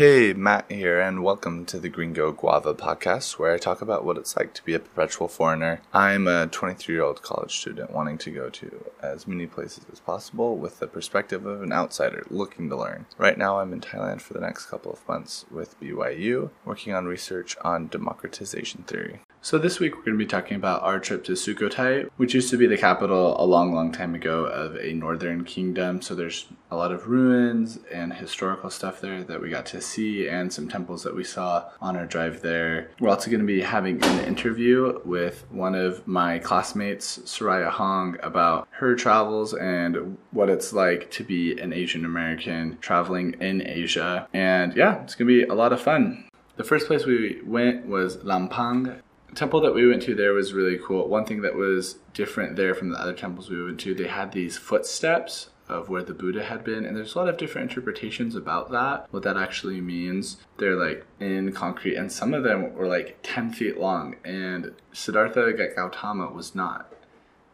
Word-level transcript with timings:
Hey, 0.00 0.32
Matt 0.32 0.64
here, 0.70 0.98
and 0.98 1.22
welcome 1.22 1.66
to 1.66 1.78
the 1.78 1.90
Gringo 1.90 2.32
Guava 2.32 2.72
podcast, 2.72 3.38
where 3.38 3.52
I 3.52 3.58
talk 3.58 3.82
about 3.82 4.02
what 4.02 4.16
it's 4.16 4.34
like 4.34 4.54
to 4.54 4.64
be 4.64 4.72
a 4.72 4.78
perpetual 4.78 5.28
foreigner. 5.28 5.82
I'm 5.92 6.26
a 6.26 6.46
23 6.46 6.94
year 6.94 7.04
old 7.04 7.20
college 7.20 7.58
student 7.58 7.90
wanting 7.90 8.16
to 8.16 8.30
go 8.30 8.48
to 8.48 8.86
as 9.02 9.26
many 9.26 9.46
places 9.46 9.84
as 9.92 10.00
possible 10.00 10.56
with 10.56 10.78
the 10.78 10.86
perspective 10.86 11.44
of 11.44 11.62
an 11.62 11.70
outsider 11.70 12.24
looking 12.30 12.70
to 12.70 12.76
learn. 12.76 13.04
Right 13.18 13.36
now, 13.36 13.60
I'm 13.60 13.74
in 13.74 13.82
Thailand 13.82 14.22
for 14.22 14.32
the 14.32 14.40
next 14.40 14.70
couple 14.70 14.90
of 14.90 15.06
months 15.06 15.44
with 15.50 15.78
BYU, 15.78 16.48
working 16.64 16.94
on 16.94 17.04
research 17.04 17.54
on 17.60 17.88
democratization 17.88 18.84
theory. 18.84 19.20
So, 19.42 19.56
this 19.56 19.80
week 19.80 19.96
we're 19.96 20.02
going 20.02 20.18
to 20.18 20.22
be 20.22 20.26
talking 20.26 20.54
about 20.54 20.82
our 20.82 21.00
trip 21.00 21.24
to 21.24 21.32
Sukhothai, 21.32 22.10
which 22.18 22.34
used 22.34 22.50
to 22.50 22.58
be 22.58 22.66
the 22.66 22.76
capital 22.76 23.42
a 23.42 23.46
long, 23.46 23.72
long 23.72 23.90
time 23.90 24.14
ago 24.14 24.44
of 24.44 24.76
a 24.76 24.92
northern 24.92 25.44
kingdom. 25.44 26.02
So, 26.02 26.14
there's 26.14 26.44
a 26.70 26.76
lot 26.76 26.92
of 26.92 27.08
ruins 27.08 27.78
and 27.90 28.12
historical 28.12 28.68
stuff 28.68 29.00
there 29.00 29.24
that 29.24 29.40
we 29.40 29.48
got 29.48 29.64
to 29.66 29.80
see, 29.80 30.28
and 30.28 30.52
some 30.52 30.68
temples 30.68 31.02
that 31.04 31.16
we 31.16 31.24
saw 31.24 31.70
on 31.80 31.96
our 31.96 32.04
drive 32.04 32.42
there. 32.42 32.90
We're 33.00 33.08
also 33.08 33.30
going 33.30 33.40
to 33.40 33.46
be 33.46 33.62
having 33.62 34.04
an 34.04 34.26
interview 34.26 35.00
with 35.06 35.46
one 35.50 35.74
of 35.74 36.06
my 36.06 36.38
classmates, 36.38 37.20
Sariah 37.20 37.70
Hong, 37.70 38.18
about 38.22 38.68
her 38.72 38.94
travels 38.94 39.54
and 39.54 40.18
what 40.32 40.50
it's 40.50 40.74
like 40.74 41.10
to 41.12 41.24
be 41.24 41.58
an 41.58 41.72
Asian 41.72 42.04
American 42.04 42.76
traveling 42.82 43.36
in 43.40 43.66
Asia. 43.66 44.28
And 44.34 44.76
yeah, 44.76 45.02
it's 45.02 45.14
going 45.14 45.28
to 45.28 45.34
be 45.34 45.44
a 45.44 45.54
lot 45.54 45.72
of 45.72 45.80
fun. 45.80 46.26
The 46.56 46.64
first 46.64 46.88
place 46.88 47.06
we 47.06 47.40
went 47.42 47.86
was 47.86 48.18
Lampang, 48.18 49.00
temple 49.34 49.60
that 49.60 49.74
we 49.74 49.86
went 49.86 50.02
to 50.02 50.14
there 50.14 50.32
was 50.32 50.52
really 50.52 50.78
cool. 50.82 51.08
One 51.08 51.24
thing 51.24 51.42
that 51.42 51.54
was 51.54 51.98
different 52.14 52.56
there 52.56 52.74
from 52.74 52.90
the 52.90 53.00
other 53.00 53.12
temples 53.12 53.50
we 53.50 53.62
went 53.62 53.80
to, 53.80 53.94
they 53.94 54.08
had 54.08 54.32
these 54.32 54.56
footsteps 54.58 55.50
of 55.68 55.88
where 55.88 56.02
the 56.02 56.14
Buddha 56.14 56.42
had 56.42 56.64
been, 56.64 56.84
and 56.84 56.96
there's 56.96 57.14
a 57.14 57.18
lot 57.18 57.28
of 57.28 57.36
different 57.36 57.70
interpretations 57.70 58.34
about 58.34 58.72
that, 58.72 59.06
what 59.12 59.22
that 59.22 59.36
actually 59.36 59.80
means. 59.80 60.38
They're 60.56 60.74
like 60.74 61.06
in 61.20 61.52
concrete, 61.52 61.94
and 61.94 62.10
some 62.10 62.34
of 62.34 62.42
them 62.42 62.74
were 62.74 62.88
like 62.88 63.18
10 63.22 63.52
feet 63.52 63.78
long, 63.78 64.16
and 64.24 64.74
Siddhartha 64.92 65.52
Gautama 65.76 66.28
was 66.28 66.54
not. 66.54 66.92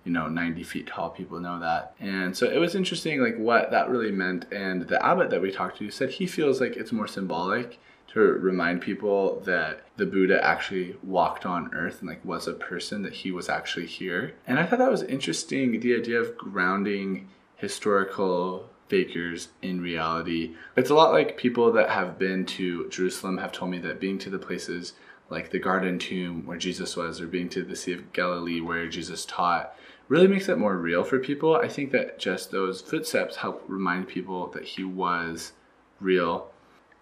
You 0.05 0.13
know, 0.13 0.29
90 0.29 0.63
feet 0.63 0.87
tall, 0.87 1.11
people 1.11 1.41
know 1.41 1.59
that. 1.59 1.95
And 1.99 2.37
so 2.37 2.49
it 2.49 2.59
was 2.59 2.77
interesting, 2.77 3.21
like, 3.21 3.37
what 3.37 3.73
that 3.73 3.89
really 3.91 4.13
meant. 4.13 4.47
And 4.53 4.83
the 4.83 5.05
abbot 5.05 5.31
that 5.31 5.43
we 5.43 5.51
talked 5.51 5.79
to 5.79 5.91
said 5.91 6.11
he 6.11 6.29
feels 6.29 6.61
like 6.61 6.77
it's 6.77 6.93
more 6.93 7.09
symbolic 7.09 7.81
to 8.09 8.21
remind 8.21 8.81
people 8.81 9.41
that 9.41 9.85
the 9.97 10.07
Buddha 10.07 10.43
actually 10.45 10.97
walked 11.03 11.45
on 11.45 11.75
earth 11.75 12.01
and 12.01 12.09
like 12.09 12.25
was 12.25 12.47
a 12.47 12.53
person 12.53 13.03
that 13.03 13.13
he 13.13 13.31
was 13.31 13.49
actually 13.49 13.87
here. 13.87 14.35
And 14.47 14.59
I 14.59 14.67
thought 14.67 14.79
that 14.79 14.91
was 14.91 15.03
interesting 15.03 15.81
the 15.81 15.97
idea 15.97 16.21
of 16.21 16.37
grounding 16.37 17.29
historical 17.57 18.71
figures 18.89 19.49
in 19.63 19.81
reality. 19.81 20.55
It's 20.77 20.91
a 20.91 20.95
lot 20.95 21.13
like 21.13 21.37
people 21.37 21.73
that 21.73 21.91
have 21.91 22.19
been 22.19 22.47
to 22.47 22.89
Jerusalem 22.89 23.39
have 23.39 23.53
told 23.53 23.71
me 23.71 23.79
that 23.81 24.01
being 24.01 24.19
to 24.19 24.31
the 24.31 24.39
places 24.39 24.93
like 25.29 25.51
the 25.51 25.59
garden 25.59 25.99
tomb 25.99 26.47
where 26.47 26.57
Jesus 26.57 26.97
was 26.97 27.21
or 27.21 27.27
being 27.27 27.49
to 27.51 27.65
the 27.65 27.75
Sea 27.75 27.95
of 27.95 28.13
Galilee 28.13 28.61
where 28.61 28.89
Jesus 28.89 29.25
taught 29.25 29.75
really 30.09 30.29
makes 30.29 30.49
it 30.49 30.59
more 30.59 30.77
real 30.77 31.03
for 31.03 31.19
people. 31.19 31.57
I 31.57 31.69
think 31.69 31.91
that 31.91 32.19
just 32.19 32.53
those 32.53 32.81
footsteps 32.81 33.37
help 33.37 33.65
remind 33.67 34.07
people 34.07 34.47
that 34.49 34.65
he 34.65 34.85
was 34.85 35.53
real 36.01 36.51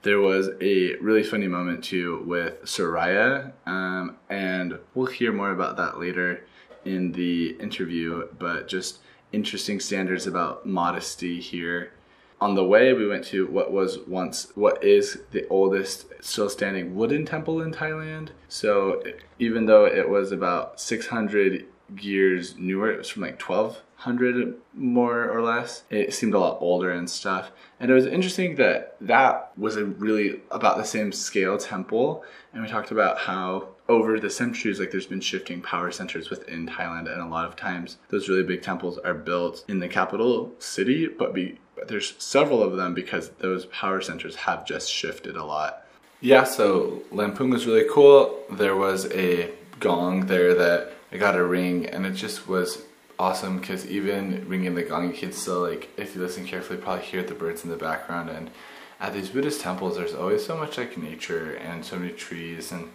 there 0.05 0.20
was 0.20 0.50
a 0.60 0.94
really 0.97 1.22
funny 1.22 1.48
moment 1.48 1.83
too 1.83 2.22
with 2.27 2.62
Sariah, 2.62 3.52
um, 3.66 4.19
and 4.28 4.78
we'll 4.94 5.06
hear 5.06 5.33
more 5.33 5.50
about 5.50 5.78
that 5.78 5.98
later 5.98 6.46
in 6.84 7.11
the 7.12 7.56
interview. 7.58 8.28
But 8.38 8.69
just 8.69 8.98
interesting 9.33 9.80
standards 9.80 10.27
about 10.27 10.66
modesty 10.66 11.41
here. 11.41 11.92
On 12.41 12.55
the 12.55 12.64
way, 12.64 12.92
we 12.92 13.08
went 13.08 13.24
to 13.27 13.46
what 13.46 13.73
was 13.73 13.98
once, 14.06 14.48
what 14.55 14.84
is 14.84 15.20
the 15.30 15.48
oldest 15.48 16.12
still 16.20 16.51
standing 16.51 16.95
wooden 16.95 17.24
temple 17.24 17.62
in 17.62 17.73
Thailand. 17.73 18.28
So 18.48 19.02
even 19.39 19.64
though 19.64 19.86
it 19.86 20.07
was 20.07 20.33
about 20.33 20.78
600 20.80 21.64
years 22.00 22.56
newer, 22.58 22.92
it 22.92 22.98
was 22.98 23.08
from 23.08 23.22
like 23.22 23.38
12 23.38 23.80
hundred 23.96 24.55
more 24.74 25.30
or 25.30 25.40
less. 25.40 25.84
It 25.88 26.12
seemed 26.12 26.34
a 26.34 26.38
lot 26.38 26.58
older 26.60 26.90
and 26.90 27.08
stuff. 27.08 27.50
And 27.80 27.90
it 27.90 27.94
was 27.94 28.05
interesting 28.05 28.56
that 28.56 28.96
that 29.00 29.52
was 29.56 29.77
a 29.77 29.84
really 29.86 30.40
about 30.50 30.77
the 30.77 30.84
same 30.84 31.10
scale 31.10 31.56
temple. 31.56 32.22
And 32.52 32.62
we 32.62 32.68
talked 32.68 32.90
about 32.90 33.18
how 33.18 33.68
over 33.88 34.20
the 34.20 34.28
centuries, 34.28 34.78
like 34.78 34.90
there's 34.90 35.06
been 35.06 35.20
shifting 35.20 35.62
power 35.62 35.90
centers 35.90 36.28
within 36.30 36.66
Thailand, 36.66 37.10
and 37.10 37.20
a 37.20 37.27
lot 37.27 37.46
of 37.46 37.56
times 37.56 37.96
those 38.08 38.28
really 38.28 38.42
big 38.42 38.62
temples 38.62 38.98
are 38.98 39.14
built 39.14 39.64
in 39.68 39.78
the 39.78 39.88
capital 39.88 40.52
city, 40.58 41.08
but 41.08 41.34
be 41.34 41.58
there's 41.88 42.14
several 42.22 42.62
of 42.62 42.77
them 42.77 42.94
because 42.94 43.30
those 43.40 43.66
power 43.66 44.00
centers 44.00 44.36
have 44.36 44.66
just 44.66 44.90
shifted 44.90 45.36
a 45.36 45.44
lot. 45.44 45.86
Yeah, 46.20 46.44
so 46.44 47.02
Lampang 47.12 47.50
was 47.50 47.66
really 47.66 47.86
cool. 47.90 48.38
There 48.50 48.77
was 48.77 49.10
a 49.12 49.50
gong 49.80 50.27
there 50.27 50.54
that 50.54 50.93
I 51.14 51.17
got 51.17 51.36
a 51.36 51.45
ring, 51.45 51.86
and 51.86 52.05
it 52.05 52.14
just 52.14 52.48
was 52.48 52.83
awesome 53.20 53.61
because 53.61 53.86
even 53.86 54.48
ringing 54.48 54.75
the 54.75 54.83
gong, 54.83 55.07
you 55.07 55.17
can 55.17 55.33
still 55.33 55.61
like, 55.61 55.89
if 55.97 56.17
you 56.17 56.20
listen 56.20 56.45
carefully, 56.45 56.77
probably 56.79 57.05
hear 57.05 57.23
the 57.23 57.35
birds 57.35 57.63
in 57.63 57.70
the 57.70 57.77
background. 57.77 58.30
And 58.30 58.51
at 58.98 59.14
these 59.14 59.29
Buddhist 59.29 59.61
temples, 59.61 59.97
there's 59.97 60.14
always 60.14 60.45
so 60.45 60.57
much 60.57 60.77
like 60.77 60.98
nature 60.98 61.55
and 61.55 61.85
so 61.85 62.01
many 62.01 62.13
trees, 62.13 62.73
and 62.73 62.91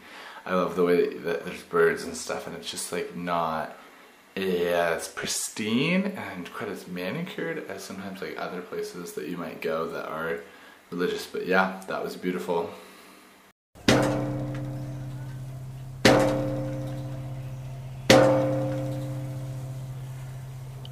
I 0.46 0.53
love 0.56 0.75
the 0.75 0.84
way 0.84 1.13
that 1.13 1.46
there's 1.46 1.63
birds 1.63 2.03
and 2.03 2.16
stuff, 2.16 2.46
and 2.46 2.57
it's 2.57 2.69
just 2.69 2.91
like 2.91 3.16
not 3.16 3.78
as 4.36 5.07
pristine 5.07 6.18
and 6.18 6.51
quite 6.53 6.69
as 6.69 6.88
manicured 6.88 7.69
as 7.69 7.84
sometimes 7.84 8.22
like 8.22 8.38
other 8.38 8.62
places 8.62 9.13
that 9.13 9.28
you 9.28 9.38
might 9.38 9.62
go 9.62 9.88
that 9.88 10.09
are 10.09 10.41
religious. 10.91 11.25
But 11.25 11.46
yeah, 11.46 11.81
that 11.88 12.03
was 12.03 12.16
beautiful. 12.16 12.69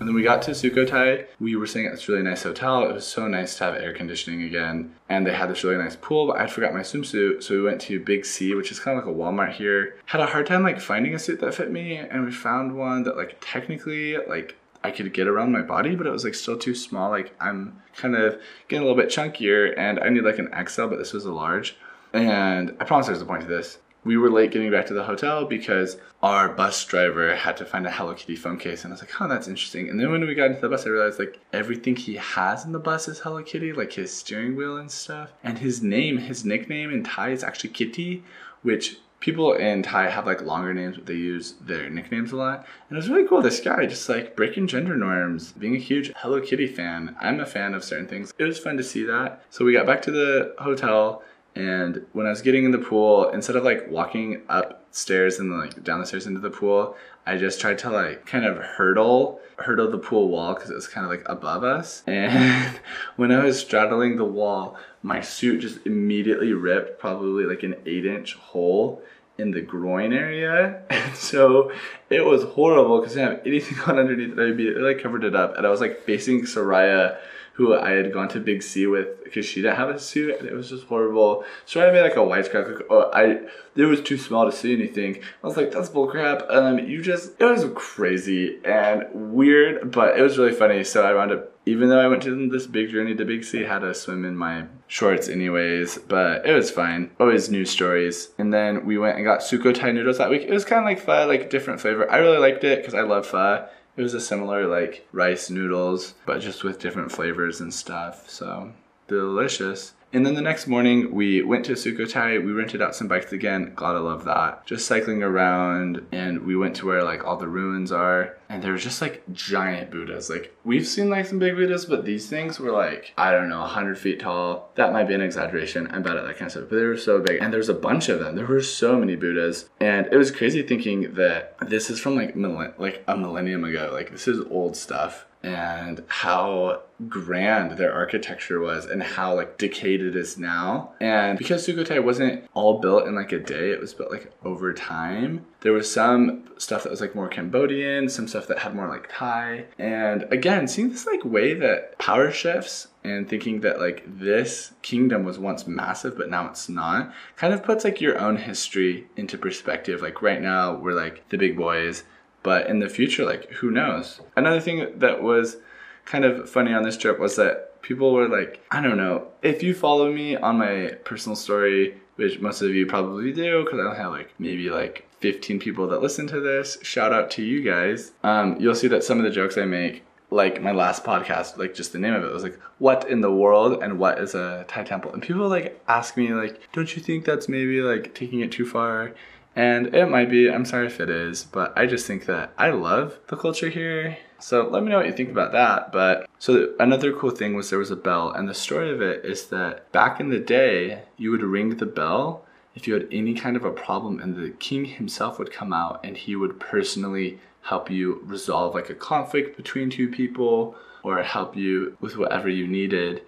And 0.08 0.16
then 0.16 0.22
we 0.22 0.24
got 0.24 0.42
to 0.44 0.52
Sukhothai. 0.52 1.28
We 1.38 1.58
were 1.58 1.68
staying 1.68 1.88
at 1.88 1.92
this 1.92 2.08
really 2.08 2.24
nice 2.24 2.44
hotel. 2.44 2.90
It 2.90 2.94
was 2.94 3.06
so 3.06 3.28
nice 3.28 3.58
to 3.58 3.66
have 3.66 3.76
air 3.76 3.94
conditioning 3.94 4.44
again. 4.44 4.96
And 5.10 5.28
they 5.28 5.34
had 5.34 5.50
this 5.50 5.66
really 5.66 5.84
nice 5.84 5.98
pool, 5.98 6.28
but 6.28 6.40
I 6.40 6.48
forgot 6.48 6.74
my 6.74 6.80
swimsuit. 6.80 7.44
So 7.44 7.56
we 7.56 7.64
went 7.64 7.82
to 7.82 8.00
Big 8.00 8.24
C, 8.24 8.56
which 8.56 8.72
is 8.72 8.80
kind 8.80 8.98
of 8.98 9.06
like 9.06 9.14
a 9.14 9.18
Walmart 9.18 9.52
here. 9.52 9.98
Had 10.06 10.22
a 10.22 10.26
hard 10.26 10.48
time 10.48 10.64
like 10.64 10.80
finding 10.80 11.14
a 11.14 11.20
suit 11.20 11.42
that 11.42 11.54
fit 11.54 11.74
me. 11.74 11.98
And 11.98 12.24
we 12.24 12.32
found 12.32 12.78
one 12.78 13.04
that 13.04 13.18
like 13.18 13.36
technically 13.42 14.16
like 14.16 14.56
I 14.82 14.92
could 14.92 15.14
get 15.14 15.28
around 15.28 15.52
my 15.52 15.62
body, 15.62 15.94
but 15.98 16.08
it 16.08 16.12
was 16.12 16.24
like 16.24 16.36
still 16.36 16.58
too 16.58 16.74
small. 16.74 17.10
Like 17.10 17.36
I'm 17.42 17.82
kind 17.98 18.16
of 18.16 18.40
getting 18.70 18.88
a 18.88 18.90
little 18.90 18.96
bit 18.96 19.12
chunkier 19.12 19.78
and 19.78 20.00
I 20.00 20.08
need 20.08 20.24
like 20.24 20.40
an 20.40 20.54
XL, 20.70 20.88
but 20.88 21.00
this 21.00 21.12
was 21.12 21.26
a 21.26 21.34
large. 21.34 21.76
And 22.14 22.78
I 22.80 22.86
promise 22.86 23.08
there's 23.08 23.22
a 23.22 23.26
point 23.26 23.42
to 23.42 23.48
this 23.50 23.80
we 24.08 24.18
were 24.18 24.32
late 24.32 24.52
getting 24.52 24.72
back 24.72 24.86
to 24.88 24.94
the 24.94 25.04
hotel 25.04 25.46
because 25.46 25.98
our 26.24 26.50
bus 26.50 26.84
driver 26.86 27.36
had 27.36 27.58
to 27.58 27.66
find 27.66 27.86
a 27.86 27.92
Hello 27.92 28.14
Kitty 28.14 28.36
phone 28.36 28.58
case. 28.58 28.84
And 28.84 28.92
I 28.92 28.96
was 28.96 29.02
like, 29.02 29.22
oh, 29.22 29.28
that's 29.28 29.48
interesting. 29.48 29.90
And 29.90 30.00
then 30.00 30.12
when 30.12 30.26
we 30.26 30.34
got 30.34 30.50
into 30.50 30.62
the 30.62 30.70
bus, 30.70 30.86
I 30.86 30.90
realized 30.90 31.20
like 31.20 31.40
everything 31.54 31.96
he 31.96 32.16
has 32.16 32.66
in 32.66 32.72
the 32.72 32.80
bus 32.80 33.08
is 33.08 33.20
Hello 33.20 33.44
Kitty, 33.44 33.74
like 33.74 33.94
his 33.94 34.12
steering 34.12 34.56
wheel 34.56 34.78
and 34.78 34.90
stuff. 34.90 35.34
And 35.44 35.60
his 35.60 35.84
name, 35.84 36.18
his 36.18 36.46
nickname 36.46 36.92
in 36.92 37.04
Thai 37.04 37.32
is 37.32 37.44
actually 37.44 37.72
Kitty, 37.72 38.24
which 38.64 38.98
people 39.20 39.54
in 39.54 39.84
Thai 39.84 40.10
have 40.10 40.26
like 40.26 40.42
longer 40.42 40.74
names, 40.74 40.96
but 40.96 41.06
they 41.06 41.14
use 41.14 41.56
their 41.62 41.90
nicknames 41.90 42.32
a 42.32 42.38
lot. 42.38 42.66
And 42.90 42.98
it 42.98 43.02
was 43.02 43.10
really 43.10 43.28
cool. 43.28 43.42
This 43.42 43.60
guy 43.60 43.86
just 43.86 44.08
like 44.08 44.36
breaking 44.36 44.68
gender 44.68 44.96
norms, 44.96 45.52
being 45.52 45.76
a 45.76 45.80
huge 45.80 46.14
Hello 46.16 46.40
Kitty 46.40 46.68
fan. 46.68 47.16
I'm 47.20 47.40
a 47.40 47.46
fan 47.46 47.74
of 47.74 47.84
certain 47.84 48.08
things. 48.08 48.34
It 48.38 48.44
was 48.46 48.60
fun 48.60 48.78
to 48.78 48.84
see 48.84 49.04
that. 49.04 49.44
So 49.50 49.66
we 49.66 49.74
got 49.74 49.86
back 49.86 50.02
to 50.04 50.12
the 50.12 50.56
hotel 50.60 51.24
and 51.58 52.06
when 52.14 52.28
I 52.28 52.30
was 52.30 52.44
getting 52.44 52.66
in 52.66 52.72
the 52.72 52.78
pool, 52.78 53.30
instead 53.30 53.56
of 53.56 53.64
like 53.64 53.90
walking 53.90 54.44
upstairs 54.48 55.40
and 55.40 55.58
like 55.58 55.84
down 55.84 56.00
the 56.00 56.06
stairs 56.06 56.28
into 56.28 56.40
the 56.40 56.52
pool, 56.52 56.96
I 57.26 57.38
just 57.38 57.60
tried 57.60 57.80
to 57.80 57.90
like 57.90 58.28
kind 58.28 58.46
of 58.46 58.58
hurdle 58.58 59.40
hurdle 59.58 59.90
the 59.90 59.98
pool 59.98 60.28
wall 60.28 60.54
because 60.54 60.70
it 60.70 60.76
was 60.76 60.88
kind 60.88 61.04
of 61.04 61.10
like 61.10 61.24
above 61.26 61.64
us. 61.64 62.04
And 62.08 62.80
when 63.16 63.32
I 63.32 63.44
was 63.44 63.60
straddling 63.60 64.18
the 64.18 64.24
wall, 64.24 64.78
my 65.02 65.20
suit 65.22 65.62
just 65.62 65.84
immediately 65.84 66.54
ripped, 66.54 67.00
probably 67.00 67.46
like 67.46 67.64
an 67.64 67.74
eight 67.88 68.06
inch 68.06 68.36
hole 68.36 69.02
in 69.40 69.50
the 69.50 69.62
groin 69.62 70.14
area. 70.14 70.84
And 70.92 71.16
so 71.16 71.72
it 72.12 72.24
was 72.24 72.44
horrible 72.44 73.00
because 73.00 73.18
I 73.18 73.22
didn't 73.22 73.38
have 73.38 73.48
anything 73.48 73.80
on 73.88 73.98
underneath. 73.98 74.38
It. 74.38 74.40
I 74.40 74.46
immediately 74.46 74.84
like 74.84 75.02
covered 75.02 75.24
it 75.24 75.36
up, 75.36 75.58
and 75.58 75.66
I 75.66 75.72
was 75.72 75.82
like 75.82 76.02
facing 76.04 76.44
Sariah 76.44 77.18
who 77.58 77.76
I 77.76 77.90
had 77.90 78.14
gone 78.14 78.28
to 78.30 78.40
Big 78.40 78.62
C 78.62 78.86
with 78.86 79.24
because 79.24 79.48
she 79.48 79.64
didn't 79.64 79.78
have 79.78 79.90
a 79.90 79.98
suit 79.98 80.40
and 80.40 80.48
it 80.48 80.54
was 80.54 80.70
just 80.70 80.86
horrible. 80.86 81.44
So 81.66 81.82
I 81.82 81.92
made 81.92 82.04
like 82.04 82.16
a 82.16 82.20
wisecrack. 82.20 82.76
Like, 82.76 82.86
oh, 82.92 83.10
I 83.12 83.40
it 83.76 83.86
was 83.86 84.00
too 84.02 84.20
small 84.20 84.46
to 84.46 84.56
see 84.56 84.74
anything. 84.74 85.24
I 85.44 85.48
was 85.48 85.58
like, 85.58 85.72
that's 85.72 85.90
bullcrap. 85.90 86.46
Um, 86.54 86.78
you 86.78 87.02
just 87.02 87.32
it 87.42 87.46
was 87.46 87.66
crazy 87.74 88.60
and 88.64 89.08
weird, 89.12 89.92
but 89.92 90.20
it 90.20 90.22
was 90.22 90.38
really 90.38 90.54
funny. 90.54 90.84
So 90.84 91.04
I 91.04 91.16
wound 91.16 91.32
up 91.32 91.52
even 91.66 91.90
though 91.90 92.00
I 92.00 92.08
went 92.08 92.22
to 92.24 92.50
this 92.50 92.68
big 92.68 92.92
journey 92.92 93.16
to 93.16 93.26
Big 93.26 93.44
I 93.54 93.68
had 93.68 93.80
to 93.80 93.94
swim 93.94 94.24
in 94.24 94.38
my 94.38 94.66
shorts 94.88 95.28
anyways, 95.28 95.98
but 95.98 96.46
it 96.46 96.54
was 96.54 96.72
fine. 96.72 97.10
Always 97.20 97.50
new 97.50 97.66
stories. 97.66 98.30
And 98.38 98.54
then 98.54 98.86
we 98.86 98.98
went 98.98 99.18
and 99.18 99.26
got 99.26 99.42
Sukhothai 99.42 99.94
noodles 99.94 100.20
that 100.20 100.30
week. 100.30 100.44
It 100.44 100.54
was 100.54 100.64
kind 100.64 100.80
of 100.80 100.86
like 100.86 101.00
pho, 101.00 101.28
like 101.28 101.50
different 101.50 101.82
flavor. 101.82 102.10
I 102.10 102.18
really 102.18 102.38
liked 102.38 102.64
it 102.64 102.80
because 102.80 102.94
I 102.94 103.02
love 103.02 103.26
pho. 103.26 103.68
It 103.98 104.04
was 104.04 104.14
a 104.14 104.22
similar 104.22 104.68
like 104.68 105.08
rice 105.12 105.50
noodles, 105.50 106.14
but 106.26 106.40
just 106.40 106.64
with 106.64 106.80
different 106.80 107.12
flavors 107.12 107.60
and 107.60 107.74
stuff. 107.74 108.30
So 108.30 108.72
delicious. 109.08 109.94
And 110.18 110.26
then 110.26 110.34
the 110.34 110.42
next 110.42 110.66
morning, 110.66 111.14
we 111.14 111.44
went 111.44 111.66
to 111.66 111.74
Sukhothai. 111.74 112.44
We 112.44 112.52
rented 112.52 112.82
out 112.82 112.96
some 112.96 113.08
bikes 113.08 113.32
again. 113.32 113.74
God, 113.76 113.96
I 113.96 114.00
love 114.00 114.26
that. 114.26 114.66
Just 114.66 114.88
cycling 114.88 115.22
around, 115.22 116.08
and 116.12 116.44
we 116.44 116.58
went 116.58 116.76
to 116.78 116.88
where 116.88 117.04
like 117.04 117.24
all 117.24 117.38
the 117.38 117.48
ruins 117.48 117.92
are, 117.92 118.36
and 118.50 118.64
there 118.64 118.72
was 118.74 118.82
just 118.82 119.00
like 119.00 119.22
giant 119.32 119.92
Buddhas. 119.92 120.28
Like 120.28 120.58
we've 120.64 120.88
seen 120.88 121.12
like 121.12 121.28
some 121.28 121.38
big 121.38 121.56
Buddhas, 121.56 121.86
but 121.86 122.04
these 122.04 122.28
things 122.28 122.60
were 122.60 122.72
like 122.72 123.14
I 123.16 123.32
don't 123.32 123.48
know, 123.48 123.60
100 123.60 123.96
feet 124.00 124.20
tall. 124.20 124.72
That 124.74 124.92
might 124.92 125.08
be 125.08 125.14
an 125.14 125.22
exaggeration. 125.22 125.88
I'm 125.92 126.02
bad 126.02 126.18
at 126.18 126.26
that 126.26 126.38
kind 126.40 126.48
of 126.48 126.52
stuff, 126.54 126.66
but 126.68 126.78
they 126.78 126.86
were 126.86 126.98
so 126.98 127.22
big, 127.22 127.40
and 127.40 127.54
there's 127.54 127.70
a 127.70 127.76
bunch 127.76 128.10
of 128.10 128.20
them. 128.20 128.36
There 128.36 128.48
were 128.48 128.64
so 128.64 128.98
many 128.98 129.16
Buddhas, 129.16 129.70
and 129.80 130.08
it 130.12 130.18
was 130.18 130.32
crazy 130.32 130.64
thinking 130.64 131.14
that 131.14 131.56
this 131.62 131.92
is 131.92 132.00
from 132.00 132.16
like 132.16 132.36
millen- 132.36 132.74
like 132.80 133.04
a 133.08 133.16
millennium 133.16 133.64
ago. 133.64 133.92
Like 133.94 134.10
this 134.10 134.28
is 134.28 134.44
old 134.50 134.76
stuff 134.76 135.28
and 135.48 136.04
how 136.08 136.82
grand 137.08 137.78
their 137.78 137.94
architecture 137.94 138.60
was 138.60 138.86
and 138.86 139.02
how 139.02 139.36
like 139.36 139.58
decayed 139.58 140.02
it 140.02 140.16
is 140.16 140.38
now. 140.38 140.92
And 141.00 141.38
because 141.38 141.66
Sukhothai 141.66 142.04
wasn't 142.04 142.44
all 142.54 142.80
built 142.80 143.08
in 143.08 143.16
like 143.16 143.32
a 143.32 143.40
day, 143.40 143.72
it 143.72 143.80
was 143.80 143.94
built 143.94 144.12
like 144.12 144.32
over 144.44 144.74
time. 144.74 145.46
There 145.62 145.74
was 145.74 145.92
some 145.92 146.50
stuff 146.58 146.84
that 146.84 146.90
was 146.90 147.02
like 147.02 147.16
more 147.16 147.28
Cambodian, 147.28 148.10
some 148.10 148.28
stuff 148.28 148.48
that 148.48 148.60
had 148.60 148.76
more 148.76 148.88
like 148.88 149.10
Thai. 149.12 149.66
And 149.80 150.24
again, 150.32 150.68
seeing 150.68 150.90
this 150.90 151.06
like 151.06 151.24
way 151.24 151.54
that 151.54 151.98
power 151.98 152.32
shifts 152.32 152.88
and 153.04 153.30
thinking 153.30 153.62
that 153.62 153.80
like 153.80 154.04
this 154.06 154.74
kingdom 154.82 155.24
was 155.24 155.40
once 155.40 155.66
massive 155.66 156.18
but 156.18 156.30
now 156.30 156.50
it's 156.50 156.68
not 156.68 157.14
kind 157.38 157.54
of 157.54 157.64
puts 157.64 157.86
like 157.86 158.02
your 158.02 158.20
own 158.20 158.36
history 158.36 159.08
into 159.16 159.38
perspective. 159.38 160.02
Like 160.02 160.22
right 160.22 160.42
now 160.42 160.76
we're 160.76 160.94
like 160.94 161.30
the 161.30 161.38
big 161.38 161.56
boys 161.56 162.04
but 162.44 162.68
in 162.68 162.80
the 162.80 162.90
future, 162.90 163.26
like 163.26 163.50
who 163.52 163.72
knows? 163.72 164.22
Another 164.36 164.60
thing 164.60 164.88
that 165.00 165.22
was 165.22 165.58
kind 166.06 166.26
of 166.26 166.50
funny 166.50 166.74
on 166.74 166.84
this 166.84 166.98
trip 166.98 167.20
was 167.20 167.36
that 167.36 167.82
people 167.82 168.14
were 168.14 168.28
like, 168.28 168.64
I 168.72 168.82
don't 168.82 168.98
know, 168.98 169.28
if 169.42 169.64
you 169.64 169.74
follow 169.74 170.12
me 170.12 170.36
on 170.36 170.58
my 170.58 170.94
personal 171.04 171.36
story, 171.36 171.98
which 172.16 172.40
most 172.40 172.62
of 172.62 172.74
you 172.74 172.86
probably 172.86 173.32
do, 173.32 173.64
because 173.64 173.80
I 173.80 173.84
don't 173.84 173.96
have 173.96 174.12
like 174.12 174.34
maybe 174.40 174.70
like 174.70 175.08
15 175.20 175.60
people 175.60 175.88
that 175.88 176.02
listen 176.02 176.28
to 176.28 176.40
this. 176.40 176.78
Shout 176.82 177.14
out 177.14 177.32
to 177.32 177.44
you 177.44 177.62
guys. 177.62 178.12
Um, 178.24 178.58
you'll 178.60 178.76
see 178.76 178.88
that 178.88 179.04
some 179.04 179.18
of 179.18 179.24
the 179.24 179.30
jokes 179.30 179.58
I 179.58 179.66
make, 179.66 180.04
like 180.30 180.62
my 180.62 180.72
last 180.72 181.04
podcast, 181.04 181.58
like 181.58 181.74
just 181.74 181.94
the 181.94 182.00
name 182.00 182.14
of 182.14 182.24
it 182.24 182.34
was 182.34 182.44
like, 182.44 182.60
"What 182.80 183.10
in 183.10 183.22
the 183.22 183.32
world?" 183.32 183.82
and 183.82 183.98
"What 183.98 184.20
is 184.20 184.36
a 184.36 184.66
Thai 184.68 184.84
temple?" 184.84 185.14
And 185.14 185.22
people 185.22 185.48
like 185.48 185.82
ask 185.88 186.18
me 186.18 186.34
like, 186.34 186.60
"Don't 186.74 186.96
you 186.96 187.02
think 187.02 187.26
that's 187.26 187.48
maybe 187.48 187.82
like 187.82 188.14
taking 188.14 188.42
it 188.42 188.52
too 188.52 188.66
far?" 188.66 189.14
And 189.58 189.96
it 189.96 190.06
might 190.06 190.30
be, 190.30 190.52
I'm 190.52 190.66
sorry 190.66 190.86
if 190.86 191.00
it 191.00 191.10
is, 191.10 191.44
but 191.44 191.76
I 191.76 191.88
just 191.88 192.06
think 192.06 192.28
that 192.28 192.54
I 192.60 192.70
love 192.70 193.18
the 193.26 193.36
culture 193.36 193.70
here. 193.70 194.16
So 194.38 194.70
let 194.70 194.84
me 194.84 194.90
know 194.90 194.98
what 194.98 195.08
you 195.08 195.14
think 195.14 195.32
about 195.32 195.52
that. 195.54 195.92
But 195.92 196.30
so 196.38 196.76
another 196.80 197.12
cool 197.12 197.32
thing 197.32 197.56
was 197.56 197.72
there 197.72 197.80
was 197.80 197.90
a 197.90 197.96
bell, 197.96 198.30
and 198.30 198.48
the 198.48 198.54
story 198.54 198.92
of 198.92 199.02
it 199.02 199.26
is 199.26 199.48
that 199.48 199.92
back 199.92 200.20
in 200.20 200.30
the 200.30 200.40
day, 200.40 201.02
you 201.18 201.32
would 201.32 201.42
ring 201.42 201.76
the 201.76 201.88
bell 201.88 202.46
if 202.76 202.88
you 202.88 202.94
had 202.94 203.08
any 203.12 203.34
kind 203.34 203.56
of 203.56 203.66
a 203.66 203.72
problem, 203.72 204.20
and 204.20 204.36
the 204.36 204.52
king 204.60 204.86
himself 204.86 205.40
would 205.40 205.52
come 205.52 205.74
out 205.74 206.02
and 206.06 206.16
he 206.16 206.36
would 206.36 206.60
personally 206.60 207.40
help 207.64 207.90
you 207.90 208.22
resolve 208.26 208.76
like 208.76 208.92
a 208.92 208.96
conflict 208.96 209.58
between 209.58 209.90
two 209.90 210.08
people 210.08 210.76
or 211.02 211.24
help 211.24 211.58
you 211.58 211.98
with 212.00 212.16
whatever 212.16 212.48
you 212.48 212.68
needed. 212.68 213.24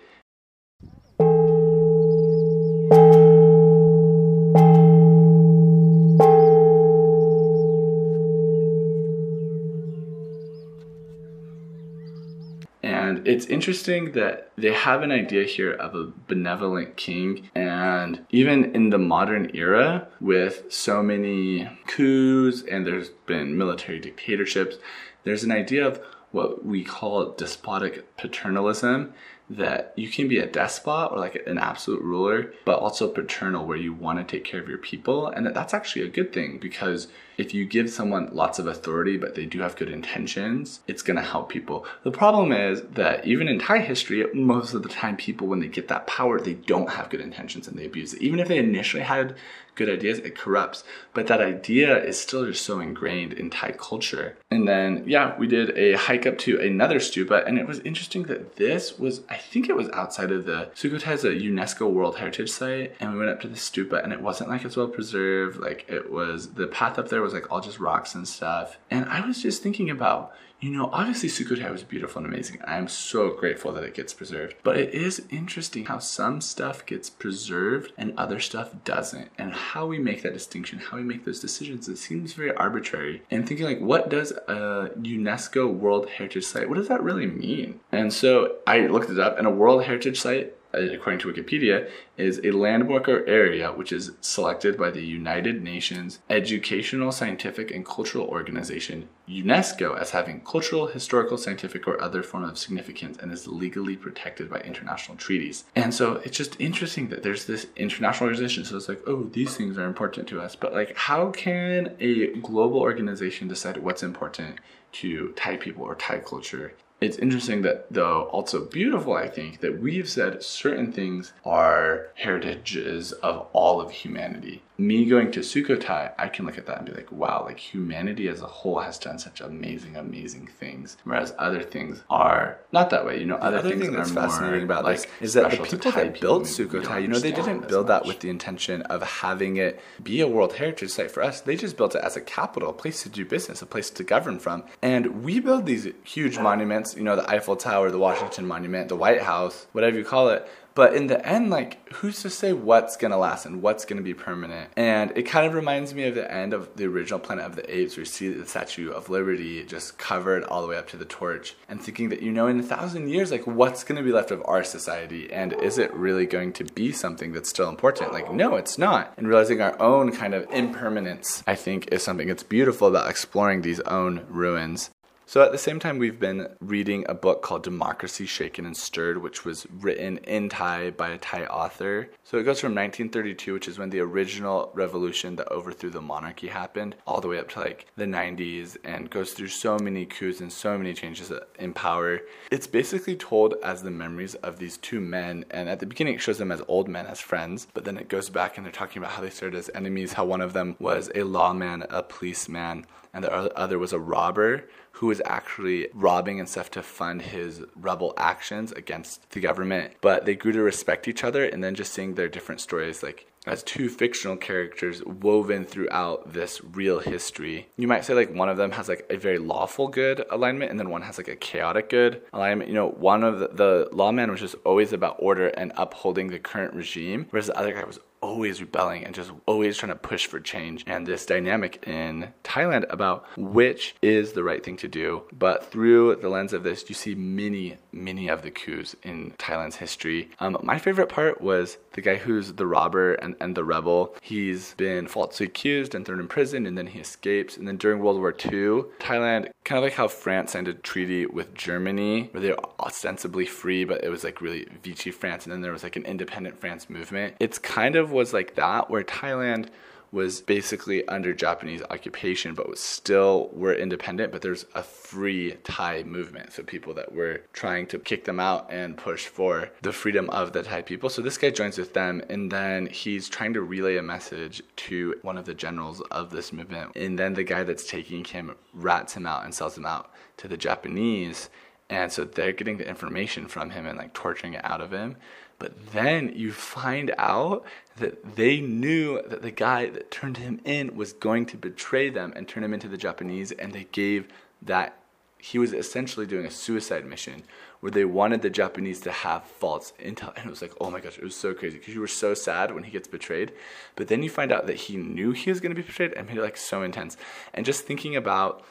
It's 13.29 13.45
interesting 13.45 14.13
that 14.13 14.51
they 14.57 14.73
have 14.73 15.03
an 15.03 15.11
idea 15.11 15.43
here 15.43 15.73
of 15.73 15.93
a 15.93 16.11
benevolent 16.27 16.97
king. 16.97 17.47
And 17.53 18.25
even 18.31 18.73
in 18.73 18.89
the 18.89 18.97
modern 18.97 19.51
era, 19.53 20.07
with 20.19 20.63
so 20.73 21.03
many 21.03 21.69
coups 21.85 22.63
and 22.63 22.87
there's 22.87 23.09
been 23.27 23.55
military 23.55 23.99
dictatorships, 23.99 24.77
there's 25.25 25.43
an 25.43 25.51
idea 25.51 25.85
of 25.85 26.01
what 26.31 26.65
we 26.65 26.83
call 26.83 27.33
despotic 27.33 28.17
paternalism 28.17 29.13
that 29.47 29.93
you 29.95 30.09
can 30.09 30.27
be 30.27 30.39
a 30.39 30.47
despot 30.47 31.11
or 31.11 31.19
like 31.19 31.43
an 31.45 31.59
absolute 31.59 32.01
ruler, 32.01 32.51
but 32.65 32.79
also 32.79 33.07
paternal 33.07 33.63
where 33.63 33.77
you 33.77 33.93
want 33.93 34.17
to 34.17 34.23
take 34.23 34.43
care 34.43 34.59
of 34.59 34.67
your 34.67 34.79
people. 34.79 35.27
And 35.27 35.45
that 35.45 35.53
that's 35.53 35.75
actually 35.75 36.05
a 36.05 36.09
good 36.09 36.33
thing 36.33 36.57
because 36.57 37.09
if 37.39 37.53
you 37.53 37.65
give 37.65 37.89
someone 37.89 38.29
lots 38.33 38.59
of 38.59 38.67
authority, 38.67 39.17
but 39.17 39.33
they 39.33 39.45
do 39.45 39.61
have 39.61 39.77
good 39.77 39.89
intentions, 39.89 40.81
it's 40.87 41.01
going 41.01 41.15
to 41.15 41.23
help 41.23 41.49
people. 41.49 41.85
The 42.03 42.11
problem 42.11 42.51
is 42.51 42.81
that 42.81 43.25
even 43.25 43.47
in 43.47 43.59
Thai 43.59 43.79
history, 43.79 44.25
most 44.33 44.73
of 44.73 44.83
the 44.83 44.89
time 44.89 45.15
people, 45.15 45.47
when 45.47 45.61
they 45.61 45.67
get 45.67 45.87
that 45.87 46.05
power, 46.05 46.39
they 46.39 46.55
don't 46.55 46.91
have 46.91 47.09
good 47.09 47.21
intentions 47.21 47.67
and 47.67 47.79
they 47.79 47.85
abuse 47.85 48.13
it. 48.13 48.21
Even 48.21 48.39
if 48.39 48.49
they 48.49 48.57
initially 48.57 49.03
had 49.03 49.35
good 49.75 49.89
ideas, 49.89 50.19
it 50.19 50.37
corrupts. 50.37 50.83
But 51.13 51.27
that 51.27 51.39
idea 51.39 52.03
is 52.03 52.19
still 52.19 52.45
just 52.45 52.65
so 52.65 52.81
ingrained 52.81 53.31
in 53.31 53.49
Thai 53.49 53.71
culture. 53.71 54.37
And 54.51 54.67
then, 54.67 55.05
yeah, 55.07 55.37
we 55.37 55.47
did 55.47 55.75
a 55.77 55.93
hike 55.93 56.27
up 56.27 56.37
to 56.39 56.59
another 56.59 56.99
stupa, 56.99 57.47
and 57.47 57.57
it 57.57 57.65
was 57.65 57.79
interesting 57.79 58.23
that 58.23 58.57
this 58.57 58.99
was, 58.99 59.21
I 59.29 59.37
think 59.37 59.69
it 59.69 59.77
was 59.77 59.89
outside 59.91 60.31
of 60.31 60.45
the 60.45 60.69
Sukhothai 60.75 61.13
is 61.13 61.23
a 61.23 61.29
UNESCO 61.29 61.89
World 61.89 62.17
Heritage 62.17 62.51
Site, 62.51 62.93
and 62.99 63.13
we 63.13 63.19
went 63.19 63.31
up 63.31 63.39
to 63.41 63.47
the 63.47 63.55
stupa, 63.55 64.03
and 64.03 64.11
it 64.11 64.21
wasn't 64.21 64.49
like 64.49 64.65
as 64.65 64.75
well 64.75 64.89
preserved. 64.89 65.59
Like 65.59 65.85
it 65.87 66.11
was, 66.11 66.49
the 66.53 66.67
path 66.67 66.99
up 66.99 67.07
there 67.07 67.21
was 67.21 67.28
like 67.33 67.51
all 67.51 67.61
just 67.61 67.79
rocks 67.79 68.15
and 68.15 68.27
stuff. 68.27 68.77
And 68.89 69.05
I 69.05 69.25
was 69.25 69.41
just 69.41 69.63
thinking 69.63 69.89
about, 69.89 70.33
you 70.59 70.71
know, 70.71 70.89
obviously 70.91 71.29
Sukhothai 71.29 71.71
was 71.71 71.83
beautiful 71.83 72.21
and 72.21 72.31
amazing. 72.31 72.59
I 72.65 72.77
am 72.77 72.89
so 72.89 73.29
grateful 73.29 73.71
that 73.71 73.83
it 73.83 73.93
gets 73.93 74.13
preserved. 74.13 74.55
But 74.61 74.77
it 74.77 74.93
is 74.93 75.25
interesting 75.29 75.85
how 75.85 75.99
some 75.99 76.41
stuff 76.41 76.85
gets 76.85 77.09
preserved 77.09 77.93
and 77.97 78.13
other 78.17 78.41
stuff 78.41 78.73
doesn't. 78.83 79.29
And 79.37 79.53
how 79.53 79.85
we 79.85 79.99
make 79.99 80.21
that 80.23 80.33
distinction, 80.33 80.79
how 80.79 80.97
we 80.97 81.03
make 81.03 81.23
those 81.23 81.39
decisions, 81.39 81.87
it 81.87 81.97
seems 81.97 82.33
very 82.33 82.53
arbitrary. 82.53 83.21
And 83.31 83.47
thinking 83.47 83.65
like, 83.65 83.79
what 83.79 84.09
does 84.09 84.31
a 84.31 84.91
UNESCO 84.97 85.73
World 85.73 86.09
Heritage 86.09 86.45
Site, 86.45 86.67
what 86.67 86.77
does 86.77 86.89
that 86.89 87.03
really 87.03 87.27
mean? 87.27 87.79
And 87.91 88.11
so 88.11 88.57
I 88.67 88.87
looked 88.87 89.09
it 89.09 89.19
up 89.19 89.37
and 89.37 89.47
a 89.47 89.51
World 89.51 89.85
Heritage 89.85 90.19
Site 90.19 90.53
Uh, 90.71 90.81
according 90.81 91.19
to 91.19 91.31
Wikipedia, 91.31 91.89
is 92.15 92.39
a 92.43 92.51
landmark 92.51 93.09
or 93.09 93.25
area 93.25 93.71
which 93.71 93.91
is 93.91 94.11
selected 94.21 94.77
by 94.77 94.91
the 94.91 95.03
United 95.03 95.63
Nations 95.63 96.19
Educational, 96.29 97.11
Scientific, 97.11 97.71
and 97.71 97.83
Cultural 97.83 98.27
Organization, 98.27 99.09
UNESCO, 99.27 99.97
as 99.97 100.11
having 100.11 100.41
cultural, 100.41 100.85
historical, 100.85 101.37
scientific, 101.37 101.87
or 101.87 101.99
other 101.99 102.21
form 102.21 102.43
of 102.43 102.57
significance 102.57 103.17
and 103.17 103.31
is 103.31 103.47
legally 103.47 103.95
protected 103.95 104.47
by 104.47 104.59
international 104.59 105.17
treaties. 105.17 105.63
And 105.75 105.91
so 105.91 106.15
it's 106.17 106.37
just 106.37 106.55
interesting 106.59 107.09
that 107.09 107.23
there's 107.23 107.45
this 107.45 107.65
international 107.75 108.29
organization. 108.29 108.63
So 108.63 108.77
it's 108.77 108.89
like, 108.89 109.01
oh, 109.07 109.23
these 109.23 109.57
things 109.57 109.75
are 109.79 109.85
important 109.85 110.27
to 110.27 110.39
us. 110.39 110.55
But 110.55 110.73
like, 110.73 110.95
how 110.95 111.31
can 111.31 111.95
a 111.99 112.27
global 112.41 112.79
organization 112.79 113.47
decide 113.47 113.77
what's 113.77 114.03
important 114.03 114.59
to 114.91 115.33
Thai 115.35 115.57
people 115.57 115.83
or 115.83 115.95
Thai 115.95 116.19
culture? 116.19 116.73
It's 117.01 117.17
interesting 117.17 117.61
that 117.61 117.85
though 117.91 118.23
also 118.23 118.65
beautiful 118.65 119.13
i 119.13 119.27
think 119.27 119.59
that 119.61 119.79
we've 119.79 120.09
said 120.09 120.43
certain 120.43 120.91
things 120.91 121.33
are 121.45 122.07
heritages 122.15 123.11
of 123.13 123.47
all 123.53 123.81
of 123.81 123.91
humanity 123.91 124.61
me 124.79 125.05
going 125.05 125.31
to 125.31 125.41
Sukhothai, 125.41 126.13
I 126.17 126.29
can 126.29 126.45
look 126.45 126.57
at 126.57 126.65
that 126.67 126.77
and 126.77 126.87
be 126.87 126.93
like, 126.93 127.11
wow, 127.11 127.43
like 127.45 127.59
humanity 127.59 128.27
as 128.27 128.41
a 128.41 128.47
whole 128.47 128.79
has 128.79 128.97
done 128.97 129.19
such 129.19 129.41
amazing, 129.41 129.97
amazing 129.97 130.47
things. 130.47 130.97
Whereas 131.03 131.33
other 131.37 131.61
things 131.61 132.01
are 132.09 132.59
not 132.71 132.89
that 132.91 133.05
way. 133.05 133.19
You 133.19 133.25
know, 133.25 133.35
other, 133.35 133.57
other 133.57 133.69
things 133.69 133.81
thing 133.83 133.93
that's 133.93 134.11
fascinating 134.11 134.63
about 134.63 134.85
like, 134.85 135.01
this 135.01 135.07
is 135.21 135.33
that 135.33 135.51
the 135.51 135.57
people 135.57 135.91
that 135.91 136.19
built 136.19 136.43
Sukhothai, 136.43 137.01
you 137.01 137.07
know, 137.07 137.19
they 137.19 137.31
didn't 137.31 137.67
build 137.67 137.87
that 137.87 138.05
with 138.05 138.21
the 138.21 138.29
intention 138.29 138.81
of 138.83 139.03
having 139.03 139.57
it 139.57 139.79
be 140.01 140.21
a 140.21 140.27
World 140.27 140.53
Heritage 140.53 140.89
Site 140.89 141.11
for 141.11 141.23
us. 141.23 141.41
They 141.41 141.55
just 141.55 141.75
built 141.75 141.95
it 141.95 142.03
as 142.03 142.15
a 142.15 142.21
capital, 142.21 142.69
a 142.69 142.73
place 142.73 143.03
to 143.03 143.09
do 143.09 143.25
business, 143.25 143.61
a 143.61 143.65
place 143.65 143.89
to 143.89 144.03
govern 144.03 144.39
from. 144.39 144.63
And 144.81 145.23
we 145.23 145.39
build 145.39 145.65
these 145.65 145.87
huge 146.03 146.39
monuments, 146.39 146.95
you 146.95 147.03
know, 147.03 147.17
the 147.17 147.29
Eiffel 147.29 147.57
Tower, 147.57 147.91
the 147.91 147.99
Washington 147.99 148.47
Monument, 148.47 148.87
the 148.87 148.95
White 148.95 149.21
House, 149.21 149.67
whatever 149.73 149.97
you 149.97 150.05
call 150.05 150.29
it. 150.29 150.47
But 150.75 150.93
in 150.93 151.07
the 151.07 151.25
end, 151.27 151.49
like, 151.49 151.87
who's 151.93 152.21
to 152.21 152.29
say 152.29 152.53
what's 152.53 152.95
gonna 152.95 153.17
last 153.17 153.45
and 153.45 153.61
what's 153.61 153.85
gonna 153.85 154.01
be 154.01 154.13
permanent? 154.13 154.71
And 154.75 155.11
it 155.15 155.23
kind 155.23 155.45
of 155.45 155.53
reminds 155.53 155.93
me 155.93 156.03
of 156.07 156.15
the 156.15 156.31
end 156.31 156.53
of 156.53 156.75
the 156.75 156.85
original 156.85 157.19
Planet 157.19 157.45
of 157.45 157.55
the 157.55 157.75
Apes, 157.75 157.97
where 157.97 158.01
you 158.01 158.05
see 158.05 158.29
the 158.29 158.45
Statue 158.45 158.91
of 158.91 159.09
Liberty 159.09 159.63
just 159.63 159.97
covered 159.97 160.43
all 160.43 160.61
the 160.61 160.67
way 160.67 160.77
up 160.77 160.87
to 160.89 160.97
the 160.97 161.05
torch, 161.05 161.55
and 161.67 161.81
thinking 161.81 162.09
that, 162.09 162.21
you 162.21 162.31
know, 162.31 162.47
in 162.47 162.59
a 162.59 162.63
thousand 162.63 163.09
years, 163.09 163.31
like, 163.31 163.45
what's 163.45 163.83
gonna 163.83 164.03
be 164.03 164.11
left 164.11 164.31
of 164.31 164.41
our 164.45 164.63
society? 164.63 165.31
And 165.31 165.53
is 165.53 165.77
it 165.77 165.93
really 165.93 166.25
going 166.25 166.53
to 166.53 166.63
be 166.63 166.91
something 166.91 167.33
that's 167.33 167.49
still 167.49 167.69
important? 167.69 168.13
Like, 168.13 168.31
no, 168.31 168.55
it's 168.55 168.77
not. 168.77 169.13
And 169.17 169.27
realizing 169.27 169.61
our 169.61 169.79
own 169.81 170.11
kind 170.11 170.33
of 170.33 170.49
impermanence, 170.51 171.43
I 171.47 171.55
think, 171.55 171.87
is 171.91 172.03
something 172.03 172.27
that's 172.27 172.43
beautiful 172.43 172.87
about 172.87 173.09
exploring 173.09 173.61
these 173.61 173.79
own 173.81 174.25
ruins 174.29 174.91
So 175.29 175.43
at 175.43 175.51
the 175.51 175.59
same 175.59 175.79
time, 175.79 175.99
we've 175.99 176.19
been 176.19 176.47
reading 176.59 177.05
a 177.07 177.13
book 177.13 177.43
called 177.43 177.61
Democracy 177.61 178.25
Shaken 178.25 178.65
and 178.65 178.75
Stirred, 178.75 179.19
which 179.19 179.45
was 179.45 179.67
written 179.69 180.17
in 180.23 180.49
Thai 180.49 180.89
by 180.89 181.09
a 181.09 181.19
Thai 181.19 181.45
author. 181.45 182.09
So 182.23 182.39
it 182.39 182.45
goes 182.45 182.59
from 182.59 182.73
1932, 182.73 183.53
which 183.53 183.67
is 183.67 183.77
when 183.77 183.91
the 183.91 183.99
original 183.99 184.71
revolution 184.73 185.35
that 185.35 185.51
overthrew 185.51 185.91
the 185.91 186.01
monarchy 186.01 186.47
happened, 186.47 186.95
all 187.05 187.21
the 187.21 187.27
way 187.27 187.37
up 187.37 187.47
to 187.49 187.59
like 187.59 187.85
the 187.95 188.05
90s 188.05 188.77
and 188.83 189.11
goes 189.11 189.33
through 189.33 189.49
so 189.49 189.77
many 189.77 190.03
coups 190.07 190.39
and 190.39 190.51
so 190.51 190.75
many 190.75 190.95
changes 190.95 191.31
in 191.59 191.73
power. 191.73 192.21
It's 192.49 192.65
basically 192.65 193.15
told 193.15 193.53
as 193.63 193.83
the 193.83 193.91
memories 193.91 194.33
of 194.33 194.57
these 194.57 194.77
two 194.77 194.99
men. 194.99 195.45
And 195.51 195.69
at 195.69 195.79
the 195.79 195.85
beginning, 195.85 196.15
it 196.15 196.23
shows 196.23 196.39
them 196.39 196.51
as 196.51 196.63
old 196.67 196.87
men, 196.87 197.05
as 197.05 197.19
friends, 197.19 197.67
but 197.75 197.85
then 197.85 197.97
it 197.99 198.09
goes 198.09 198.31
back 198.31 198.57
and 198.57 198.65
they're 198.65 198.73
talking 198.73 198.99
about 198.99 199.11
how 199.11 199.21
they 199.21 199.29
started 199.29 199.59
as 199.59 199.69
enemies, 199.75 200.13
how 200.13 200.25
one 200.25 200.41
of 200.41 200.53
them 200.53 200.75
was 200.79 201.11
a 201.13 201.21
lawman, 201.21 201.85
a 201.91 202.01
policeman, 202.01 202.87
and 203.13 203.23
the 203.23 203.31
other 203.31 203.79
was 203.79 203.93
a 203.93 203.99
robber 203.99 204.67
who 204.93 205.07
was 205.07 205.21
actually 205.25 205.87
robbing 205.93 206.39
and 206.39 206.49
stuff 206.49 206.69
to 206.71 206.83
fund 206.83 207.21
his 207.21 207.63
rebel 207.75 208.13
actions 208.17 208.71
against 208.73 209.29
the 209.31 209.39
government. 209.39 209.93
But 210.01 210.25
they 210.25 210.35
grew 210.35 210.51
to 210.51 210.61
respect 210.61 211.07
each 211.07 211.23
other, 211.23 211.45
and 211.45 211.63
then 211.63 211.75
just 211.75 211.93
seeing 211.93 212.15
their 212.15 212.27
different 212.27 212.61
stories, 212.61 213.01
like 213.03 213.29
as 213.47 213.63
two 213.63 213.89
fictional 213.89 214.35
characters 214.35 215.03
woven 215.05 215.65
throughout 215.65 216.33
this 216.33 216.61
real 216.63 216.99
history. 216.99 217.67
You 217.77 217.87
might 217.87 218.05
say 218.05 218.13
like 218.13 218.33
one 218.33 218.49
of 218.49 218.57
them 218.57 218.71
has 218.71 218.89
like 218.89 219.05
a 219.09 219.17
very 219.17 219.39
lawful 219.39 219.87
good 219.87 220.25
alignment 220.29 220.71
and 220.71 220.79
then 220.79 220.89
one 220.89 221.01
has 221.03 221.17
like 221.17 221.29
a 221.29 221.35
chaotic 221.35 221.89
good 221.89 222.21
alignment. 222.33 222.69
You 222.69 222.75
know, 222.75 222.89
one 222.89 223.23
of 223.23 223.39
the, 223.39 223.47
the 223.47 223.89
lawman 223.91 224.29
was 224.29 224.41
just 224.41 224.55
always 224.65 224.93
about 224.93 225.15
order 225.19 225.47
and 225.47 225.71
upholding 225.77 226.27
the 226.27 226.39
current 226.39 226.73
regime, 226.73 227.27
whereas 227.29 227.47
the 227.47 227.57
other 227.57 227.73
guy 227.73 227.83
was 227.83 227.99
always 228.21 228.61
rebelling 228.61 229.03
and 229.05 229.15
just 229.15 229.31
always 229.45 229.77
trying 229.77 229.91
to 229.91 229.95
push 229.95 230.27
for 230.27 230.39
change 230.39 230.83
and 230.87 231.05
this 231.05 231.25
dynamic 231.25 231.85
in 231.87 232.33
Thailand 232.43 232.85
about 232.89 233.25
which 233.37 233.95
is 234.01 234.33
the 234.33 234.43
right 234.43 234.63
thing 234.63 234.77
to 234.77 234.87
do. 234.87 235.23
But 235.31 235.71
through 235.71 236.17
the 236.17 236.29
lens 236.29 236.53
of 236.53 236.63
this, 236.63 236.89
you 236.89 236.95
see 236.95 237.15
many, 237.15 237.77
many 237.91 238.27
of 238.29 238.41
the 238.41 238.51
coups 238.51 238.95
in 239.03 239.31
Thailand's 239.37 239.77
history. 239.77 240.29
Um, 240.39 240.57
my 240.63 240.77
favorite 240.77 241.09
part 241.09 241.41
was 241.41 241.77
the 241.93 242.01
guy 242.01 242.15
who's 242.15 242.53
the 242.53 242.67
robber 242.67 243.13
and, 243.15 243.35
and 243.39 243.55
the 243.55 243.63
rebel. 243.63 244.15
He's 244.21 244.73
been 244.75 245.07
falsely 245.07 245.47
accused 245.47 245.95
and 245.95 246.05
thrown 246.05 246.19
in 246.19 246.27
prison 246.27 246.65
and 246.65 246.77
then 246.77 246.87
he 246.87 246.99
escapes. 246.99 247.57
And 247.57 247.67
then 247.67 247.77
during 247.77 247.99
World 247.99 248.17
War 248.17 248.31
II, 248.31 248.83
Thailand, 248.99 249.49
kind 249.63 249.77
of 249.77 249.83
like 249.83 249.93
how 249.93 250.07
France 250.07 250.53
signed 250.53 250.67
a 250.67 250.73
treaty 250.73 251.25
with 251.25 251.53
Germany 251.53 252.29
where 252.31 252.41
they're 252.41 252.79
ostensibly 252.79 253.45
free, 253.45 253.83
but 253.83 254.03
it 254.03 254.09
was 254.09 254.23
like 254.23 254.41
really 254.41 254.67
Vichy 254.83 255.11
France. 255.11 255.45
And 255.45 255.53
then 255.53 255.61
there 255.61 255.71
was 255.71 255.83
like 255.83 255.95
an 255.95 256.05
independent 256.05 256.59
France 256.59 256.89
movement. 256.89 257.35
It's 257.39 257.59
kind 257.59 257.95
of 257.95 258.08
was 258.11 258.33
like 258.33 258.55
that, 258.55 258.89
where 258.89 259.03
Thailand 259.03 259.69
was 260.11 260.41
basically 260.41 261.07
under 261.07 261.33
Japanese 261.33 261.83
occupation, 261.91 262.55
but 262.55 262.67
was 262.67 262.79
still 262.79 263.49
were 263.53 263.73
independent. 263.73 264.31
But 264.31 264.41
there's 264.41 264.65
a 264.73 264.81
free 264.81 265.57
Thai 265.63 266.03
movement, 266.03 266.53
so 266.53 266.63
people 266.63 266.93
that 266.95 267.13
were 267.13 267.41
trying 267.53 267.85
to 267.87 267.99
kick 267.99 268.25
them 268.25 268.39
out 268.39 268.67
and 268.71 268.97
push 268.97 269.27
for 269.27 269.69
the 269.81 269.93
freedom 269.93 270.29
of 270.31 270.51
the 270.51 270.63
Thai 270.63 270.81
people. 270.81 271.09
So 271.09 271.21
this 271.21 271.37
guy 271.37 271.51
joins 271.51 271.77
with 271.77 271.93
them, 271.93 272.23
and 272.29 272.51
then 272.51 272.87
he's 272.87 273.29
trying 273.29 273.53
to 273.53 273.61
relay 273.61 273.97
a 273.97 274.01
message 274.01 274.63
to 274.77 275.15
one 275.21 275.37
of 275.37 275.45
the 275.45 275.53
generals 275.53 276.01
of 276.09 276.31
this 276.31 276.51
movement, 276.51 276.95
and 276.95 277.19
then 277.19 277.35
the 277.35 277.43
guy 277.43 277.63
that's 277.63 277.87
taking 277.87 278.23
him 278.23 278.55
rats 278.73 279.13
him 279.13 279.27
out 279.27 279.43
and 279.45 279.53
sells 279.53 279.77
him 279.77 279.85
out 279.85 280.11
to 280.37 280.47
the 280.47 280.57
Japanese. 280.57 281.49
And 281.91 282.11
so 282.11 282.23
they're 282.23 282.53
getting 282.53 282.77
the 282.77 282.87
information 282.87 283.47
from 283.47 283.71
him 283.71 283.87
and 283.87 283.97
like 283.97 284.13
torturing 284.13 284.53
it 284.53 284.63
out 284.63 284.79
of 284.79 284.91
him. 284.91 285.17
But 285.59 285.91
then 285.91 286.31
you 286.35 286.51
find 286.51 287.13
out 287.17 287.65
that 287.97 288.35
they 288.35 288.61
knew 288.61 289.21
that 289.23 289.41
the 289.41 289.51
guy 289.51 289.89
that 289.89 290.09
turned 290.09 290.37
him 290.37 290.61
in 290.63 290.95
was 290.95 291.13
going 291.13 291.45
to 291.47 291.57
betray 291.57 292.09
them 292.09 292.33
and 292.35 292.47
turn 292.47 292.63
him 292.63 292.73
into 292.73 292.87
the 292.87 292.97
Japanese, 292.97 293.51
and 293.51 293.73
they 293.73 293.87
gave 293.91 294.29
that 294.61 294.95
he 295.37 295.57
was 295.57 295.71
essentially 295.71 296.25
doing 296.25 296.45
a 296.45 296.51
suicide 296.51 297.05
mission 297.05 297.43
where 297.79 297.91
they 297.91 298.03
wanted 298.03 298.41
the 298.41 298.49
Japanese 298.49 298.99
to 299.01 299.11
have 299.11 299.43
false 299.43 299.93
intel. 299.99 300.35
And 300.35 300.45
it 300.45 300.49
was 300.49 300.61
like, 300.61 300.73
oh 300.81 300.91
my 300.91 300.99
gosh, 300.99 301.17
it 301.17 301.23
was 301.23 301.35
so 301.35 301.53
crazy 301.53 301.77
because 301.77 301.93
you 301.93 302.01
were 302.01 302.07
so 302.07 302.33
sad 302.33 302.73
when 302.73 302.83
he 302.83 302.91
gets 302.91 303.07
betrayed. 303.07 303.53
But 303.95 304.09
then 304.09 304.21
you 304.21 304.29
find 304.29 304.51
out 304.51 304.67
that 304.67 304.75
he 304.75 304.97
knew 304.97 305.31
he 305.31 305.49
was 305.49 305.61
going 305.61 305.73
to 305.73 305.81
be 305.81 305.85
betrayed 305.85 306.13
and 306.13 306.27
made 306.27 306.37
it 306.37 306.41
like 306.41 306.57
so 306.57 306.83
intense. 306.83 307.15
And 307.53 307.65
just 307.65 307.85
thinking 307.85 308.17
about 308.17 308.65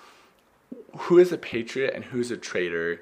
who 0.96 1.18
is 1.18 1.32
a 1.32 1.38
patriot 1.38 1.94
and 1.94 2.04
who's 2.04 2.30
a 2.30 2.36
traitor 2.36 3.00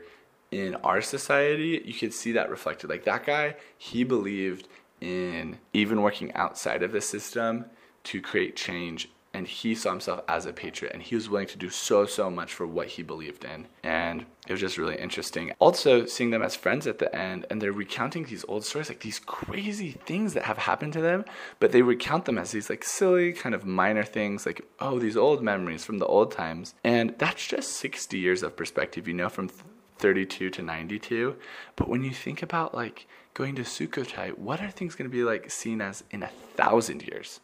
in 0.50 0.76
our 0.76 1.00
society, 1.00 1.82
you 1.84 1.94
could 1.94 2.12
see 2.12 2.32
that 2.32 2.50
reflected. 2.50 2.90
Like 2.90 3.04
that 3.04 3.24
guy, 3.24 3.56
he 3.76 4.04
believed 4.04 4.68
in 5.00 5.58
even 5.72 6.02
working 6.02 6.32
outside 6.34 6.82
of 6.82 6.92
the 6.92 7.00
system 7.00 7.66
to 8.04 8.20
create 8.20 8.56
change. 8.56 9.08
And 9.34 9.46
he 9.46 9.74
saw 9.74 9.90
himself 9.90 10.22
as 10.28 10.46
a 10.46 10.52
patriot 10.54 10.94
and 10.94 11.02
he 11.02 11.14
was 11.14 11.28
willing 11.28 11.48
to 11.48 11.58
do 11.58 11.68
so, 11.68 12.06
so 12.06 12.30
much 12.30 12.54
for 12.54 12.66
what 12.66 12.86
he 12.86 13.02
believed 13.02 13.44
in. 13.44 13.66
And 13.82 14.24
it 14.46 14.52
was 14.52 14.62
just 14.62 14.78
really 14.78 14.96
interesting. 14.96 15.52
Also, 15.58 16.06
seeing 16.06 16.30
them 16.30 16.40
as 16.40 16.56
friends 16.56 16.86
at 16.86 17.00
the 17.00 17.14
end 17.14 17.44
and 17.50 17.60
they're 17.60 17.70
recounting 17.70 18.24
these 18.24 18.46
old 18.48 18.64
stories, 18.64 18.88
like 18.88 19.00
these 19.00 19.18
crazy 19.18 19.90
things 19.90 20.32
that 20.32 20.44
have 20.44 20.56
happened 20.56 20.94
to 20.94 21.02
them, 21.02 21.26
but 21.60 21.72
they 21.72 21.82
recount 21.82 22.24
them 22.24 22.38
as 22.38 22.52
these 22.52 22.70
like 22.70 22.82
silly, 22.82 23.34
kind 23.34 23.54
of 23.54 23.66
minor 23.66 24.04
things, 24.04 24.46
like, 24.46 24.62
oh, 24.80 24.98
these 24.98 25.18
old 25.18 25.42
memories 25.42 25.84
from 25.84 25.98
the 25.98 26.06
old 26.06 26.32
times. 26.32 26.74
And 26.82 27.14
that's 27.18 27.46
just 27.46 27.72
60 27.72 28.18
years 28.18 28.42
of 28.42 28.56
perspective, 28.56 29.06
you 29.06 29.12
know, 29.12 29.28
from 29.28 29.50
32 29.98 30.50
to 30.50 30.62
92. 30.62 31.36
But 31.74 31.88
when 31.88 32.02
you 32.02 32.12
think 32.12 32.42
about 32.42 32.74
like 32.74 33.06
going 33.34 33.54
to 33.56 33.62
Sukhothai, 33.62 34.36
what 34.36 34.60
are 34.60 34.70
things 34.70 34.94
going 34.94 35.10
to 35.10 35.16
be 35.16 35.24
like 35.24 35.50
seen 35.50 35.80
as 35.80 36.04
in 36.10 36.22
a 36.22 36.28
thousand 36.28 37.02
years? 37.02 37.40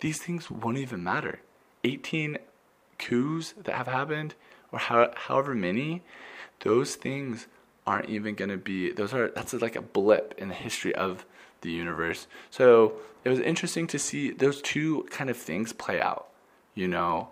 These 0.00 0.18
things 0.18 0.50
won't 0.50 0.78
even 0.78 1.02
matter. 1.02 1.40
18 1.84 2.38
coups 2.98 3.54
that 3.62 3.74
have 3.74 3.86
happened, 3.86 4.34
or 4.70 4.78
how, 4.78 5.12
however 5.14 5.54
many, 5.54 6.02
those 6.60 6.94
things 6.94 7.46
aren't 7.86 8.08
even 8.08 8.34
going 8.34 8.50
to 8.50 8.56
be, 8.56 8.92
those 8.92 9.12
are, 9.12 9.30
that's 9.30 9.52
like 9.54 9.76
a 9.76 9.82
blip 9.82 10.34
in 10.38 10.48
the 10.48 10.54
history 10.54 10.94
of 10.94 11.24
the 11.62 11.70
universe. 11.70 12.26
So 12.50 12.94
it 13.24 13.28
was 13.28 13.40
interesting 13.40 13.86
to 13.88 13.98
see 13.98 14.30
those 14.30 14.62
two 14.62 15.06
kind 15.10 15.30
of 15.30 15.36
things 15.36 15.72
play 15.72 16.00
out. 16.00 16.28
You 16.74 16.88
know, 16.88 17.28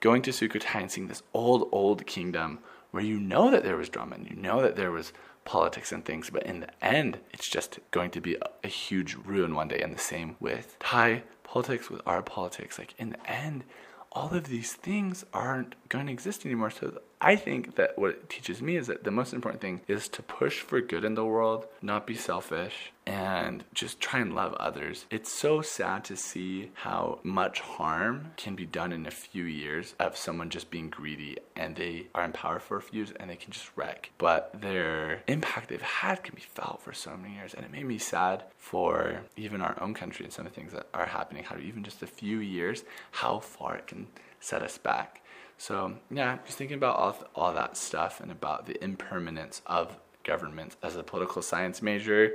going 0.00 0.22
to 0.22 0.30
Sukhothai 0.30 0.82
and 0.82 0.90
seeing 0.90 1.08
this 1.08 1.22
old, 1.32 1.68
old 1.72 2.06
kingdom 2.06 2.60
where 2.94 3.02
you 3.02 3.18
know 3.18 3.50
that 3.50 3.64
there 3.64 3.76
was 3.76 3.88
drama 3.88 4.14
and 4.14 4.30
you 4.30 4.36
know 4.36 4.62
that 4.62 4.76
there 4.76 4.92
was 4.92 5.12
politics 5.44 5.90
and 5.90 6.04
things, 6.04 6.30
but 6.30 6.44
in 6.44 6.60
the 6.60 6.84
end, 6.84 7.18
it's 7.32 7.48
just 7.48 7.80
going 7.90 8.08
to 8.12 8.20
be 8.20 8.36
a, 8.36 8.48
a 8.62 8.68
huge 8.68 9.16
ruin 9.16 9.56
one 9.56 9.66
day. 9.66 9.80
And 9.80 9.92
the 9.92 9.98
same 9.98 10.36
with 10.38 10.76
Thai 10.78 11.24
politics, 11.42 11.90
with 11.90 12.00
our 12.06 12.22
politics. 12.22 12.78
Like 12.78 12.94
in 12.96 13.10
the 13.10 13.28
end, 13.30 13.64
all 14.12 14.32
of 14.32 14.44
these 14.44 14.74
things 14.74 15.24
aren't 15.34 15.74
going 15.88 16.06
to 16.06 16.12
exist 16.12 16.46
anymore. 16.46 16.70
So 16.70 17.00
I 17.20 17.36
think 17.36 17.76
that 17.76 17.98
what 17.98 18.10
it 18.10 18.28
teaches 18.28 18.60
me 18.60 18.76
is 18.76 18.86
that 18.86 19.04
the 19.04 19.10
most 19.10 19.32
important 19.32 19.60
thing 19.60 19.80
is 19.88 20.08
to 20.08 20.22
push 20.22 20.60
for 20.60 20.80
good 20.80 21.04
in 21.04 21.14
the 21.14 21.24
world, 21.24 21.66
not 21.80 22.06
be 22.06 22.14
selfish, 22.14 22.92
and 23.06 23.64
just 23.74 24.00
try 24.00 24.20
and 24.20 24.34
love 24.34 24.54
others. 24.54 25.06
It's 25.10 25.30
so 25.30 25.60
sad 25.60 26.04
to 26.04 26.16
see 26.16 26.70
how 26.74 27.18
much 27.22 27.60
harm 27.60 28.32
can 28.36 28.54
be 28.54 28.66
done 28.66 28.92
in 28.92 29.06
a 29.06 29.10
few 29.10 29.44
years 29.44 29.94
of 29.98 30.16
someone 30.16 30.50
just 30.50 30.70
being 30.70 30.88
greedy 30.88 31.38
and 31.56 31.76
they 31.76 32.06
are 32.14 32.24
in 32.24 32.32
power 32.32 32.58
for 32.58 32.76
a 32.76 32.82
few 32.82 33.00
years 33.00 33.12
and 33.18 33.30
they 33.30 33.36
can 33.36 33.52
just 33.52 33.70
wreck. 33.76 34.10
But 34.18 34.60
their 34.60 35.22
impact 35.26 35.68
they've 35.68 35.80
had 35.80 36.22
can 36.22 36.34
be 36.34 36.42
felt 36.42 36.82
for 36.82 36.92
so 36.92 37.16
many 37.16 37.34
years. 37.34 37.54
And 37.54 37.64
it 37.64 37.72
made 37.72 37.86
me 37.86 37.98
sad 37.98 38.44
for 38.58 39.20
even 39.36 39.60
our 39.60 39.80
own 39.80 39.94
country 39.94 40.24
and 40.24 40.32
some 40.32 40.46
of 40.46 40.52
the 40.52 40.60
things 40.60 40.72
that 40.72 40.88
are 40.94 41.06
happening, 41.06 41.44
how 41.44 41.56
even 41.58 41.84
just 41.84 42.02
a 42.02 42.06
few 42.06 42.38
years, 42.38 42.84
how 43.12 43.38
far 43.38 43.76
it 43.76 43.86
can 43.86 44.06
set 44.40 44.62
us 44.62 44.78
back. 44.78 45.22
So 45.58 45.94
yeah, 46.10 46.38
just 46.44 46.58
thinking 46.58 46.76
about 46.76 46.96
all, 46.96 47.16
all 47.34 47.52
that 47.54 47.76
stuff 47.76 48.20
and 48.20 48.30
about 48.30 48.66
the 48.66 48.82
impermanence 48.82 49.62
of 49.66 49.96
government 50.24 50.76
as 50.82 50.96
a 50.96 51.02
political 51.02 51.42
science 51.42 51.82
major, 51.82 52.32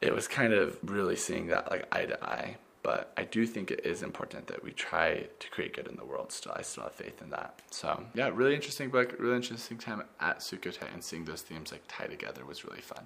it 0.00 0.14
was 0.14 0.28
kind 0.28 0.52
of 0.52 0.78
really 0.82 1.16
seeing 1.16 1.48
that 1.48 1.70
like 1.70 1.86
eye 1.94 2.06
to 2.06 2.24
eye. 2.24 2.56
But 2.82 3.12
I 3.16 3.24
do 3.24 3.46
think 3.46 3.70
it 3.70 3.80
is 3.86 4.02
important 4.02 4.46
that 4.48 4.62
we 4.62 4.70
try 4.70 5.26
to 5.38 5.50
create 5.50 5.74
good 5.74 5.88
in 5.88 5.96
the 5.96 6.04
world. 6.04 6.30
Still, 6.30 6.52
I 6.54 6.60
still 6.60 6.82
have 6.82 6.92
faith 6.92 7.22
in 7.22 7.30
that. 7.30 7.62
So 7.70 8.04
yeah, 8.14 8.30
really 8.32 8.54
interesting 8.54 8.90
book, 8.90 9.14
really 9.18 9.36
interesting 9.36 9.78
time 9.78 10.02
at 10.20 10.40
Sukhothai, 10.40 10.92
and 10.92 11.02
seeing 11.02 11.24
those 11.24 11.40
themes 11.40 11.72
like 11.72 11.82
tie 11.88 12.06
together 12.06 12.44
was 12.44 12.64
really 12.64 12.82
fun. 12.82 13.04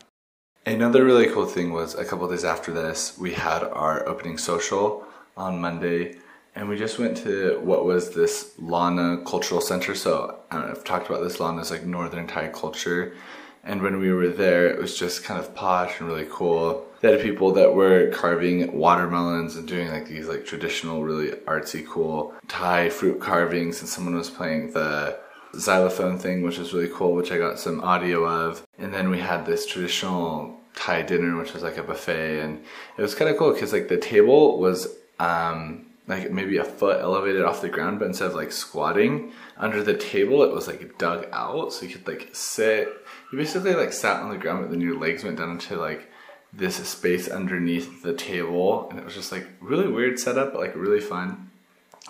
Another 0.66 1.04
really 1.04 1.28
cool 1.28 1.46
thing 1.46 1.72
was 1.72 1.94
a 1.94 2.04
couple 2.04 2.28
days 2.28 2.44
after 2.44 2.72
this, 2.72 3.16
we 3.16 3.32
had 3.32 3.62
our 3.62 4.06
opening 4.08 4.36
social 4.36 5.06
on 5.36 5.60
Monday 5.60 6.16
and 6.58 6.68
we 6.68 6.76
just 6.76 6.98
went 6.98 7.16
to 7.18 7.60
what 7.62 7.84
was 7.84 8.10
this 8.10 8.52
Lanna 8.58 9.22
Cultural 9.24 9.60
Center. 9.60 9.94
So 9.94 10.40
I 10.50 10.56
have 10.56 10.82
talked 10.82 11.08
about 11.08 11.22
this. 11.22 11.38
Lanna 11.38 11.60
is 11.60 11.70
like 11.70 11.84
Northern 11.84 12.26
Thai 12.26 12.48
culture. 12.48 13.14
And 13.62 13.80
when 13.80 14.00
we 14.00 14.12
were 14.12 14.28
there, 14.28 14.66
it 14.66 14.76
was 14.76 14.98
just 14.98 15.22
kind 15.22 15.38
of 15.38 15.54
posh 15.54 16.00
and 16.00 16.08
really 16.08 16.26
cool. 16.28 16.84
They 17.00 17.12
had 17.12 17.20
people 17.20 17.52
that 17.52 17.72
were 17.72 18.10
carving 18.10 18.76
watermelons 18.76 19.54
and 19.54 19.68
doing 19.68 19.88
like 19.88 20.08
these 20.08 20.26
like 20.26 20.44
traditional, 20.44 21.04
really 21.04 21.30
artsy, 21.46 21.86
cool 21.86 22.34
Thai 22.48 22.90
fruit 22.90 23.20
carvings. 23.20 23.78
And 23.78 23.88
someone 23.88 24.16
was 24.16 24.28
playing 24.28 24.72
the 24.72 25.16
xylophone 25.56 26.18
thing, 26.18 26.42
which 26.42 26.58
was 26.58 26.74
really 26.74 26.90
cool, 26.92 27.14
which 27.14 27.30
I 27.30 27.38
got 27.38 27.60
some 27.60 27.80
audio 27.82 28.26
of. 28.26 28.66
And 28.78 28.92
then 28.92 29.10
we 29.10 29.20
had 29.20 29.46
this 29.46 29.64
traditional 29.64 30.58
Thai 30.74 31.02
dinner, 31.02 31.36
which 31.36 31.54
was 31.54 31.62
like 31.62 31.76
a 31.76 31.84
buffet. 31.84 32.40
And 32.40 32.64
it 32.96 33.02
was 33.02 33.14
kind 33.14 33.30
of 33.30 33.36
cool 33.36 33.52
because 33.52 33.72
like 33.72 33.86
the 33.86 33.96
table 33.96 34.58
was 34.58 34.88
um, 35.20 35.84
like 36.08 36.30
maybe 36.30 36.56
a 36.56 36.64
foot 36.64 37.00
elevated 37.00 37.44
off 37.44 37.60
the 37.60 37.68
ground, 37.68 37.98
but 37.98 38.06
instead 38.06 38.28
of 38.28 38.34
like 38.34 38.50
squatting 38.50 39.32
under 39.58 39.82
the 39.82 39.96
table, 39.96 40.42
it 40.42 40.52
was 40.52 40.66
like 40.66 40.96
dug 40.98 41.28
out, 41.32 41.72
so 41.72 41.84
you 41.84 41.94
could 41.94 42.08
like 42.08 42.30
sit. 42.32 42.88
You 43.30 43.38
basically 43.38 43.74
like 43.74 43.92
sat 43.92 44.22
on 44.22 44.30
the 44.30 44.38
ground, 44.38 44.62
but 44.62 44.70
then 44.70 44.80
your 44.80 44.98
legs 44.98 45.22
went 45.22 45.36
down 45.36 45.50
into 45.50 45.76
like 45.76 46.10
this 46.52 46.76
space 46.76 47.28
underneath 47.28 48.02
the 48.02 48.14
table, 48.14 48.88
and 48.88 48.98
it 48.98 49.04
was 49.04 49.14
just 49.14 49.30
like 49.30 49.46
really 49.60 49.86
weird 49.86 50.18
setup, 50.18 50.52
but 50.52 50.62
like 50.62 50.74
really 50.74 51.00
fun. 51.00 51.50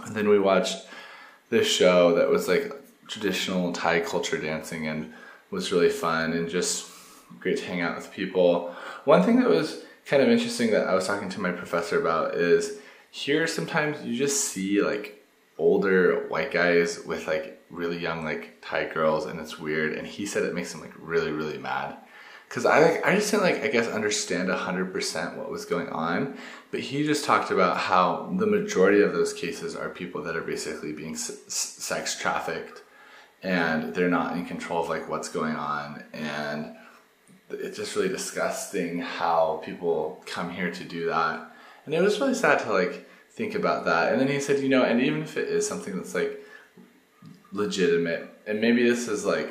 And 0.05 0.15
then 0.15 0.29
we 0.29 0.39
watched 0.39 0.87
this 1.51 1.67
show 1.67 2.15
that 2.15 2.31
was 2.31 2.47
like 2.47 2.73
traditional 3.09 3.73
Thai 3.73 4.01
culture 4.01 4.39
dancing 4.39 4.87
and 4.87 5.13
was 5.51 5.73
really 5.73 5.89
fun 5.89 6.35
and 6.35 6.49
just 6.49 6.89
great 7.41 7.57
to 7.57 7.65
hang 7.65 7.81
out 7.81 7.97
with 7.97 8.13
people. 8.13 8.73
One 9.05 9.25
thing 9.25 9.41
that 9.41 9.49
was 9.49 9.83
kind 10.07 10.23
of 10.23 10.29
interesting 10.29 10.71
that 10.71 10.87
I 10.87 10.95
was 10.95 11.07
talking 11.07 11.29
to 11.31 11.41
my 11.41 11.51
professor 11.51 12.01
about 12.01 12.35
is 12.35 12.79
here 13.11 13.47
sometimes 13.47 14.05
you 14.05 14.17
just 14.17 14.45
see 14.45 14.83
like 14.83 15.25
older 15.57 16.27
white 16.29 16.53
guys 16.53 17.01
with 17.05 17.27
like 17.27 17.61
really 17.71 17.99
young 17.99 18.25
like 18.25 18.59
Thai 18.63 18.87
girls 18.87 19.27
and 19.27 19.41
it's 19.41 19.59
weird 19.59 19.93
and 19.93 20.07
he 20.07 20.27
said 20.27 20.45
it 20.45 20.55
makes 20.55 20.75
him 20.75 20.81
like 20.81 20.93
really 20.99 21.33
really 21.33 21.59
mad. 21.59 21.97
Because 22.49 22.65
I 22.65 22.81
like 22.81 23.07
I 23.07 23.15
just 23.15 23.31
didn't 23.31 23.43
like 23.43 23.63
I 23.63 23.69
guess 23.69 23.89
understand 23.89 24.51
hundred 24.51 24.93
percent 24.93 25.37
what 25.37 25.51
was 25.51 25.67
going 25.67 25.89
on, 25.91 26.39
but 26.71 26.81
he 26.81 27.05
just 27.05 27.25
talked 27.25 27.51
about 27.51 27.77
how 27.77 28.33
the 28.39 28.47
majority 28.47 29.03
of 29.03 29.13
those 29.13 29.35
cases 29.35 29.77
are 29.77 29.91
people 29.91 30.23
that 30.23 30.35
are 30.37 30.43
basically 30.43 30.93
being 30.93 31.13
s- 31.13 31.43
sex 31.49 32.19
trafficked, 32.19 32.83
and 33.43 33.95
they're 33.95 34.09
not 34.09 34.35
in 34.35 34.47
control 34.47 34.83
of 34.83 34.89
like 34.89 35.11
what's 35.11 35.29
going 35.29 35.57
on, 35.57 36.05
and 36.15 36.75
it's 37.51 37.77
just 37.77 37.95
really 37.97 38.09
disgusting 38.09 39.01
how 39.01 39.61
people 39.63 40.23
come 40.25 40.51
here 40.51 40.71
to 40.71 40.85
do 40.85 41.05
that, 41.07 41.53
and 41.89 41.95
it 41.95 42.03
was 42.03 42.21
really 42.21 42.35
sad 42.35 42.59
to 42.59 42.71
like 42.71 43.09
think 43.31 43.55
about 43.55 43.87
that. 43.87 44.13
And 44.13 44.21
then 44.21 44.29
he 44.29 44.41
said, 44.41 44.61
you 44.61 44.69
know, 44.69 44.83
and 44.83 45.01
even 45.01 45.23
if 45.23 45.39
it 45.39 45.49
is 45.49 45.67
something 45.67 45.97
that's 45.97 46.15
like 46.15 46.39
legitimate, 47.51 48.29
and 48.47 48.61
maybe 48.61 48.87
this 48.87 49.09
is 49.09 49.25
like 49.25 49.49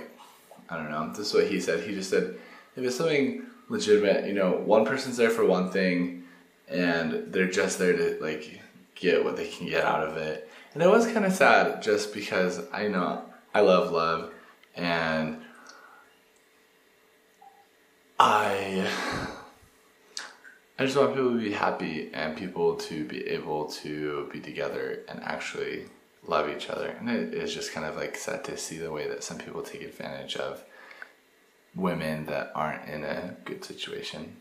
I 0.69 0.77
don't 0.77 0.91
know, 0.91 1.09
this 1.09 1.29
is 1.29 1.33
what 1.33 1.47
he 1.47 1.59
said. 1.59 1.83
He 1.83 1.95
just 1.95 2.11
said 2.11 2.37
if 2.75 2.83
it's 2.83 2.95
something 2.95 3.47
legitimate, 3.69 4.27
you 4.27 4.35
know, 4.35 4.51
one 4.51 4.85
person's 4.85 5.17
there 5.17 5.31
for 5.31 5.45
one 5.45 5.71
thing 5.71 6.25
and 6.67 7.33
they're 7.33 7.49
just 7.49 7.79
there 7.79 7.97
to 7.97 8.19
like 8.21 8.61
get 8.93 9.23
what 9.23 9.35
they 9.35 9.47
can 9.47 9.67
get 9.67 9.83
out 9.83 10.07
of 10.07 10.15
it. 10.17 10.47
And 10.75 10.83
it 10.83 10.89
was 10.89 11.07
kind 11.07 11.25
of 11.25 11.33
sad 11.33 11.81
just 11.81 12.13
because 12.13 12.61
I 12.71 12.87
know 12.87 13.23
I 13.55 13.61
love 13.61 13.91
love 13.91 14.31
and 14.75 15.41
I 18.19 18.87
I 20.79 20.85
just 20.85 20.95
want 20.95 21.15
people 21.15 21.31
to 21.31 21.39
be 21.39 21.53
happy 21.53 22.11
and 22.13 22.37
people 22.37 22.75
to 22.75 23.03
be 23.03 23.27
able 23.27 23.65
to 23.65 24.29
be 24.31 24.39
together 24.39 24.99
and 25.09 25.23
actually 25.23 25.85
love 26.27 26.49
each 26.49 26.69
other. 26.69 26.89
And 26.99 27.09
it 27.09 27.33
is 27.33 27.51
just 27.51 27.71
kind 27.71 27.85
of 27.85 27.95
like 27.95 28.15
sad 28.15 28.43
to 28.43 28.57
see 28.57 28.77
the 28.77 28.91
way 28.91 29.07
that 29.07 29.23
some 29.23 29.39
people 29.39 29.63
take 29.63 29.81
advantage 29.81 30.35
of 30.35 30.63
women 31.73 32.27
that 32.27 32.51
aren't 32.53 32.87
in 32.87 33.03
a 33.03 33.35
good 33.43 33.65
situation. 33.65 34.35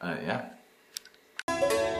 Uh, 0.00 0.16
yeah. 0.24 1.91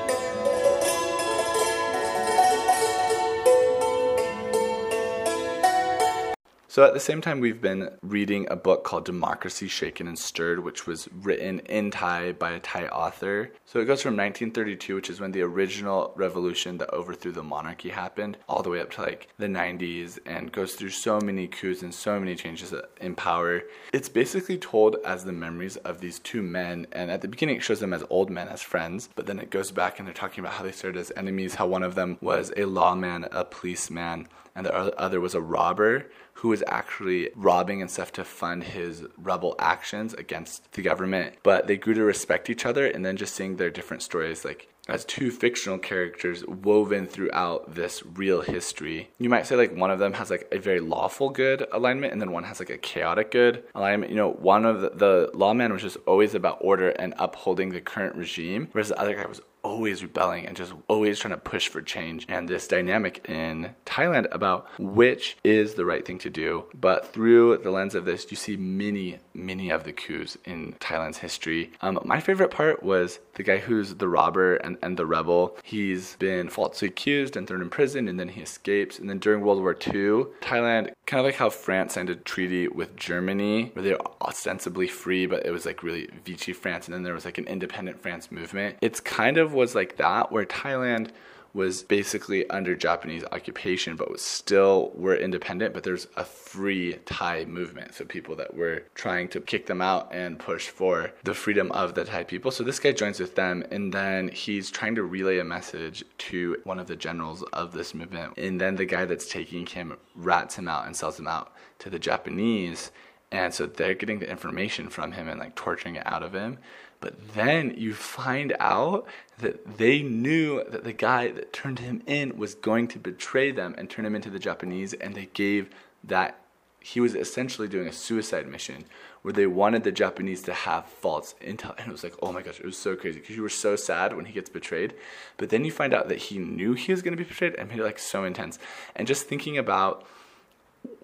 So 6.73 6.85
at 6.85 6.95
the 6.95 7.01
same 7.01 7.21
time, 7.21 7.41
we've 7.41 7.61
been 7.61 7.91
reading 8.01 8.47
a 8.51 8.57
book 8.57 8.83
called 8.83 9.05
Democracy 9.05 9.69
Shaken 9.69 10.09
and 10.09 10.19
Stirred, 10.19 10.65
which 10.65 10.87
was 10.87 11.07
written 11.13 11.59
in 11.67 11.91
Thai 11.91 12.33
by 12.33 12.53
a 12.53 12.61
Thai 12.61 12.87
author. 12.87 13.53
So 13.67 13.79
it 13.79 13.85
goes 13.85 14.01
from 14.01 14.17
1932, 14.17 14.95
which 14.95 15.11
is 15.11 15.21
when 15.21 15.33
the 15.33 15.43
original 15.43 16.15
revolution 16.17 16.79
that 16.79 16.89
overthrew 16.89 17.31
the 17.31 17.43
monarchy 17.43 17.91
happened, 17.91 18.39
all 18.49 18.63
the 18.63 18.71
way 18.71 18.81
up 18.81 18.91
to 18.93 19.03
like 19.03 19.29
the 19.37 19.49
90s, 19.49 20.19
and 20.25 20.51
goes 20.51 20.73
through 20.73 20.89
so 20.89 21.21
many 21.21 21.47
coups 21.47 21.83
and 21.83 21.95
so 21.95 22.19
many 22.19 22.35
changes 22.35 22.73
in 23.03 23.17
power. 23.17 23.65
It's 23.93 24.09
basically 24.09 24.57
told 24.57 24.97
as 25.05 25.27
the 25.27 25.33
memories 25.33 25.77
of 25.77 26.01
these 26.01 26.21
two 26.21 26.41
men, 26.41 26.87
and 26.93 27.11
at 27.11 27.21
the 27.21 27.29
beginning 27.29 27.57
it 27.57 27.63
shows 27.63 27.81
them 27.81 27.93
as 27.93 28.03
old 28.09 28.31
men, 28.31 28.49
as 28.49 28.63
friends, 28.63 29.11
but 29.15 29.27
then 29.27 29.39
it 29.39 29.51
goes 29.51 29.71
back 29.71 29.99
and 29.99 30.09
they're 30.09 30.15
talking 30.15 30.43
about 30.43 30.55
how 30.55 30.65
they 30.65 30.73
started 30.73 30.99
as 30.99 31.13
enemies, 31.19 31.57
how 31.57 31.67
one 31.67 31.83
of 31.83 31.97
them 31.97 32.17
was 32.23 32.51
a 32.57 32.65
lawman, 32.65 33.27
a 33.31 33.45
policeman, 33.45 34.27
and 34.55 34.67
the 34.67 34.75
other 34.75 35.21
was 35.21 35.35
a 35.35 35.41
robber 35.41 36.11
who 36.35 36.49
was 36.49 36.63
actually 36.67 37.31
robbing 37.35 37.81
and 37.81 37.91
stuff 37.91 38.13
to 38.13 38.25
fund 38.25 38.65
his 38.65 39.05
rebel 39.17 39.55
actions 39.59 40.15
against 40.15 40.73
the 40.73 40.83
government. 40.83 41.35
But 41.43 41.67
they 41.67 41.77
grew 41.77 41.95
to 41.95 42.03
respect 42.03 42.51
each 42.51 42.67
other, 42.67 42.87
and 42.87 43.05
then 43.05 43.17
just 43.17 43.35
seeing 43.35 43.57
their 43.57 43.71
different 43.71 44.03
stories, 44.03 44.45
like 44.45 44.69
as 44.89 45.05
two 45.05 45.31
fictional 45.31 45.79
characters 45.79 46.45
woven 46.47 47.07
throughout 47.07 47.75
this 47.75 48.03
real 48.05 48.43
history. 48.43 49.11
You 49.19 49.29
might 49.29 49.47
say 49.47 49.55
like 49.55 49.77
one 49.77 49.91
of 49.91 49.99
them 49.99 50.15
has 50.15 50.31
like 50.31 50.49
a 50.51 50.59
very 50.59 50.81
lawful 50.81 51.31
good 51.31 51.67
alignment 51.71 52.13
and 52.13 52.21
then 52.21 52.33
one 52.33 52.45
has 52.45 52.59
like 52.59 52.71
a 52.71 52.79
chaotic 52.79 53.31
good 53.31 53.63
alignment. 53.75 54.11
You 54.11 54.17
know, 54.17 54.33
one 54.33 54.65
of 54.65 54.81
the, 54.81 54.91
the 54.91 55.31
lawman 55.35 55.73
was 55.73 55.83
just 55.83 55.99
always 56.07 56.35
about 56.35 56.59
order 56.61 56.91
and 56.91 57.15
upholding 57.19 57.71
the 57.71 57.81
current 57.81 58.17
regime, 58.17 58.69
whereas 58.73 58.89
the 58.89 59.01
other 59.01 59.15
guy 59.15 59.27
was 59.27 59.41
always 59.63 60.03
rebelling 60.03 60.47
and 60.47 60.57
just 60.57 60.73
always 60.89 61.19
trying 61.19 61.35
to 61.35 61.41
push 61.41 61.69
for 61.69 61.83
change. 61.83 62.27
And 62.29 62.49
this 62.49 62.69
dynamic 62.69 63.29
in 63.29 63.75
Thailand 63.87 64.27
about 64.33 64.69
which 64.79 65.37
is 65.45 65.75
the 65.75 65.85
right 65.85 66.05
thing 66.05 66.19
to 66.19 66.31
do. 66.31 66.65
But 66.75 67.13
through 67.13 67.59
the 67.59 67.71
lens 67.71 67.95
of 67.95 68.05
this, 68.05 68.31
you 68.31 68.37
see 68.37 68.57
many, 68.57 69.19
many 69.35 69.71
of 69.71 69.85
the 69.85 69.93
coups 69.93 70.37
in 70.45 70.75
Thailand's 70.81 71.19
history. 71.19 71.73
Um, 71.81 71.99
my 72.05 72.21
favorite 72.21 72.51
part 72.51 72.83
was 72.83 73.21
the 73.35 73.43
guy 73.43 73.59
who's 73.59 73.95
the 73.95 74.09
robber 74.09 74.57
and, 74.57 74.77
and 74.83 74.97
the 74.97 75.07
rebel. 75.07 75.57
He's 75.63 76.17
been 76.17 76.49
falsely 76.49 76.89
accused 76.89 77.37
and 77.37 77.47
thrown 77.47 77.63
in 77.63 77.71
prison, 77.71 78.09
and 78.09 78.19
then 78.19 78.29
he 78.29 78.43
escapes. 78.43 78.99
And 78.99 79.09
then 79.09 79.19
during 79.19 79.43
World 79.43 79.61
War 79.61 79.73
II, 79.73 80.27
Thailand, 80.41 80.93
kind 81.07 81.21
of 81.21 81.25
like 81.25 81.37
how 81.37 81.51
France 81.51 81.95
signed 81.95 82.11
a 82.11 82.17
treaty 82.17 82.69
with 82.69 82.97
Germany, 82.97 83.71
where 83.75 83.83
they're 83.83 83.99
ostensibly 84.21 84.89
free, 84.89 85.27
but 85.27 85.47
it 85.47 85.51
was 85.51 85.67
like 85.67 85.83
really 85.83 86.09
Vichy 86.25 86.53
France, 86.53 86.87
and 86.87 86.95
then 86.95 87.03
there 87.03 87.15
was 87.15 87.25
like 87.25 87.39
an 87.39 87.47
independent 87.47 88.01
France 88.01 88.31
movement. 88.31 88.77
It's 88.81 89.01
kind 89.01 89.39
of 89.39 89.52
was 89.53 89.75
like 89.75 89.97
that, 89.97 90.33
where 90.33 90.45
Thailand 90.45 91.11
was 91.55 91.83
basically 91.83 92.49
under 92.49 92.75
Japanese 92.75 93.25
occupation, 93.31 93.95
but 93.95 94.11
was 94.11 94.23
still 94.23 94.91
were 94.95 95.15
independent. 95.15 95.75
But 95.75 95.83
there's 95.83 96.07
a 96.17 96.25
free 96.25 96.99
Thai 97.05 97.45
movement, 97.45 97.95
so 97.95 98.05
people 98.05 98.35
that 98.37 98.55
were 98.55 98.85
trying 98.95 99.29
to 99.29 99.41
kick 99.41 99.67
them 99.67 99.83
out 99.83 100.09
and 100.13 100.39
push 100.39 100.69
for 100.69 101.13
the 101.25 101.35
freedom 101.35 101.71
of 101.73 101.95
the 101.95 102.05
Thai 102.05 102.25
people. 102.25 102.51
So 102.51 102.65
this 102.65 102.79
guy 102.79 102.93
joins 102.93 103.21
with 103.21 103.35
them, 103.35 103.65
and 103.71 103.93
then 103.93 104.29
he's 104.29 104.71
trying 104.71 104.95
to 104.95 105.03
relay 105.03 105.39
a 105.39 105.45
message 105.45 106.05
to 106.19 106.57
one 106.65 106.79
of 106.79 106.87
the 106.87 106.97
generals 106.97 107.43
of 107.53 107.73
this 107.73 107.95
movement, 107.95 108.39
and 108.39 108.61
then 108.61 108.77
the 108.77 108.87
guy 108.87 109.05
that's 109.05 109.29
taking 109.29 109.67
him 109.67 109.99
rats 110.15 110.57
him 110.57 110.69
out 110.69 110.87
and 110.87 110.97
sells 110.97 111.19
him 111.19 111.29
out 111.29 111.53
to 111.81 111.91
the 111.91 111.99
Japanese. 111.99 112.91
And 113.31 113.53
so 113.53 113.65
they're 113.67 113.95
getting 113.95 114.19
the 114.19 114.31
information 114.31 114.91
from 114.91 115.13
him 115.13 115.27
and 115.27 115.41
like 115.41 115.55
torturing 115.55 115.97
it 115.97 116.07
out 116.07 116.23
of 116.23 116.35
him. 116.35 116.59
But 117.03 117.35
then 117.35 117.75
you 117.77 117.93
find 117.93 118.55
out 118.61 119.07
that 119.39 119.77
they 119.77 120.03
knew 120.03 120.63
that 120.71 120.85
the 120.85 120.93
guy 120.93 121.33
that 121.33 121.53
turned 121.53 121.81
him 121.81 122.01
in 122.07 122.39
was 122.39 122.55
going 122.55 122.87
to 122.89 122.99
betray 122.99 123.51
them 123.51 123.75
and 123.77 123.91
turn 123.91 124.07
him 124.07 124.15
into 124.15 124.31
the 124.31 124.39
Japanese, 124.39 124.95
and 124.95 125.15
they 125.15 125.29
gave 125.35 125.69
that 126.05 126.39
he 126.81 127.01
was 127.01 127.15
essentially 127.15 127.69
doing 127.69 127.89
a 127.89 127.93
suicide 127.93 128.47
mission 128.49 128.85
where 129.23 129.33
they 129.33 129.47
wanted 129.47 129.85
the 129.85 129.93
Japanese 129.93 130.43
to 130.43 130.53
have 130.53 130.87
false 130.87 131.35
intel. 131.41 131.77
And 131.79 131.89
it 131.89 131.93
was 131.93 132.05
like, 132.05 132.15
oh 132.23 132.33
my 132.33 132.43
gosh, 132.43 132.61
it 132.61 132.67
was 132.67 132.79
so 132.79 132.97
crazy 132.97 133.21
because 133.21 133.37
you 133.37 133.43
were 133.43 133.49
so 133.49 133.77
sad 133.77 134.15
when 134.17 134.25
he 134.25 134.33
gets 134.33 134.51
betrayed. 134.51 134.95
But 135.37 135.51
then 135.51 135.65
you 135.65 135.71
find 135.71 135.95
out 135.95 136.09
that 136.09 136.19
he 136.19 136.39
knew 136.39 136.75
he 136.75 136.93
was 136.93 137.03
going 137.03 137.17
to 137.17 137.23
be 137.23 137.29
betrayed 137.29 137.55
and 137.57 137.69
made 137.69 137.79
it 137.79 137.85
like 137.85 137.99
so 137.99 138.25
intense. 138.25 138.59
And 138.97 139.07
just 139.07 139.27
thinking 139.27 139.59
about 139.59 140.07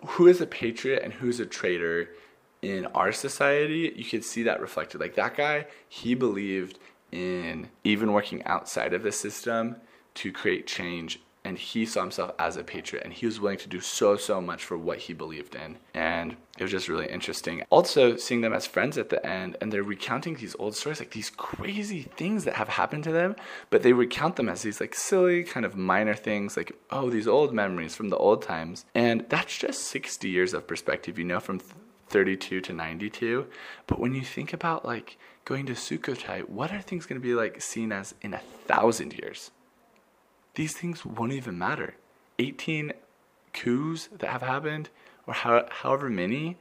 who 0.04 0.26
is 0.26 0.40
a 0.40 0.46
patriot 0.46 1.02
and 1.02 1.12
who's 1.12 1.38
a 1.40 1.46
traitor 1.46 2.10
in 2.62 2.86
our 2.86 3.12
society, 3.12 3.92
you 3.94 4.04
could 4.04 4.24
see 4.24 4.42
that 4.44 4.60
reflected. 4.60 5.00
Like 5.00 5.14
that 5.14 5.36
guy, 5.36 5.66
he 5.88 6.14
believed 6.14 6.78
in 7.12 7.68
even 7.84 8.12
working 8.12 8.44
outside 8.44 8.92
of 8.92 9.02
the 9.02 9.12
system 9.12 9.76
to 10.14 10.32
create 10.32 10.66
change. 10.66 11.20
And 11.44 11.56
he 11.56 11.86
saw 11.86 12.02
himself 12.02 12.32
as 12.38 12.58
a 12.58 12.64
patriot 12.64 13.04
and 13.04 13.12
he 13.12 13.24
was 13.24 13.40
willing 13.40 13.56
to 13.58 13.68
do 13.68 13.80
so, 13.80 14.16
so 14.16 14.38
much 14.38 14.64
for 14.64 14.76
what 14.76 14.98
he 14.98 15.14
believed 15.14 15.54
in. 15.54 15.78
And 15.94 16.36
it 16.58 16.62
was 16.62 16.70
just 16.70 16.88
really 16.88 17.06
interesting. 17.06 17.62
Also, 17.70 18.16
seeing 18.16 18.42
them 18.42 18.52
as 18.52 18.66
friends 18.66 18.98
at 18.98 19.08
the 19.08 19.24
end 19.24 19.56
and 19.60 19.72
they're 19.72 19.84
recounting 19.84 20.34
these 20.34 20.56
old 20.58 20.76
stories, 20.76 20.98
like 20.98 21.12
these 21.12 21.30
crazy 21.30 22.02
things 22.02 22.44
that 22.44 22.54
have 22.54 22.68
happened 22.68 23.04
to 23.04 23.12
them, 23.12 23.34
but 23.70 23.82
they 23.82 23.92
recount 23.92 24.36
them 24.36 24.48
as 24.48 24.62
these 24.62 24.80
like 24.80 24.94
silly, 24.94 25.42
kind 25.42 25.64
of 25.64 25.74
minor 25.74 26.14
things, 26.14 26.54
like, 26.54 26.72
oh, 26.90 27.08
these 27.08 27.28
old 27.28 27.54
memories 27.54 27.94
from 27.94 28.10
the 28.10 28.18
old 28.18 28.42
times. 28.42 28.84
And 28.94 29.24
that's 29.30 29.56
just 29.56 29.84
60 29.84 30.28
years 30.28 30.52
of 30.52 30.66
perspective, 30.66 31.18
you 31.18 31.24
know, 31.24 31.40
from 31.40 31.60
32 32.08 32.60
to 32.60 32.72
92. 32.72 33.46
But 33.86 33.98
when 33.98 34.14
you 34.14 34.22
think 34.22 34.52
about 34.52 34.84
like 34.84 35.18
going 35.44 35.66
to 35.66 35.72
Sukhothai, 35.72 36.48
what 36.48 36.72
are 36.72 36.80
things 36.80 37.06
going 37.06 37.20
to 37.20 37.26
be 37.26 37.34
like 37.34 37.60
seen 37.60 37.92
as 37.92 38.14
in 38.22 38.34
a 38.34 38.38
thousand 38.38 39.14
years? 39.14 39.50
These 40.54 40.74
things 40.74 41.04
won't 41.04 41.32
even 41.32 41.58
matter. 41.58 41.94
18 42.38 42.92
coups 43.52 44.08
that 44.18 44.30
have 44.30 44.42
happened, 44.42 44.88
or 45.26 45.34
how, 45.34 45.66
however 45.70 46.08
many, 46.08 46.56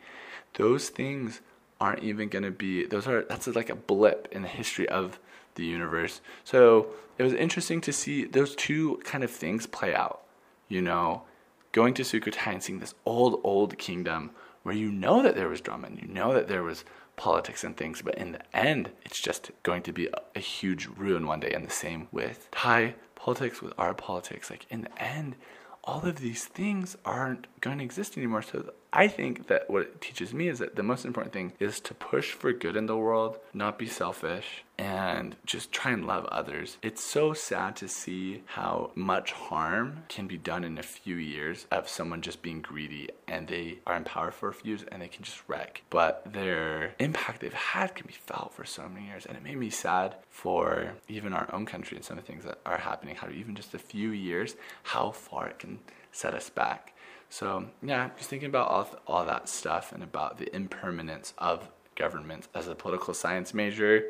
those 0.54 0.90
things 0.90 1.42
aren't 1.80 2.04
even 2.04 2.30
going 2.30 2.44
to 2.44 2.52
be, 2.52 2.86
those 2.86 3.08
are, 3.08 3.24
that's 3.24 3.48
like 3.48 3.70
a 3.70 3.76
blip 3.76 4.28
in 4.32 4.42
the 4.42 4.48
history 4.48 4.88
of 4.90 5.20
the 5.56 5.66
universe. 5.66 6.22
So 6.44 6.88
it 7.18 7.24
was 7.24 7.34
interesting 7.34 7.82
to 7.82 7.94
see 7.94 8.26
those 8.26 8.56
two 8.56 9.02
kind 9.04 9.24
of 9.24 9.32
things 9.32 9.68
play 9.68 9.94
out. 9.94 10.22
You 10.70 10.82
know, 10.82 11.24
going 11.72 11.94
to 11.96 12.04
Sukhothai 12.04 12.54
and 12.54 12.64
seeing 12.64 12.80
this 12.80 12.94
old, 13.06 13.40
old 13.44 13.78
kingdom 13.78 14.32
where 14.67 14.75
you 14.75 14.91
know 14.91 15.23
that 15.23 15.34
there 15.34 15.47
was 15.47 15.62
drama 15.62 15.88
and 15.88 15.97
you 16.01 16.10
know 16.10 16.34
that 16.34 16.49
there 16.49 16.62
was 16.62 16.84
politics 17.15 17.63
and 17.63 17.77
things, 17.77 18.01
but 18.01 18.15
in 18.15 18.34
the 18.34 18.56
end, 18.56 18.91
it's 19.06 19.21
just 19.21 19.49
going 19.63 19.82
to 19.82 19.93
be 19.93 20.08
a, 20.08 20.21
a 20.36 20.41
huge 20.41 20.88
ruin 20.88 21.25
one 21.25 21.39
day. 21.39 21.53
And 21.53 21.65
the 21.65 21.71
same 21.71 22.10
with 22.12 22.49
Thai 22.51 22.95
politics, 23.15 23.62
with 23.62 23.71
our 23.77 23.93
politics. 23.93 24.49
Like 24.49 24.65
in 24.69 24.82
the 24.82 25.01
end, 25.01 25.38
all 25.86 26.06
of 26.06 26.19
these 26.19 26.43
things 26.43 26.97
aren't 27.06 27.47
going 27.62 27.77
to 27.77 27.84
exist 27.86 28.17
anymore. 28.17 28.41
So 28.41 28.73
I 28.93 29.08
think 29.08 29.47
that 29.47 29.69
what 29.69 29.84
it 29.84 30.02
teaches 30.02 30.34
me 30.34 30.47
is 30.47 30.60
that 30.60 30.76
the 30.76 30.84
most 30.84 31.06
important 31.06 31.34
thing 31.34 31.54
is 31.60 31.80
to 31.82 31.93
push 31.93 32.32
for 32.32 32.54
good 32.54 32.76
in 32.76 32.86
the 32.86 32.97
world, 32.97 33.38
not 33.54 33.78
be 33.78 33.88
selfish, 33.88 34.63
and 34.78 35.36
just 35.45 35.71
try 35.71 35.91
and 35.91 36.06
love 36.06 36.26
others. 36.26 36.78
It's 36.82 37.04
so 37.04 37.34
sad 37.34 37.76
to 37.78 37.88
see 37.88 38.43
how 38.45 38.91
much 38.95 39.32
harm 39.32 40.04
can 40.08 40.28
be 40.28 40.38
done 40.38 40.63
in 40.63 40.78
a 40.78 40.84
few 40.84 41.15
years 41.15 41.65
of 41.71 41.89
someone 41.89 42.21
just 42.21 42.41
being 42.41 42.62
greedy 42.62 43.10
and 43.28 43.47
they 43.47 43.80
are 43.88 43.95
in 43.95 44.04
power 44.04 44.32
for 44.32 44.50
a 44.50 44.54
few 44.54 44.69
years 44.69 44.86
and 44.91 45.02
they 45.02 45.08
can 45.08 45.23
just 45.23 45.41
wreck. 45.47 45.82
But 45.89 46.32
their 46.32 46.93
impact 47.00 47.41
they've 47.41 47.54
had 47.54 47.95
can 47.95 48.08
be 48.08 48.13
felt 48.13 48.54
for 48.54 48.65
so 48.65 48.88
many 48.88 49.08
years. 49.08 49.26
And 49.26 49.36
it 49.36 49.43
made 49.43 49.58
me 49.58 49.69
sad 49.69 50.15
for 50.30 50.93
even 51.08 51.34
our 51.34 51.54
own 51.54 51.65
country 51.65 51.97
and 51.97 52.06
some 52.06 52.17
of 52.17 52.26
the 52.26 52.32
things 52.32 52.45
that 52.45 52.60
are 52.65 52.78
happening, 52.78 53.15
how 53.15 53.30
even 53.30 53.56
just 53.56 53.73
a 53.73 53.80
few 53.80 54.12
years, 54.12 54.56
how 54.84 55.12
far 55.12 55.47
it 55.47 55.60
can 55.60 55.80
set 56.12 56.34
us 56.34 56.50
back. 56.50 56.93
So 57.30 57.66
yeah, 57.82 58.10
just 58.18 58.30
thinking 58.30 58.50
about 58.50 58.68
all, 58.70 58.90
all 59.06 59.26
that 59.26 59.50
stuff 59.50 59.92
and 59.92 60.04
about 60.04 60.38
the 60.38 60.54
impermanence 60.56 61.34
of 61.38 61.70
government 61.96 62.48
as 62.56 62.68
a 62.68 62.76
political 62.76 63.13
science 63.13 63.54
major, 63.54 64.06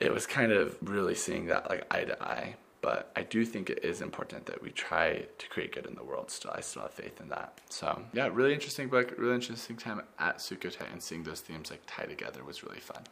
it 0.00 0.12
was 0.12 0.26
kind 0.26 0.52
of 0.52 0.76
really 0.82 1.14
seeing 1.14 1.46
that 1.46 1.68
like 1.68 1.86
eye 1.92 2.04
to 2.04 2.22
eye. 2.22 2.56
But 2.80 3.10
I 3.16 3.22
do 3.22 3.46
think 3.46 3.70
it 3.70 3.82
is 3.82 4.02
important 4.02 4.44
that 4.44 4.62
we 4.62 4.68
try 4.70 5.24
to 5.38 5.48
create 5.48 5.72
good 5.74 5.86
in 5.86 5.94
the 5.94 6.04
world. 6.04 6.30
Still, 6.30 6.50
I 6.54 6.60
still 6.60 6.82
have 6.82 6.90
faith 6.90 7.18
in 7.18 7.28
that. 7.30 7.58
So 7.70 8.02
yeah, 8.12 8.28
really 8.30 8.52
interesting 8.52 8.88
book, 8.88 9.14
really 9.16 9.34
interesting 9.34 9.76
time 9.76 10.02
at 10.18 10.36
Sukhothai, 10.36 10.92
and 10.92 11.02
seeing 11.02 11.22
those 11.22 11.40
themes 11.40 11.70
like 11.70 11.80
tie 11.86 12.04
together 12.04 12.44
was 12.44 12.62
really 12.62 12.80
fun. 12.80 13.02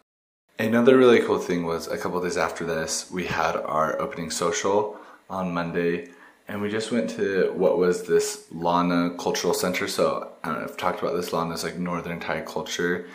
Another 0.59 0.99
really 0.99 1.21
cool 1.21 1.39
thing 1.39 1.65
was 1.65 1.89
a 1.89 1.97
couple 1.97 2.21
days 2.23 2.37
after 2.37 2.67
this, 2.67 3.11
we 3.11 3.25
had 3.25 3.57
our 3.57 3.99
opening 4.01 4.31
social 4.31 4.99
on 5.31 5.55
Monday 5.55 6.11
and 6.49 6.61
we 6.61 6.71
just 6.71 6.93
went 6.93 7.11
to 7.11 7.53
what 7.57 7.79
was 7.79 8.05
this 8.05 8.47
Lanna 8.51 9.15
Cultural 9.19 9.55
Center. 9.55 9.89
So 9.89 10.33
I 10.43 10.49
don't 10.49 10.59
know, 10.59 10.65
I've 10.65 10.77
talked 10.77 11.01
about 11.01 11.15
this. 11.15 11.33
Lanna 11.33 11.55
is 11.55 11.65
like 11.65 11.79
Northern 11.79 12.21
Thai 12.21 12.43
culture. 12.43 13.07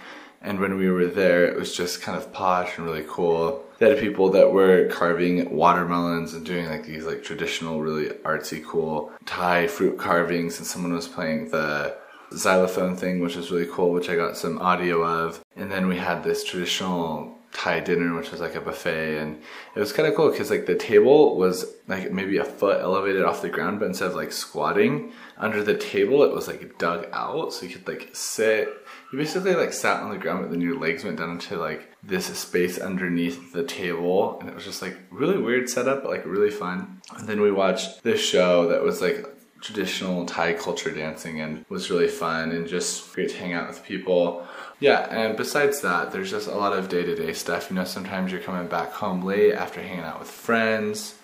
And 0.41 0.59
when 0.59 0.77
we 0.77 0.89
were 0.89 1.07
there, 1.07 1.45
it 1.45 1.57
was 1.57 1.75
just 1.75 2.01
kind 2.01 2.17
of 2.17 2.31
posh 2.31 2.77
and 2.77 2.85
really 2.85 3.05
cool. 3.07 3.63
They 3.79 3.89
had 3.89 3.99
people 3.99 4.29
that 4.31 4.51
were 4.51 4.87
carving 4.87 5.55
watermelons 5.55 6.33
and 6.33 6.45
doing 6.45 6.67
like 6.67 6.85
these 6.85 7.05
like 7.05 7.23
traditional, 7.23 7.81
really 7.81 8.09
artsy, 8.19 8.63
cool 8.63 9.11
Thai 9.25 9.67
fruit 9.67 9.97
carvings. 9.97 10.57
And 10.57 10.67
someone 10.67 10.93
was 10.93 11.07
playing 11.07 11.49
the 11.49 11.97
xylophone 12.35 12.95
thing, 12.95 13.19
which 13.19 13.35
was 13.35 13.51
really 13.51 13.67
cool, 13.71 13.91
which 13.91 14.09
I 14.09 14.15
got 14.15 14.37
some 14.37 14.59
audio 14.59 15.03
of. 15.03 15.43
And 15.55 15.71
then 15.71 15.87
we 15.87 15.97
had 15.97 16.23
this 16.23 16.43
traditional 16.43 17.36
Thai 17.53 17.79
dinner, 17.79 18.15
which 18.15 18.31
was 18.31 18.41
like 18.41 18.55
a 18.55 18.61
buffet, 18.61 19.17
and 19.17 19.41
it 19.75 19.79
was 19.79 19.93
kind 19.93 20.07
of 20.07 20.15
cool 20.15 20.29
because 20.29 20.51
like 20.51 20.65
the 20.65 20.75
table 20.75 21.37
was 21.37 21.65
like 21.87 22.11
maybe 22.11 22.37
a 22.37 22.45
foot 22.45 22.81
elevated 22.81 23.23
off 23.23 23.41
the 23.41 23.49
ground, 23.49 23.79
but 23.79 23.85
instead 23.85 24.09
of 24.09 24.15
like 24.15 24.31
squatting 24.31 25.11
under 25.37 25.63
the 25.63 25.77
table, 25.77 26.23
it 26.23 26.33
was 26.33 26.47
like 26.47 26.77
dug 26.77 27.07
out, 27.13 27.53
so 27.53 27.65
you 27.65 27.73
could 27.73 27.87
like 27.87 28.09
sit. 28.13 28.69
You 29.11 29.17
basically 29.17 29.55
like 29.55 29.73
sat 29.73 30.03
on 30.03 30.09
the 30.09 30.17
ground, 30.17 30.43
but 30.43 30.51
then 30.51 30.61
your 30.61 30.77
legs 30.77 31.03
went 31.03 31.17
down 31.17 31.31
into 31.31 31.57
like 31.57 31.89
this 32.03 32.25
space 32.37 32.77
underneath 32.77 33.53
the 33.53 33.63
table, 33.63 34.39
and 34.39 34.49
it 34.49 34.55
was 34.55 34.65
just 34.65 34.81
like 34.81 34.97
really 35.09 35.37
weird 35.37 35.69
setup, 35.69 36.03
but 36.03 36.11
like 36.11 36.25
really 36.25 36.51
fun. 36.51 37.01
And 37.17 37.27
then 37.27 37.41
we 37.41 37.51
watched 37.51 38.03
this 38.03 38.21
show 38.21 38.67
that 38.69 38.83
was 38.83 39.01
like 39.01 39.25
traditional 39.61 40.25
Thai 40.25 40.53
culture 40.53 40.91
dancing 40.93 41.41
and 41.41 41.65
was 41.69 41.89
really 41.89 42.07
fun 42.07 42.51
and 42.51 42.67
just 42.67 43.13
great 43.13 43.29
to 43.29 43.37
hang 43.37 43.53
out 43.53 43.67
with 43.67 43.83
people. 43.83 44.45
Yeah, 44.79 45.07
and 45.09 45.35
besides 45.35 45.81
that, 45.81 46.11
there's 46.11 46.29
just 46.29 46.47
a 46.47 46.55
lot 46.55 46.73
of 46.73 46.89
day 46.89 47.03
to 47.03 47.15
day 47.15 47.33
stuff. 47.33 47.69
You 47.69 47.75
know, 47.75 47.83
sometimes 47.83 48.31
you're 48.31 48.41
coming 48.41 48.67
back 48.67 48.91
home 48.91 49.23
late 49.23 49.53
after 49.53 49.81
hanging 49.81 50.03
out 50.03 50.19
with 50.19 50.29
friends. 50.29 51.15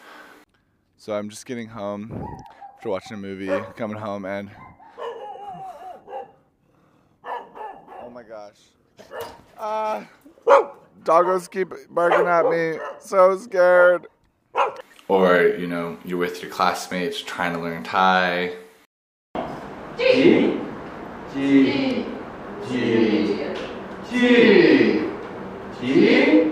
So 0.98 1.13
I'm 1.13 1.30
just 1.30 1.46
getting 1.46 1.67
home 1.67 2.26
after 2.76 2.89
watching 2.89 3.15
a 3.15 3.19
movie, 3.19 3.63
coming 3.76 3.98
home, 3.98 4.26
and. 4.26 4.50
Oh 7.26 8.10
my 8.12 8.24
gosh. 8.24 8.60
Uh, 9.58 10.04
doggos 11.04 11.50
keep 11.50 11.69
barking 11.89 12.28
at 12.28 12.50
me. 12.50 12.80
So 13.00 13.38
scared. 13.38 14.08
Or, 15.07 15.47
you 15.57 15.67
know, 15.67 15.97
you're 16.05 16.17
with 16.17 16.41
your 16.41 16.51
classmates 16.51 17.21
trying 17.21 17.53
to 17.53 17.59
learn 17.59 17.83
Thai. 17.83 18.53
G. 19.97 20.59
G. 21.33 22.05
G. 22.67 23.43
G. 24.09 25.09
G. 25.79 26.51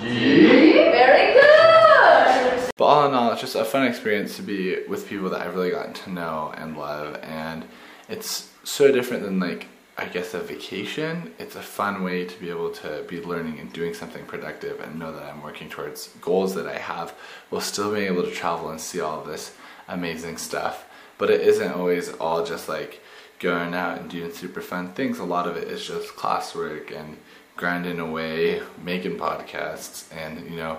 G. 0.00 0.72
Very 0.72 1.34
good. 1.34 2.70
But 2.76 2.84
all 2.84 3.06
in 3.08 3.14
all, 3.14 3.30
it's 3.32 3.40
just 3.40 3.54
a 3.54 3.64
fun 3.64 3.86
experience 3.86 4.36
to 4.36 4.42
be 4.42 4.84
with 4.88 5.08
people 5.08 5.30
that 5.30 5.40
I've 5.40 5.54
really 5.54 5.70
gotten 5.70 5.94
to 5.94 6.10
know 6.10 6.52
and 6.56 6.76
love, 6.76 7.18
and 7.22 7.64
it's 8.08 8.50
so 8.64 8.90
different 8.90 9.22
than 9.22 9.38
like 9.38 9.68
I 10.02 10.08
guess 10.08 10.34
a 10.34 10.40
vacation. 10.40 11.32
It's 11.38 11.54
a 11.54 11.62
fun 11.62 12.02
way 12.02 12.24
to 12.24 12.40
be 12.40 12.50
able 12.50 12.72
to 12.72 13.04
be 13.06 13.22
learning 13.22 13.60
and 13.60 13.72
doing 13.72 13.94
something 13.94 14.26
productive 14.26 14.80
and 14.80 14.98
know 14.98 15.12
that 15.12 15.22
I'm 15.22 15.44
working 15.44 15.68
towards 15.68 16.08
goals 16.20 16.56
that 16.56 16.66
I 16.66 16.76
have 16.76 17.14
while 17.50 17.60
still 17.60 17.94
being 17.94 18.12
able 18.12 18.24
to 18.24 18.32
travel 18.32 18.70
and 18.70 18.80
see 18.80 19.00
all 19.00 19.22
this 19.22 19.54
amazing 19.86 20.38
stuff. 20.38 20.86
But 21.18 21.30
it 21.30 21.42
isn't 21.42 21.72
always 21.72 22.12
all 22.14 22.44
just 22.44 22.68
like 22.68 23.00
going 23.38 23.74
out 23.74 24.00
and 24.00 24.10
doing 24.10 24.32
super 24.32 24.60
fun 24.60 24.92
things. 24.92 25.20
A 25.20 25.24
lot 25.24 25.46
of 25.46 25.56
it 25.56 25.68
is 25.68 25.86
just 25.86 26.16
classwork 26.16 26.90
and 26.90 27.16
grinding 27.56 28.00
away, 28.00 28.60
making 28.82 29.18
podcasts, 29.18 30.12
and 30.12 30.50
you 30.50 30.56
know, 30.56 30.78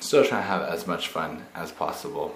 still 0.00 0.24
trying 0.24 0.40
to 0.40 0.48
have 0.48 0.62
as 0.62 0.86
much 0.86 1.08
fun 1.08 1.44
as 1.54 1.72
possible. 1.72 2.34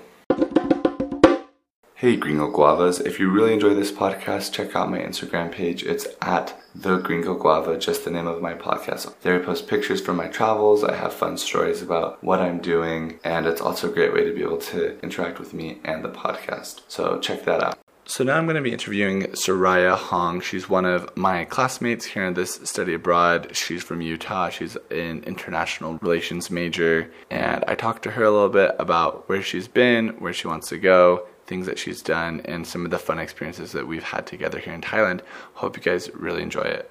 Hey 1.99 2.17
Gringo 2.17 2.53
Guavas, 2.53 3.01
if 3.07 3.19
you 3.19 3.31
really 3.31 3.55
enjoy 3.55 3.73
this 3.73 3.91
podcast, 3.91 4.53
check 4.53 4.77
out 4.77 4.91
my 4.91 4.99
Instagram 4.99 5.51
page. 5.51 5.83
It's 5.83 6.07
at 6.21 6.55
the 6.75 6.99
Gringo 6.99 7.33
Guava, 7.33 7.79
just 7.79 8.05
the 8.05 8.11
name 8.11 8.27
of 8.27 8.43
my 8.43 8.53
podcast. 8.53 9.15
There 9.23 9.41
I 9.41 9.43
post 9.43 9.67
pictures 9.67 10.03
from 10.03 10.17
my 10.17 10.29
travels, 10.29 10.85
I 10.85 10.95
have 10.95 11.15
fun 11.15 11.39
stories 11.39 11.81
about 11.81 12.23
what 12.23 12.39
I'm 12.39 12.59
doing, 12.59 13.19
and 13.25 13.47
it's 13.47 13.63
also 13.63 13.89
a 13.89 13.95
great 13.95 14.13
way 14.13 14.25
to 14.25 14.35
be 14.35 14.43
able 14.43 14.59
to 14.59 15.01
interact 15.01 15.39
with 15.39 15.55
me 15.55 15.79
and 15.85 16.05
the 16.05 16.11
podcast. 16.11 16.83
So 16.87 17.19
check 17.19 17.47
that 17.47 17.63
out. 17.63 17.79
So 18.05 18.25
now 18.25 18.37
I'm 18.37 18.45
going 18.45 18.57
to 18.57 18.63
be 18.63 18.75
interviewing 18.75 19.23
Sariah 19.33 19.97
Hong. 19.97 20.43
She's 20.43 20.69
one 20.69 20.85
of 20.85 21.17
my 21.17 21.47
classmates 21.47 22.05
here 22.05 22.27
in 22.27 22.35
this 22.35 22.61
study 22.65 22.93
abroad. 22.93 23.57
She's 23.57 23.83
from 23.83 24.03
Utah. 24.03 24.51
She's 24.51 24.77
an 24.91 25.25
international 25.25 25.99
relations 26.03 26.51
major. 26.51 27.11
And 27.31 27.65
I 27.67 27.75
talked 27.75 28.03
to 28.03 28.11
her 28.11 28.23
a 28.23 28.31
little 28.31 28.51
bit 28.51 28.77
about 28.79 29.27
where 29.31 29.43
she's 29.43 29.67
been, 29.67 30.11
where 30.21 30.35
she 30.35 30.47
wants 30.47 30.69
to 30.69 30.79
go, 30.79 31.27
things 31.47 31.67
that 31.67 31.79
she's 31.79 32.03
done, 32.03 32.41
and 32.45 32.67
some 32.67 32.85
of 32.85 32.91
the 32.91 32.99
fun 32.99 33.19
experiences 33.19 33.73
that 33.73 33.87
we've 33.87 34.03
had 34.03 34.27
together 34.27 34.59
here 34.59 34.75
in 34.75 34.81
Thailand. 34.81 35.21
Hope 35.55 35.77
you 35.77 35.83
guys 35.83 36.11
really 36.15 36.43
enjoy 36.43 36.63
it. 36.63 36.91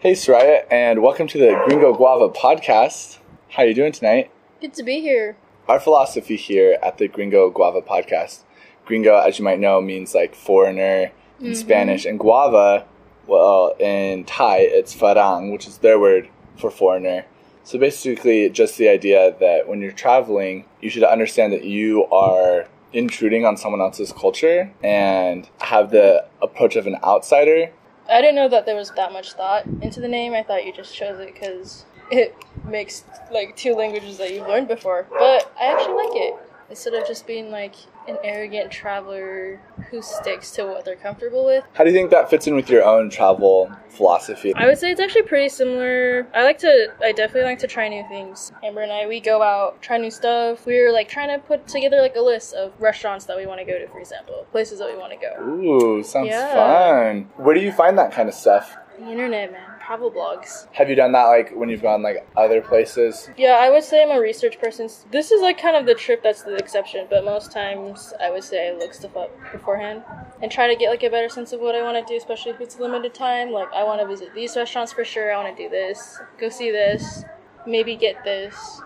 Hey 0.00 0.12
Sariah, 0.12 0.64
and 0.70 1.02
welcome 1.02 1.26
to 1.28 1.38
the 1.38 1.60
Gringo 1.64 1.92
Guava 1.94 2.28
podcast. 2.28 3.18
How 3.50 3.62
are 3.62 3.66
you 3.66 3.74
doing 3.74 3.92
tonight? 3.92 4.30
Good 4.60 4.74
to 4.74 4.82
be 4.82 5.00
here. 5.00 5.36
Our 5.68 5.80
philosophy 5.80 6.36
here 6.36 6.78
at 6.82 6.98
the 6.98 7.08
Gringo 7.08 7.50
Guava 7.50 7.82
podcast 7.82 8.40
gringo, 8.84 9.16
as 9.16 9.38
you 9.38 9.44
might 9.44 9.60
know, 9.60 9.80
means 9.80 10.14
like 10.14 10.34
foreigner 10.34 11.10
in 11.40 11.46
mm-hmm. 11.46 11.54
Spanish, 11.54 12.04
and 12.04 12.18
guava, 12.18 12.86
well, 13.26 13.74
in 13.78 14.24
Thai, 14.24 14.58
it's 14.58 14.94
farang, 14.94 15.52
which 15.52 15.66
is 15.66 15.78
their 15.78 15.98
word 15.98 16.28
for 16.56 16.70
foreigner. 16.70 17.24
So 17.64 17.78
basically, 17.78 18.48
just 18.50 18.76
the 18.76 18.88
idea 18.88 19.34
that 19.38 19.68
when 19.68 19.80
you're 19.80 19.92
traveling, 19.92 20.66
you 20.80 20.90
should 20.90 21.04
understand 21.04 21.52
that 21.52 21.64
you 21.64 22.06
are 22.06 22.66
intruding 22.92 23.44
on 23.44 23.56
someone 23.56 23.80
else's 23.80 24.12
culture 24.12 24.72
and 24.82 25.48
have 25.60 25.90
the 25.90 26.26
approach 26.40 26.76
of 26.76 26.86
an 26.86 26.96
outsider. 27.02 27.70
I 28.08 28.20
didn't 28.20 28.36
know 28.36 28.48
that 28.48 28.66
there 28.66 28.76
was 28.76 28.90
that 28.92 29.12
much 29.12 29.32
thought 29.32 29.64
into 29.80 30.00
the 30.00 30.08
name. 30.08 30.34
I 30.34 30.42
thought 30.42 30.66
you 30.66 30.72
just 30.72 30.94
chose 30.94 31.18
it 31.20 31.32
because 31.32 31.84
it 32.10 32.36
makes 32.64 33.04
like 33.30 33.56
two 33.56 33.74
languages 33.74 34.18
that 34.18 34.32
you've 34.32 34.46
learned 34.46 34.68
before. 34.68 35.06
But 35.10 35.52
I 35.58 35.72
actually 35.72 35.94
like 35.94 36.16
it 36.16 36.34
instead 36.68 36.94
of 36.94 37.06
just 37.06 37.26
being 37.26 37.50
like 37.50 37.74
an 38.08 38.18
arrogant 38.24 38.70
traveler 38.70 39.60
who 39.92 40.02
sticks 40.02 40.50
to 40.52 40.64
what 40.64 40.84
they're 40.86 40.96
comfortable 40.96 41.44
with. 41.44 41.64
How 41.74 41.84
do 41.84 41.90
you 41.90 41.96
think 41.96 42.10
that 42.10 42.30
fits 42.30 42.46
in 42.46 42.56
with 42.56 42.70
your 42.70 42.82
own 42.82 43.10
travel 43.10 43.70
philosophy? 43.90 44.54
I 44.54 44.66
would 44.66 44.78
say 44.78 44.90
it's 44.90 45.00
actually 45.00 45.22
pretty 45.22 45.50
similar. 45.50 46.26
I 46.34 46.42
like 46.42 46.58
to, 46.58 46.92
I 47.02 47.12
definitely 47.12 47.42
like 47.42 47.58
to 47.58 47.66
try 47.66 47.88
new 47.88 48.02
things. 48.08 48.52
Amber 48.64 48.80
and 48.80 48.90
I, 48.90 49.06
we 49.06 49.20
go 49.20 49.42
out, 49.42 49.82
try 49.82 49.98
new 49.98 50.10
stuff. 50.10 50.64
We 50.64 50.78
are 50.78 50.90
like 50.90 51.08
trying 51.08 51.28
to 51.28 51.38
put 51.46 51.68
together 51.68 52.00
like 52.00 52.16
a 52.16 52.22
list 52.22 52.54
of 52.54 52.72
restaurants 52.80 53.26
that 53.26 53.36
we 53.36 53.44
want 53.44 53.60
to 53.60 53.66
go 53.66 53.78
to, 53.78 53.86
for 53.86 54.00
example, 54.00 54.46
places 54.50 54.78
that 54.78 54.90
we 54.90 54.96
want 54.98 55.12
to 55.12 55.18
go. 55.18 55.44
Ooh, 55.44 56.02
sounds 56.02 56.28
yeah. 56.28 56.54
fun. 56.54 57.28
Where 57.36 57.54
do 57.54 57.60
you 57.60 57.70
find 57.70 57.98
that 57.98 58.12
kind 58.12 58.30
of 58.30 58.34
stuff? 58.34 58.74
The 58.98 59.10
internet, 59.10 59.52
man. 59.52 59.71
Travel 59.84 60.10
blogs. 60.10 60.66
Have 60.72 60.88
you 60.88 60.94
done 60.94 61.12
that 61.12 61.24
like 61.24 61.50
when 61.54 61.68
you've 61.68 61.82
gone 61.82 62.02
like 62.02 62.26
other 62.36 62.60
places? 62.60 63.30
Yeah, 63.36 63.58
I 63.60 63.70
would 63.70 63.84
say 63.84 64.02
I'm 64.02 64.10
a 64.10 64.20
research 64.20 64.58
person. 64.60 64.88
This 65.10 65.30
is 65.30 65.42
like 65.42 65.60
kind 65.60 65.76
of 65.76 65.86
the 65.86 65.94
trip 65.94 66.22
that's 66.22 66.42
the 66.42 66.56
exception, 66.56 67.06
but 67.10 67.24
most 67.24 67.52
times 67.52 68.12
I 68.20 68.30
would 68.30 68.44
say 68.44 68.68
I 68.68 68.72
look 68.72 68.94
stuff 68.94 69.16
up 69.16 69.30
beforehand 69.52 70.02
and 70.42 70.50
try 70.50 70.66
to 70.66 70.76
get 70.76 70.90
like 70.90 71.02
a 71.02 71.10
better 71.10 71.28
sense 71.28 71.52
of 71.52 71.60
what 71.60 71.74
I 71.74 71.82
want 71.82 72.04
to 72.06 72.12
do, 72.12 72.16
especially 72.16 72.52
if 72.52 72.60
it's 72.60 72.78
limited 72.78 73.14
time. 73.14 73.50
Like 73.50 73.72
I 73.72 73.84
want 73.84 74.00
to 74.00 74.06
visit 74.06 74.34
these 74.34 74.56
restaurants 74.56 74.92
for 74.92 75.04
sure. 75.04 75.32
I 75.32 75.42
want 75.42 75.56
to 75.56 75.62
do 75.62 75.68
this, 75.68 76.20
go 76.38 76.48
see 76.48 76.70
this, 76.70 77.24
maybe 77.66 77.96
get 77.96 78.22
this. 78.24 78.80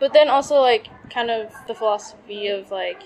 But 0.00 0.12
then 0.12 0.28
also 0.28 0.60
like 0.60 0.88
kind 1.10 1.30
of 1.30 1.52
the 1.66 1.74
philosophy 1.74 2.48
of 2.48 2.70
like 2.70 3.02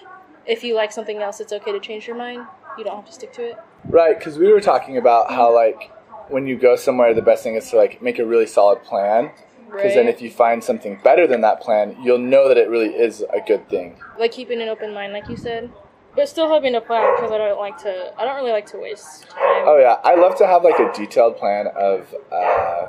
if 0.46 0.64
you 0.64 0.74
like 0.74 0.92
something 0.92 1.18
else, 1.18 1.40
it's 1.40 1.52
okay 1.52 1.72
to 1.72 1.80
change 1.80 2.06
your 2.06 2.16
mind. 2.16 2.46
You 2.76 2.84
don't 2.84 2.96
have 2.96 3.06
to 3.06 3.12
stick 3.12 3.32
to 3.34 3.50
it. 3.50 3.56
Right, 3.88 4.18
because 4.18 4.38
we 4.38 4.52
were 4.52 4.60
talking 4.60 4.96
about 4.96 5.30
how 5.30 5.54
like 5.54 5.91
when 6.32 6.46
you 6.46 6.56
go 6.56 6.76
somewhere, 6.76 7.14
the 7.14 7.22
best 7.22 7.42
thing 7.42 7.54
is 7.54 7.70
to 7.70 7.76
like 7.76 8.02
make 8.02 8.18
a 8.18 8.26
really 8.26 8.46
solid 8.46 8.82
plan. 8.82 9.30
Because 9.66 9.84
right. 9.84 9.94
then, 9.94 10.08
if 10.08 10.20
you 10.20 10.30
find 10.30 10.62
something 10.62 11.00
better 11.02 11.26
than 11.26 11.40
that 11.40 11.62
plan, 11.62 11.96
you'll 12.02 12.18
know 12.18 12.46
that 12.48 12.58
it 12.58 12.68
really 12.68 12.90
is 12.90 13.24
a 13.32 13.40
good 13.40 13.70
thing. 13.70 13.96
Like 14.18 14.32
keeping 14.32 14.60
an 14.60 14.68
open 14.68 14.92
mind, 14.92 15.14
like 15.14 15.30
you 15.30 15.36
said, 15.36 15.70
but 16.14 16.28
still 16.28 16.52
having 16.52 16.74
a 16.74 16.80
plan 16.80 17.14
because 17.16 17.32
I 17.32 17.38
don't 17.38 17.58
like 17.58 17.78
to. 17.78 18.12
I 18.18 18.24
don't 18.26 18.36
really 18.36 18.52
like 18.52 18.66
to 18.66 18.78
waste 18.78 19.30
time. 19.30 19.64
Oh 19.66 19.78
yeah, 19.80 19.96
I 20.04 20.14
love 20.14 20.36
to 20.38 20.46
have 20.46 20.62
like 20.62 20.78
a 20.78 20.92
detailed 20.92 21.38
plan 21.38 21.68
of. 21.68 22.14
Uh, 22.30 22.86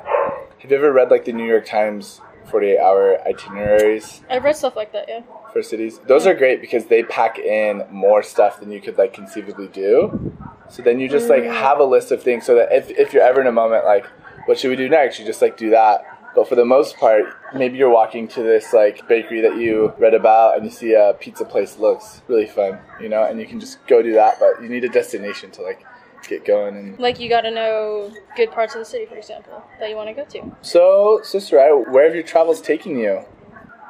have 0.58 0.70
you 0.70 0.76
ever 0.76 0.92
read 0.92 1.10
like 1.10 1.24
the 1.24 1.32
New 1.32 1.46
York 1.46 1.66
Times 1.66 2.20
48 2.50 2.78
hour 2.78 3.18
itineraries? 3.26 4.22
I've 4.28 4.44
read 4.44 4.56
stuff 4.56 4.76
like 4.76 4.92
that, 4.92 5.06
yeah. 5.08 5.22
For 5.52 5.62
cities, 5.62 6.00
those 6.06 6.26
yeah. 6.26 6.32
are 6.32 6.34
great 6.34 6.60
because 6.60 6.86
they 6.86 7.02
pack 7.02 7.38
in 7.38 7.84
more 7.90 8.22
stuff 8.22 8.60
than 8.60 8.70
you 8.70 8.80
could 8.80 8.98
like 8.98 9.14
conceivably 9.14 9.68
do. 9.68 10.36
So 10.70 10.82
then 10.82 10.98
you 11.00 11.08
just 11.08 11.28
like 11.28 11.44
have 11.44 11.78
a 11.78 11.84
list 11.84 12.10
of 12.10 12.22
things 12.22 12.46
so 12.46 12.54
that 12.56 12.72
if, 12.72 12.90
if 12.90 13.12
you're 13.12 13.22
ever 13.22 13.40
in 13.40 13.46
a 13.46 13.52
moment 13.52 13.84
like, 13.84 14.06
what 14.46 14.58
should 14.58 14.70
we 14.70 14.76
do 14.76 14.88
next? 14.88 15.18
You 15.18 15.26
just 15.26 15.42
like 15.42 15.56
do 15.56 15.70
that. 15.70 16.04
But 16.34 16.48
for 16.48 16.56
the 16.56 16.64
most 16.64 16.96
part, 16.96 17.26
maybe 17.54 17.78
you're 17.78 17.90
walking 17.90 18.26
to 18.28 18.42
this 18.42 18.72
like 18.72 19.06
bakery 19.06 19.40
that 19.42 19.56
you 19.56 19.92
read 19.98 20.14
about 20.14 20.56
and 20.56 20.64
you 20.64 20.70
see 20.70 20.92
a 20.94 21.14
pizza 21.18 21.44
place 21.44 21.78
looks 21.78 22.22
really 22.26 22.46
fun, 22.46 22.78
you 23.00 23.08
know, 23.08 23.24
and 23.24 23.38
you 23.38 23.46
can 23.46 23.60
just 23.60 23.84
go 23.86 24.02
do 24.02 24.14
that. 24.14 24.40
But 24.40 24.60
you 24.60 24.68
need 24.68 24.84
a 24.84 24.88
destination 24.88 25.52
to 25.52 25.62
like 25.62 25.84
get 26.28 26.44
going 26.44 26.76
and 26.76 26.98
like 26.98 27.20
you 27.20 27.28
got 27.28 27.42
to 27.42 27.50
know 27.50 28.10
good 28.36 28.50
parts 28.50 28.74
of 28.74 28.80
the 28.80 28.84
city, 28.84 29.06
for 29.06 29.16
example, 29.16 29.62
that 29.78 29.88
you 29.88 29.96
want 29.96 30.08
to 30.08 30.14
go 30.14 30.24
to. 30.24 30.56
So, 30.62 31.20
sister, 31.22 31.56
where 31.90 32.04
have 32.04 32.14
your 32.14 32.24
travels 32.24 32.60
taken 32.60 32.98
you? 32.98 33.24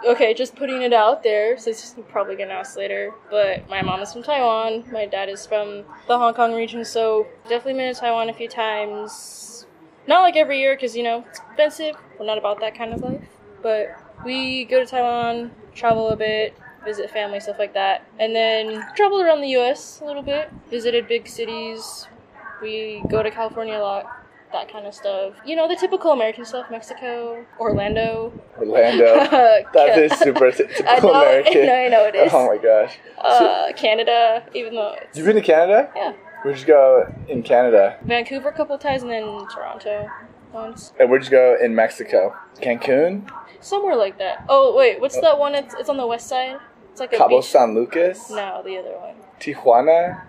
Okay, 0.06 0.34
just 0.34 0.54
putting 0.56 0.82
it 0.82 0.92
out 0.92 1.22
there, 1.22 1.56
since 1.58 1.94
you're 1.96 2.04
probably 2.06 2.36
gonna 2.36 2.54
ask 2.54 2.76
later, 2.76 3.12
but 3.30 3.68
my 3.68 3.82
mom 3.82 4.00
is 4.00 4.12
from 4.12 4.22
Taiwan, 4.22 4.84
my 4.92 5.06
dad 5.06 5.28
is 5.28 5.46
from 5.46 5.84
the 6.08 6.18
Hong 6.18 6.34
Kong 6.34 6.52
region, 6.54 6.84
so 6.84 7.26
definitely 7.48 7.74
been 7.74 7.94
to 7.94 8.00
Taiwan 8.00 8.28
a 8.28 8.34
few 8.34 8.48
times. 8.48 9.66
Not 10.06 10.20
like 10.20 10.36
every 10.36 10.58
year, 10.58 10.74
because, 10.74 10.94
you 10.94 11.02
know, 11.02 11.24
it's 11.28 11.38
expensive. 11.38 11.96
We're 12.18 12.26
not 12.26 12.36
about 12.36 12.60
that 12.60 12.76
kind 12.76 12.92
of 12.92 13.00
life. 13.00 13.26
But 13.62 13.98
we 14.22 14.66
go 14.66 14.80
to 14.80 14.86
Taiwan, 14.86 15.50
travel 15.74 16.10
a 16.10 16.16
bit, 16.16 16.54
visit 16.84 17.10
family, 17.10 17.40
stuff 17.40 17.58
like 17.58 17.72
that. 17.72 18.06
And 18.18 18.36
then 18.36 18.84
travel 18.94 19.22
around 19.22 19.40
the 19.40 19.56
US 19.56 20.02
a 20.02 20.04
little 20.04 20.22
bit, 20.22 20.50
visited 20.70 21.08
big 21.08 21.26
cities. 21.26 22.06
We 22.60 23.02
go 23.08 23.22
to 23.22 23.30
California 23.30 23.78
a 23.78 23.80
lot 23.80 24.23
that 24.54 24.72
kind 24.72 24.86
of 24.86 24.94
stuff. 24.94 25.34
You 25.44 25.56
know, 25.56 25.68
the 25.68 25.76
typical 25.76 26.12
American 26.12 26.44
stuff 26.44 26.70
Mexico, 26.70 27.44
Orlando. 27.60 28.32
Orlando. 28.56 29.04
that 29.74 29.98
is 29.98 30.12
super 30.18 30.50
typical 30.50 30.86
I 30.88 30.98
know, 31.00 31.10
American. 31.12 31.62
I 31.68 31.88
know 31.88 32.06
it 32.06 32.14
is. 32.14 32.32
Oh 32.32 32.46
my 32.46 32.56
gosh. 32.56 32.98
Uh, 33.18 33.38
so, 33.38 33.72
Canada, 33.76 34.46
even 34.54 34.74
though 34.74 34.96
You've 35.14 35.26
been 35.26 35.36
to 35.36 35.42
Canada? 35.42 35.90
Yeah. 35.94 36.14
Where'd 36.42 36.58
you 36.58 36.66
go 36.66 37.14
in 37.28 37.42
Canada? 37.42 37.98
Vancouver 38.04 38.48
a 38.48 38.52
couple 38.52 38.76
times 38.78 39.02
and 39.02 39.10
then 39.10 39.24
Toronto 39.48 40.08
once. 40.52 40.92
And 40.98 41.10
where'd 41.10 41.24
you 41.24 41.30
go 41.30 41.56
in 41.60 41.74
Mexico? 41.74 42.34
Cancun? 42.56 43.30
Somewhere 43.60 43.96
like 43.96 44.18
that. 44.18 44.44
Oh, 44.48 44.76
wait, 44.76 45.00
what's 45.00 45.16
oh. 45.16 45.20
that 45.22 45.38
one? 45.38 45.54
It's, 45.54 45.74
it's 45.74 45.88
on 45.88 45.96
the 45.96 46.06
west 46.06 46.28
side? 46.28 46.58
It's 46.92 47.00
like 47.00 47.12
a 47.12 47.16
Cabo 47.16 47.38
beach. 47.40 47.46
San 47.46 47.74
Lucas? 47.74 48.30
No, 48.30 48.62
the 48.64 48.78
other 48.78 48.96
one. 48.98 49.16
Tijuana? 49.40 50.22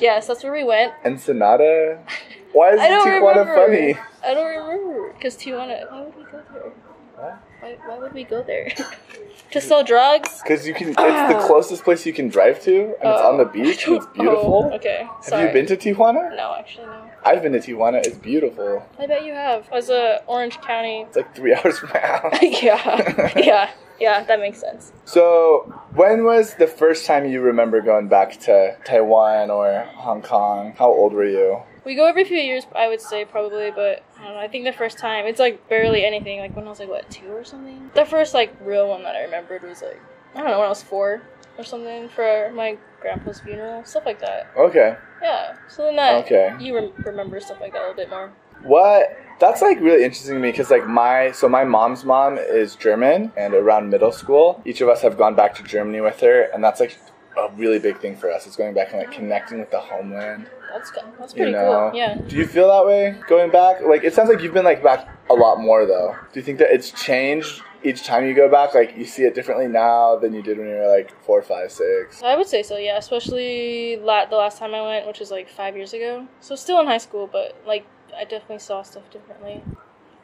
Yes, 0.00 0.26
that's 0.26 0.42
where 0.42 0.52
we 0.52 0.64
went. 0.64 0.92
Ensenada? 1.04 2.02
Why 2.52 2.72
is 2.72 2.80
Tijuana 2.80 3.20
remember. 3.20 3.54
funny? 3.54 3.98
I 4.24 4.34
don't 4.34 4.46
remember. 4.46 5.12
Because 5.12 5.36
Tijuana, 5.36 5.90
why 5.90 6.02
would 6.02 6.16
we 6.16 6.22
go 6.24 6.42
there? 6.50 6.72
What? 7.14 7.42
Why, 7.60 7.76
why 7.86 7.98
would 7.98 8.12
we 8.14 8.24
go 8.24 8.42
there? 8.42 8.70
to 9.50 9.60
sell 9.60 9.84
drugs? 9.84 10.40
Because 10.42 10.66
you 10.66 10.72
can. 10.72 10.88
It's 10.88 10.96
the 10.96 11.38
closest 11.46 11.84
place 11.84 12.06
you 12.06 12.12
can 12.12 12.28
drive 12.28 12.62
to, 12.62 12.74
and 12.74 12.94
oh. 13.02 13.12
it's 13.12 13.22
on 13.22 13.36
the 13.36 13.44
oh. 13.44 13.52
beach, 13.52 13.86
and 13.86 13.96
it's 13.96 14.06
oh, 14.10 14.14
beautiful. 14.14 14.70
Oh, 14.72 14.76
okay. 14.76 15.06
Sorry. 15.20 15.42
Have 15.42 15.54
you 15.54 15.62
been 15.62 15.66
to 15.66 15.76
Tijuana? 15.76 16.36
No, 16.36 16.54
actually 16.58 16.86
no. 16.86 17.10
I've 17.26 17.42
been 17.42 17.52
to 17.52 17.58
Tijuana. 17.58 18.06
It's 18.06 18.16
beautiful. 18.16 18.86
I 19.00 19.06
bet 19.08 19.24
you 19.24 19.32
have. 19.32 19.68
As 19.72 19.90
a 19.90 20.22
Orange 20.28 20.60
County. 20.60 21.02
It's 21.08 21.16
like 21.16 21.34
three 21.34 21.52
hours 21.64 21.80
from 21.80 21.90
my 21.92 21.98
house. 21.98 22.38
yeah. 22.62 23.32
Yeah. 23.36 23.70
Yeah, 23.98 24.22
that 24.24 24.38
makes 24.38 24.60
sense. 24.60 24.92
So, 25.06 25.72
when 25.94 26.24
was 26.24 26.54
the 26.54 26.66
first 26.66 27.06
time 27.06 27.26
you 27.26 27.40
remember 27.40 27.80
going 27.80 28.08
back 28.08 28.38
to 28.40 28.76
Taiwan 28.84 29.50
or 29.50 29.88
Hong 29.94 30.22
Kong? 30.22 30.74
How 30.78 30.88
old 30.88 31.14
were 31.14 31.26
you? 31.26 31.62
We 31.84 31.94
go 31.94 32.06
every 32.06 32.24
few 32.24 32.36
years, 32.36 32.64
I 32.76 32.88
would 32.88 33.00
say 33.00 33.24
probably, 33.24 33.70
but 33.70 34.04
I 34.18 34.24
don't 34.24 34.34
know. 34.34 34.40
I 34.40 34.48
think 34.48 34.64
the 34.64 34.72
first 34.72 34.98
time 34.98 35.24
it's 35.26 35.40
like 35.40 35.68
barely 35.68 36.04
anything. 36.04 36.40
Like 36.40 36.54
when 36.54 36.66
I 36.66 36.68
was 36.68 36.78
like 36.78 36.90
what 36.90 37.10
two 37.10 37.30
or 37.32 37.42
something. 37.42 37.90
The 37.94 38.04
first 38.04 38.34
like 38.34 38.54
real 38.60 38.88
one 38.88 39.02
that 39.04 39.16
I 39.16 39.22
remembered 39.22 39.62
was 39.62 39.82
like 39.82 40.00
I 40.34 40.38
don't 40.40 40.48
know 40.50 40.58
when 40.58 40.66
I 40.66 40.68
was 40.68 40.82
four 40.82 41.22
or 41.56 41.64
something 41.64 42.08
for 42.08 42.52
my 42.54 42.76
grandpa's 43.06 43.40
funeral, 43.40 43.84
stuff 43.84 44.04
like 44.04 44.20
that. 44.20 44.50
Okay. 44.56 44.96
Yeah. 45.22 45.56
So 45.68 45.84
then 45.84 45.96
that 45.96 46.24
okay. 46.24 46.56
you 46.60 46.74
re- 46.74 46.92
remember 46.98 47.40
stuff 47.40 47.60
like 47.60 47.72
that 47.72 47.78
a 47.78 47.86
little 47.88 47.94
bit 47.94 48.10
more. 48.10 48.32
What 48.62 49.16
that's 49.38 49.62
like 49.62 49.78
really 49.80 50.02
interesting 50.02 50.34
to 50.34 50.40
me 50.40 50.50
because 50.50 50.70
like 50.70 50.86
my 50.86 51.30
so 51.30 51.48
my 51.48 51.64
mom's 51.64 52.04
mom 52.04 52.38
is 52.38 52.74
German 52.74 53.32
and 53.36 53.54
around 53.54 53.90
middle 53.90 54.12
school 54.12 54.62
each 54.64 54.80
of 54.80 54.88
us 54.88 55.02
have 55.02 55.18
gone 55.18 55.34
back 55.34 55.54
to 55.56 55.62
Germany 55.62 56.00
with 56.00 56.20
her 56.20 56.44
and 56.54 56.64
that's 56.64 56.80
like 56.80 56.98
a 57.36 57.50
really 57.56 57.78
big 57.78 57.98
thing 57.98 58.16
for 58.16 58.30
us. 58.32 58.46
It's 58.46 58.56
going 58.56 58.74
back 58.74 58.92
and 58.92 58.98
like 59.00 59.12
connecting 59.12 59.60
with 59.60 59.70
the 59.70 59.78
homeland. 59.78 60.48
That's 60.72 60.90
good. 60.90 61.04
That's 61.18 61.32
pretty 61.32 61.50
you 61.50 61.56
know? 61.56 61.90
cool. 61.90 61.98
Yeah. 61.98 62.14
Do 62.16 62.36
you 62.36 62.46
feel 62.46 62.68
that 62.68 62.86
way 62.86 63.20
going 63.28 63.50
back? 63.50 63.82
Like 63.82 64.04
it 64.04 64.14
sounds 64.14 64.28
like 64.30 64.40
you've 64.42 64.54
been 64.54 64.64
like 64.64 64.82
back 64.82 65.08
a 65.30 65.34
lot 65.34 65.60
more 65.60 65.86
though. 65.86 66.16
Do 66.32 66.40
you 66.40 66.44
think 66.44 66.58
that 66.58 66.72
it's 66.72 66.90
changed 66.90 67.62
each 67.86 68.02
time 68.02 68.26
you 68.26 68.34
go 68.34 68.50
back? 68.50 68.74
Like 68.74 68.96
you 68.96 69.04
see 69.04 69.22
it 69.22 69.34
differently 69.34 69.68
now 69.68 70.16
than 70.16 70.34
you 70.34 70.42
did 70.42 70.58
when 70.58 70.68
you 70.68 70.74
were 70.74 70.88
like 70.88 71.10
four, 71.22 71.40
five, 71.42 71.70
six. 71.70 72.22
I 72.22 72.36
would 72.36 72.48
say 72.48 72.62
so. 72.62 72.76
Yeah, 72.76 72.98
especially 72.98 73.96
la- 73.96 74.26
the 74.26 74.36
last 74.36 74.58
time 74.58 74.74
I 74.74 74.82
went, 74.82 75.06
which 75.06 75.20
was 75.20 75.30
like 75.30 75.48
five 75.48 75.76
years 75.76 75.92
ago. 75.92 76.26
So 76.40 76.56
still 76.56 76.80
in 76.80 76.86
high 76.86 76.98
school, 76.98 77.28
but 77.30 77.56
like 77.66 77.86
I 78.16 78.24
definitely 78.24 78.58
saw 78.58 78.82
stuff 78.82 79.08
differently. 79.10 79.62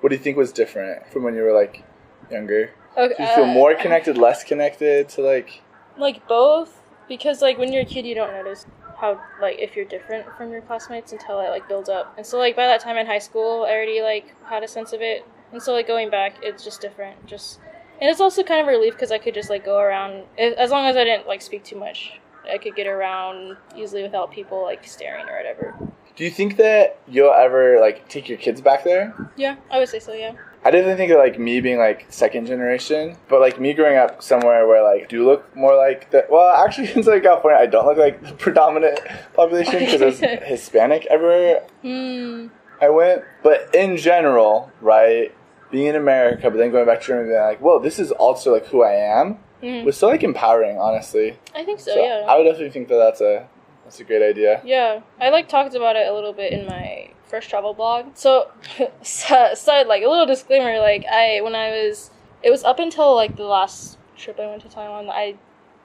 What 0.00 0.10
do 0.10 0.16
you 0.16 0.22
think 0.22 0.36
was 0.36 0.52
different 0.52 1.06
from 1.12 1.22
when 1.22 1.34
you 1.34 1.42
were 1.42 1.52
like 1.52 1.84
younger? 2.30 2.72
Okay, 2.96 3.14
do 3.16 3.22
you 3.22 3.28
feel 3.28 3.44
uh, 3.44 3.54
more 3.54 3.74
connected, 3.74 4.18
less 4.18 4.42
connected 4.42 5.08
to 5.10 5.22
like? 5.22 5.62
Like 5.96 6.26
both, 6.26 6.80
because 7.08 7.40
like 7.40 7.58
when 7.58 7.72
you're 7.72 7.82
a 7.82 7.86
kid, 7.86 8.04
you 8.04 8.14
don't 8.14 8.32
notice 8.32 8.66
how 8.96 9.20
like 9.40 9.58
if 9.58 9.76
you're 9.76 9.84
different 9.84 10.26
from 10.36 10.50
your 10.50 10.62
classmates 10.62 11.12
until 11.12 11.40
it 11.40 11.48
like 11.50 11.68
builds 11.68 11.88
up. 11.88 12.14
And 12.16 12.26
so 12.26 12.38
like 12.38 12.56
by 12.56 12.66
that 12.66 12.80
time 12.80 12.96
in 12.96 13.06
high 13.06 13.18
school, 13.18 13.64
I 13.68 13.72
already 13.72 14.00
like 14.02 14.34
had 14.46 14.62
a 14.62 14.68
sense 14.68 14.92
of 14.92 15.00
it. 15.00 15.24
And 15.52 15.62
so 15.62 15.72
like 15.72 15.86
going 15.86 16.10
back, 16.10 16.36
it's 16.42 16.64
just 16.64 16.80
different. 16.80 17.26
Just 17.26 17.60
and 18.00 18.10
it's 18.10 18.20
also 18.20 18.42
kind 18.42 18.60
of 18.60 18.66
a 18.66 18.70
relief 18.70 18.94
because 18.94 19.12
I 19.12 19.18
could 19.18 19.34
just 19.34 19.50
like 19.50 19.64
go 19.64 19.78
around 19.78 20.24
as 20.38 20.70
long 20.70 20.86
as 20.86 20.96
I 20.96 21.04
didn't 21.04 21.28
like 21.28 21.42
speak 21.42 21.62
too 21.64 21.78
much. 21.78 22.20
I 22.50 22.58
could 22.58 22.74
get 22.74 22.88
around 22.88 23.56
easily 23.76 24.02
without 24.02 24.32
people 24.32 24.62
like 24.62 24.84
staring 24.86 25.28
or 25.28 25.36
whatever. 25.36 25.74
Do 26.16 26.24
you 26.24 26.30
think 26.30 26.56
that 26.56 26.98
you'll 27.06 27.32
ever 27.32 27.80
like 27.80 28.08
take 28.08 28.28
your 28.28 28.38
kids 28.38 28.60
back 28.60 28.84
there? 28.84 29.14
Yeah, 29.36 29.56
I 29.70 29.78
would 29.78 29.88
say 29.88 29.98
so. 29.98 30.12
Yeah. 30.12 30.32
I 30.64 30.70
didn't 30.70 30.96
think 30.96 31.10
of 31.10 31.18
like 31.18 31.38
me 31.38 31.60
being 31.60 31.78
like 31.78 32.06
second 32.08 32.46
generation, 32.46 33.16
but 33.28 33.40
like 33.40 33.58
me 33.58 33.72
growing 33.72 33.96
up 33.96 34.22
somewhere 34.22 34.66
where 34.66 34.82
like 34.82 35.08
do 35.08 35.24
look 35.24 35.54
more 35.56 35.76
like 35.76 36.10
the 36.10 36.26
well, 36.30 36.54
actually 36.54 36.92
in 36.92 37.02
Southern 37.02 37.22
California, 37.22 37.60
I 37.60 37.66
don't 37.66 37.86
look 37.86 37.98
like 37.98 38.22
the 38.22 38.32
predominant 38.34 39.00
population 39.34 39.78
because 39.78 40.00
it's 40.00 40.20
Hispanic 40.44 41.06
everywhere. 41.06 41.66
Mm. 41.82 42.50
I 42.80 42.90
went, 42.90 43.22
but 43.42 43.74
in 43.74 43.96
general, 43.96 44.70
right, 44.80 45.32
being 45.72 45.86
in 45.86 45.96
America, 45.96 46.48
but 46.50 46.58
then 46.58 46.70
going 46.70 46.86
back 46.86 47.00
to 47.00 47.06
Germany, 47.08 47.30
being 47.30 47.40
like, 47.40 47.60
well, 47.60 47.80
this 47.80 47.98
is 47.98 48.12
also 48.12 48.52
like 48.52 48.66
who 48.66 48.84
I 48.84 48.92
am. 48.92 49.38
Mm. 49.60 49.84
Was 49.84 49.96
so 49.96 50.08
like 50.08 50.22
empowering, 50.22 50.78
honestly. 50.78 51.36
I 51.54 51.64
think 51.64 51.80
so, 51.80 51.94
so. 51.94 52.04
Yeah. 52.04 52.26
I 52.28 52.36
would 52.36 52.44
definitely 52.44 52.70
think 52.70 52.88
that 52.88 52.96
that's 52.96 53.20
a 53.20 53.48
that's 53.84 53.98
a 53.98 54.04
great 54.04 54.22
idea. 54.22 54.60
Yeah, 54.64 55.00
I 55.20 55.30
like 55.30 55.48
talked 55.48 55.74
about 55.74 55.96
it 55.96 56.06
a 56.06 56.12
little 56.12 56.32
bit 56.32 56.52
in 56.52 56.66
my 56.66 57.10
first 57.24 57.48
travel 57.48 57.72
blog. 57.72 58.14
So, 58.14 58.50
side 59.02 59.86
like 59.86 60.02
a 60.02 60.08
little 60.08 60.26
disclaimer, 60.26 60.78
like 60.78 61.04
I 61.10 61.40
when 61.42 61.54
I 61.54 61.70
was, 61.70 62.10
it 62.42 62.50
was 62.50 62.64
up 62.64 62.78
until 62.78 63.14
like 63.14 63.36
the 63.36 63.44
last 63.44 63.98
trip 64.16 64.38
I 64.38 64.46
went 64.46 64.62
to 64.62 64.68
Taiwan, 64.68 65.06
that 65.06 65.14
I 65.14 65.36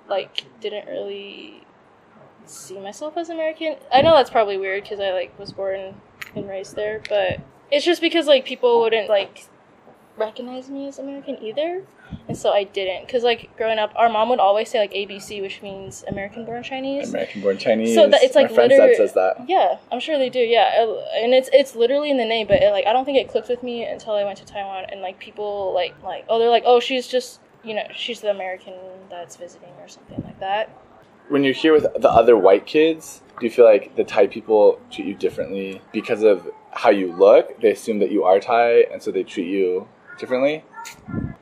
like 0.10 0.46
didn't 0.60 0.88
really 0.88 1.64
see 2.46 2.80
myself 2.80 3.16
as 3.16 3.30
American. 3.30 3.76
I 3.94 4.02
know 4.02 4.16
that's 4.16 4.30
probably 4.30 4.58
weird 4.58 4.84
because 4.84 5.00
I 5.00 5.12
like 5.12 5.38
was 5.38 5.52
born 5.52 5.96
and 6.36 6.50
raised 6.50 6.76
there, 6.76 7.02
but 7.08 7.40
it's 7.72 7.86
just 7.86 8.02
because 8.02 8.26
like 8.26 8.46
people 8.46 8.82
wouldn't 8.82 9.10
like 9.10 9.46
recognize 10.18 10.70
me 10.70 10.88
as 10.88 11.00
American 11.00 11.42
either, 11.42 11.84
and 12.28 12.38
so 12.38 12.52
I 12.52 12.64
didn't. 12.64 13.08
Cause 13.08 13.24
like 13.24 13.56
growing 13.58 13.80
up, 13.80 13.92
our 13.96 14.10
mom 14.10 14.30
would 14.30 14.40
always 14.40 14.70
say 14.70 14.80
like 14.80 14.92
ABC, 14.94 15.42
which 15.42 15.62
means 15.62 16.04
American 16.08 16.46
born 16.46 16.64
Chinese. 16.64 17.10
American 17.10 17.42
born 17.42 17.58
Chinese. 17.58 17.96
So 17.96 18.08
that 18.10 18.24
it's 18.24 18.36
like 18.36 18.50
My 18.50 18.56
friend's 18.56 18.98
says 18.98 19.14
that. 19.14 19.48
Yeah, 19.48 19.78
I'm 19.92 20.00
sure 20.00 20.18
they 20.18 20.30
do. 20.30 20.40
Yeah, 20.40 20.70
Uh, 20.80 21.06
and 21.24 21.34
it's 21.34 21.50
it's 21.54 21.76
literally 21.76 22.10
in 22.10 22.18
the 22.18 22.26
name, 22.26 22.48
but 22.48 22.62
it, 22.62 22.72
like 22.72 22.86
I 22.86 22.94
don't 22.94 23.06
think 23.06 23.18
it 23.18 23.30
clicked 23.30 23.50
with 23.50 23.64
me 23.64 23.84
until 23.84 24.14
I 24.14 24.24
went 24.24 24.38
to 24.40 24.46
Taiwan 24.46 24.86
and 24.90 25.02
like 25.02 25.20
people 25.20 25.74
like 25.74 25.94
like 26.04 26.26
oh 26.30 26.40
they're 26.40 26.50
like 26.50 26.64
oh 26.66 26.80
she's 26.80 27.08
just 27.08 27.40
you 27.64 27.74
know 27.74 27.84
she's 27.96 28.22
the 28.22 28.32
American 28.32 28.74
that's 29.10 29.36
visiting 29.36 29.70
or 29.80 29.88
something 29.88 30.22
like 30.24 30.40
that. 30.40 30.70
When 31.30 31.44
you're 31.44 31.54
here 31.54 31.74
with 31.74 31.88
the 32.00 32.10
other 32.10 32.38
white 32.38 32.66
kids, 32.66 33.22
do 33.40 33.46
you 33.46 33.52
feel 33.52 33.66
like 33.66 33.96
the 33.98 34.06
Thai 34.06 34.28
people 34.28 34.80
treat 34.90 35.08
you 35.08 35.14
differently 35.14 35.82
because 35.92 36.24
of 36.24 36.48
how 36.72 36.90
you 36.90 37.12
look? 37.12 37.60
They 37.60 37.72
assume 37.72 38.00
that 38.00 38.12
you 38.12 38.24
are 38.24 38.40
Thai, 38.40 38.86
and 38.92 39.04
so 39.04 39.12
they 39.12 39.24
treat 39.24 39.48
you 39.48 39.88
differently. 40.18 40.64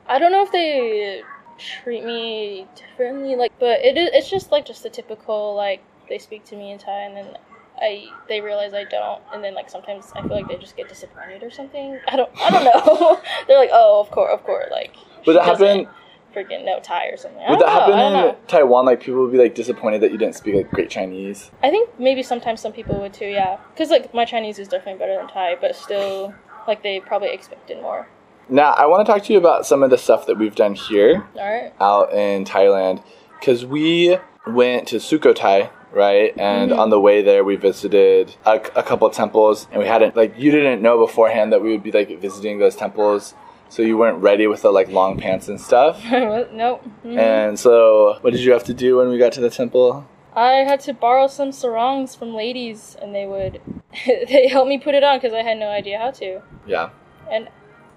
I 0.08 0.18
don't 0.18 0.32
know 0.32 0.42
if 0.42 0.52
they 0.52 1.22
treat 1.58 2.04
me 2.04 2.66
differently, 2.76 3.36
like, 3.36 3.52
but 3.58 3.80
it 3.84 3.96
is. 3.96 4.10
It's 4.12 4.30
just 4.30 4.52
like 4.52 4.66
just 4.66 4.82
the 4.82 4.90
typical 4.90 5.54
like 5.54 5.82
they 6.08 6.18
speak 6.18 6.44
to 6.46 6.56
me 6.56 6.72
in 6.72 6.78
Thai, 6.78 7.02
and 7.02 7.16
then 7.16 7.38
I 7.80 8.06
they 8.28 8.40
realize 8.40 8.74
I 8.74 8.84
don't, 8.84 9.22
and 9.32 9.42
then 9.42 9.54
like 9.54 9.68
sometimes 9.70 10.12
I 10.14 10.22
feel 10.22 10.30
like 10.30 10.48
they 10.48 10.56
just 10.56 10.76
get 10.76 10.88
disappointed 10.88 11.42
or 11.42 11.50
something. 11.50 11.98
I 12.08 12.16
don't. 12.16 12.30
I 12.40 12.50
don't 12.50 12.64
know. 12.64 13.20
They're 13.48 13.58
like, 13.58 13.70
oh, 13.72 14.00
of 14.00 14.10
course, 14.10 14.32
of 14.32 14.44
course, 14.44 14.66
like. 14.70 14.94
Would 15.26 15.36
that 15.36 15.44
happen? 15.44 15.88
Freaking 16.34 16.66
no 16.66 16.78
Thai 16.80 17.06
or 17.06 17.16
something. 17.16 17.42
Would 17.48 17.60
that 17.60 17.66
know, 17.66 17.94
happen 17.94 18.28
in. 18.28 18.46
Taiwan? 18.46 18.84
Like 18.84 19.00
people 19.00 19.22
would 19.22 19.32
be 19.32 19.38
like 19.38 19.54
disappointed 19.54 20.02
that 20.02 20.12
you 20.12 20.18
didn't 20.18 20.34
speak 20.34 20.54
like 20.54 20.70
great 20.70 20.90
Chinese. 20.90 21.50
I 21.62 21.70
think 21.70 21.98
maybe 21.98 22.22
sometimes 22.22 22.60
some 22.60 22.72
people 22.72 23.00
would 23.00 23.14
too. 23.14 23.26
Yeah, 23.26 23.58
because 23.72 23.90
like 23.90 24.12
my 24.12 24.26
Chinese 24.26 24.58
is 24.58 24.68
definitely 24.68 24.98
better 24.98 25.16
than 25.16 25.28
Thai, 25.28 25.56
but 25.60 25.74
still, 25.74 26.34
like 26.68 26.82
they 26.82 27.00
probably 27.00 27.30
expected 27.30 27.80
more. 27.80 28.06
Now, 28.48 28.72
I 28.72 28.86
want 28.86 29.04
to 29.06 29.12
talk 29.12 29.24
to 29.24 29.32
you 29.32 29.38
about 29.38 29.66
some 29.66 29.82
of 29.82 29.90
the 29.90 29.98
stuff 29.98 30.26
that 30.26 30.38
we've 30.38 30.54
done 30.54 30.74
here 30.74 31.26
right. 31.36 31.72
out 31.80 32.12
in 32.12 32.44
Thailand 32.44 33.02
because 33.40 33.64
we 33.66 34.18
went 34.46 34.86
to 34.88 34.96
Sukhothai, 34.96 35.70
right? 35.92 36.32
And 36.38 36.70
Mhm. 36.70 36.78
on 36.78 36.90
the 36.90 37.00
way 37.00 37.22
there, 37.22 37.42
we 37.42 37.56
visited 37.56 38.36
a, 38.44 38.54
a 38.76 38.82
couple 38.84 39.10
temples, 39.10 39.66
and 39.72 39.80
we 39.82 39.88
hadn't 39.88 40.16
like 40.16 40.34
you 40.38 40.50
didn't 40.52 40.80
know 40.80 40.98
beforehand 41.04 41.52
that 41.52 41.60
we 41.62 41.70
would 41.72 41.82
be 41.82 41.90
like 41.90 42.20
visiting 42.20 42.58
those 42.60 42.76
temples, 42.76 43.34
so 43.68 43.82
you 43.82 43.98
weren't 43.98 44.22
ready 44.22 44.46
with 44.46 44.62
the 44.62 44.70
like 44.70 44.88
long 44.88 45.18
pants 45.18 45.48
and 45.48 45.60
stuff. 45.60 46.00
nope. 46.12 46.84
Mhm. 47.04 47.18
And 47.18 47.58
so, 47.58 48.18
what 48.20 48.32
did 48.32 48.40
you 48.42 48.52
have 48.52 48.64
to 48.64 48.74
do 48.74 48.98
when 48.98 49.08
we 49.08 49.18
got 49.18 49.32
to 49.32 49.40
the 49.40 49.50
temple? 49.50 50.06
I 50.36 50.64
had 50.68 50.80
to 50.80 50.92
borrow 50.92 51.26
some 51.28 51.50
sarongs 51.50 52.14
from 52.14 52.34
ladies, 52.34 52.96
and 53.02 53.12
they 53.12 53.26
would 53.26 53.60
they 54.06 54.46
helped 54.48 54.68
me 54.68 54.78
put 54.78 54.94
it 54.94 55.02
on 55.02 55.16
because 55.18 55.32
I 55.32 55.42
had 55.42 55.58
no 55.58 55.68
idea 55.68 55.98
how 55.98 56.12
to. 56.12 56.42
Yeah, 56.66 56.90
And 57.30 57.48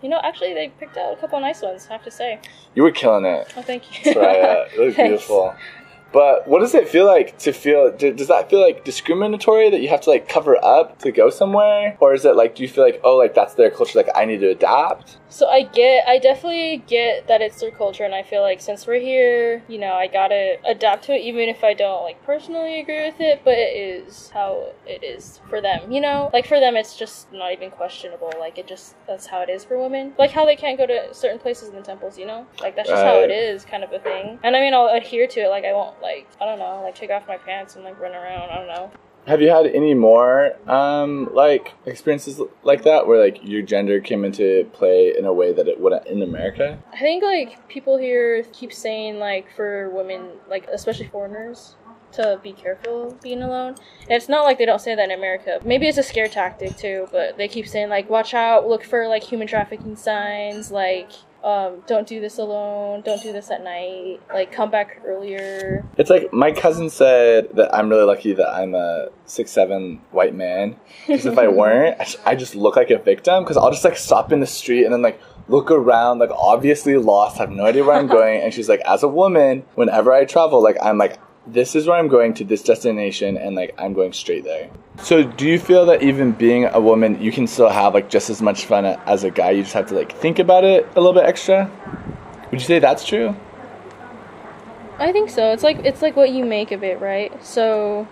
you 0.02 0.10
know, 0.10 0.20
actually, 0.24 0.54
they 0.54 0.72
picked 0.80 0.98
out 0.98 1.14
a 1.14 1.16
couple 1.18 1.40
nice 1.40 1.62
ones. 1.62 1.88
I 1.90 1.94
have 1.94 2.04
to 2.06 2.12
say. 2.12 2.40
you 2.76 2.84
were 2.84 2.92
killing 2.92 3.26
it. 3.26 3.54
Oh, 3.58 3.62
thank 3.62 4.06
you. 4.06 4.14
Sariah. 4.14 4.72
It 4.74 4.80
was 4.80 4.96
beautiful. 4.96 5.56
But 6.12 6.48
what 6.48 6.60
does 6.60 6.74
it 6.74 6.88
feel 6.90 7.06
like 7.06 7.38
to 7.40 7.52
feel? 7.52 7.92
Does 7.96 8.28
that 8.28 8.50
feel 8.50 8.62
like 8.62 8.84
discriminatory 8.84 9.70
that 9.70 9.82
you 9.82 9.90
have 9.90 10.02
to 10.02 10.10
like 10.10 10.28
cover 10.28 10.58
up 10.64 11.00
to 11.00 11.12
go 11.12 11.30
somewhere, 11.30 11.98
or 12.00 12.14
is 12.14 12.26
it 12.26 12.36
like 12.36 12.56
do 12.56 12.64
you 12.64 12.70
feel 12.70 12.84
like 12.84 13.00
oh 13.04 13.18
like 13.18 13.36
that's 13.36 13.54
their 13.54 13.70
culture 13.70 14.00
like 14.00 14.10
I 14.16 14.26
need 14.26 14.40
to 14.42 14.50
adapt? 14.50 15.18
So 15.32 15.48
I 15.48 15.62
get, 15.62 16.08
I 16.08 16.18
definitely 16.18 16.84
get 16.88 17.28
that 17.28 17.42
it's 17.42 17.60
their 17.62 17.70
culture, 17.70 18.04
and 18.04 18.16
I 18.16 18.24
feel 18.24 18.42
like 18.42 18.60
since 18.62 18.88
we're 18.88 19.00
here, 19.00 19.62
you 19.68 19.78
know, 19.78 19.94
I 19.94 20.08
gotta 20.08 20.58
adapt 20.66 21.06
to 21.06 21.14
it, 21.14 21.22
even 21.22 21.50
if 21.50 21.64
I 21.64 21.76
don't 21.76 22.04
like 22.04 22.24
personally 22.24 22.80
agree 22.80 23.06
with 23.06 23.22
it. 23.22 23.42
But 23.44 23.54
it 23.54 23.78
is 23.78 24.32
how 24.34 24.74
it 24.88 25.04
is 25.04 25.40
for 25.48 25.62
them, 25.62 25.92
you 25.92 26.02
know. 26.02 26.32
Like 26.34 26.48
for 26.48 26.60
them, 26.60 26.76
it's 26.76 26.98
just 26.98 27.32
not 27.32 27.52
even 27.54 27.70
questionable. 27.70 28.34
Like 28.40 28.58
it 28.58 28.68
just 28.68 28.96
that's 29.06 29.28
how 29.28 29.42
it 29.42 29.50
is 29.50 29.64
for 29.64 29.80
women. 29.80 30.14
Like 30.18 30.32
how 30.32 30.46
they 30.46 30.56
can't 30.56 30.78
go 30.78 30.88
to 30.88 31.14
certain 31.14 31.38
places 31.38 31.70
in 31.70 31.76
the 31.76 31.82
temples, 31.84 32.18
you 32.18 32.26
know. 32.26 32.48
Like 32.60 32.76
that's 32.76 32.90
just 32.90 33.04
how 33.04 33.20
it 33.20 33.30
is, 33.30 33.66
kind 33.66 33.84
of 33.84 33.94
a 33.94 34.00
thing. 34.00 34.40
And 34.44 34.56
I 34.56 34.62
mean, 34.62 34.74
I'll 34.74 34.88
adhere 34.88 35.28
to 35.28 35.42
it. 35.42 35.50
Like 35.50 35.64
I 35.64 35.74
won't 35.74 35.99
like 36.02 36.28
I 36.42 36.46
don't 36.46 36.60
know, 36.60 36.82
like 36.84 36.96
take 36.96 37.12
off 37.12 37.28
my 37.28 37.38
pants 37.38 37.76
and 37.76 37.84
like 37.84 38.00
run 38.00 38.14
around. 38.14 38.50
I 38.50 38.56
don't 38.56 38.68
know. 38.68 38.92
Have 39.28 39.42
you 39.42 39.50
had 39.50 39.68
any 39.68 39.94
more 39.94 40.54
um 40.70 41.30
like 41.34 41.74
experiences 41.86 42.42
like 42.64 42.84
that 42.84 43.06
where 43.06 43.20
like 43.20 43.40
your 43.44 43.62
gender 43.62 44.00
came 44.00 44.26
into 44.26 44.68
play 44.74 45.14
in 45.16 45.26
a 45.26 45.34
way 45.34 45.54
that 45.54 45.68
it 45.68 45.80
wouldn't 45.80 46.08
in 46.08 46.22
America? 46.22 46.80
I 46.94 46.98
think 46.98 47.24
like 47.24 47.68
people 47.68 47.98
here 47.98 48.44
keep 48.54 48.74
saying 48.74 49.20
like 49.20 49.54
for 49.56 49.90
women, 49.90 50.32
like 50.50 50.68
especially 50.68 51.08
foreigners, 51.08 51.76
to 52.14 52.40
be 52.42 52.54
careful 52.54 53.18
being 53.22 53.44
alone. 53.44 53.76
And 54.04 54.12
it's 54.12 54.30
not 54.30 54.44
like 54.44 54.58
they 54.58 54.66
don't 54.66 54.82
say 54.82 54.96
that 54.96 55.04
in 55.04 55.18
America. 55.18 55.60
Maybe 55.64 55.88
it's 55.88 55.98
a 55.98 56.04
scare 56.04 56.28
tactic 56.28 56.78
too, 56.78 57.08
but 57.12 57.38
they 57.38 57.48
keep 57.48 57.68
saying 57.68 57.90
like 57.90 58.10
watch 58.10 58.34
out, 58.34 58.68
look 58.68 58.84
for 58.84 59.08
like 59.08 59.24
human 59.24 59.48
trafficking 59.48 59.96
signs, 59.96 60.72
like 60.72 61.12
um, 61.44 61.84
don't 61.88 62.08
do 62.08 62.20
this 62.20 62.38
alone, 62.38 63.02
don't 63.02 63.22
do 63.22 63.32
this 63.32 63.50
at 63.50 63.64
night, 63.64 64.20
like 64.34 64.52
come 64.52 64.70
back 64.70 65.02
earlier. 65.06 65.86
It's 65.98 66.10
like 66.10 66.34
my 66.34 66.52
cousin 66.52 66.90
said 66.90 67.50
that 67.56 67.74
I'm 67.74 67.90
really 67.90 68.04
lucky 68.04 68.34
that 68.34 68.50
I'm 68.50 68.76
a 68.76 69.08
six 69.26 69.52
seven 69.52 70.02
white 70.12 70.36
man 70.36 70.76
because 71.08 71.26
if 71.26 71.38
I 71.38 71.48
weren't, 71.62 72.00
I, 72.00 72.04
sh- 72.04 72.18
I 72.26 72.36
just 72.36 72.56
look 72.56 72.76
like 72.76 72.90
a 72.92 72.98
victim 72.98 73.44
because 73.44 73.58
I'll 73.58 73.72
just 73.72 73.86
like 73.86 73.98
stop 73.98 74.32
in 74.32 74.40
the 74.40 74.48
street 74.48 74.84
and 74.84 74.94
then 74.94 75.02
like 75.02 75.22
look 75.48 75.72
around 75.72 76.20
like 76.20 76.32
obviously 76.32 76.98
lost, 76.98 77.38
have 77.38 77.52
no 77.52 77.66
idea 77.66 77.84
where 77.86 77.96
I'm 77.96 78.08
going, 78.20 78.42
and 78.42 78.54
she's 78.54 78.68
like, 78.70 78.82
as 78.82 79.04
a 79.04 79.08
woman, 79.08 79.64
whenever 79.76 80.12
I 80.12 80.26
travel, 80.26 80.62
like 80.62 80.78
I'm 80.82 80.98
like. 80.98 81.18
This 81.52 81.76
is 81.76 81.88
where 81.88 81.98
I'm 81.98 82.08
going 82.08 82.36
to 82.36 82.44
this 82.44 82.62
destination, 82.62 83.36
and 83.36 83.56
like 83.56 83.74
I'm 83.80 83.94
going 83.94 84.14
straight 84.14 84.44
there. 84.44 84.70
So, 85.02 85.24
do 85.24 85.48
you 85.48 85.58
feel 85.58 85.86
that 85.88 86.04
even 86.04 86.32
being 86.34 86.66
a 86.66 86.80
woman, 86.80 87.20
you 87.20 87.32
can 87.32 87.48
still 87.48 87.70
have 87.70 87.96
like 87.96 88.10
just 88.10 88.30
as 88.30 88.42
much 88.42 88.66
fun 88.66 88.86
as 88.86 89.24
a 89.24 89.32
guy? 89.32 89.52
You 89.52 89.64
just 89.64 89.74
have 89.74 89.88
to 89.88 89.96
like 89.96 90.16
think 90.18 90.38
about 90.38 90.64
it 90.64 90.86
a 90.96 91.00
little 91.00 91.14
bit 91.14 91.24
extra. 91.24 91.72
Would 92.52 92.60
you 92.60 92.68
say 92.68 92.78
that's 92.78 93.06
true? 93.06 93.36
I 95.00 95.12
think 95.12 95.30
so. 95.30 95.52
It's 95.52 95.64
like 95.64 95.78
it's 95.78 96.02
like 96.04 96.16
what 96.16 96.32
you 96.32 96.46
make 96.46 96.72
of 96.72 96.84
it, 96.84 97.00
right? 97.00 97.32
So, 97.44 98.08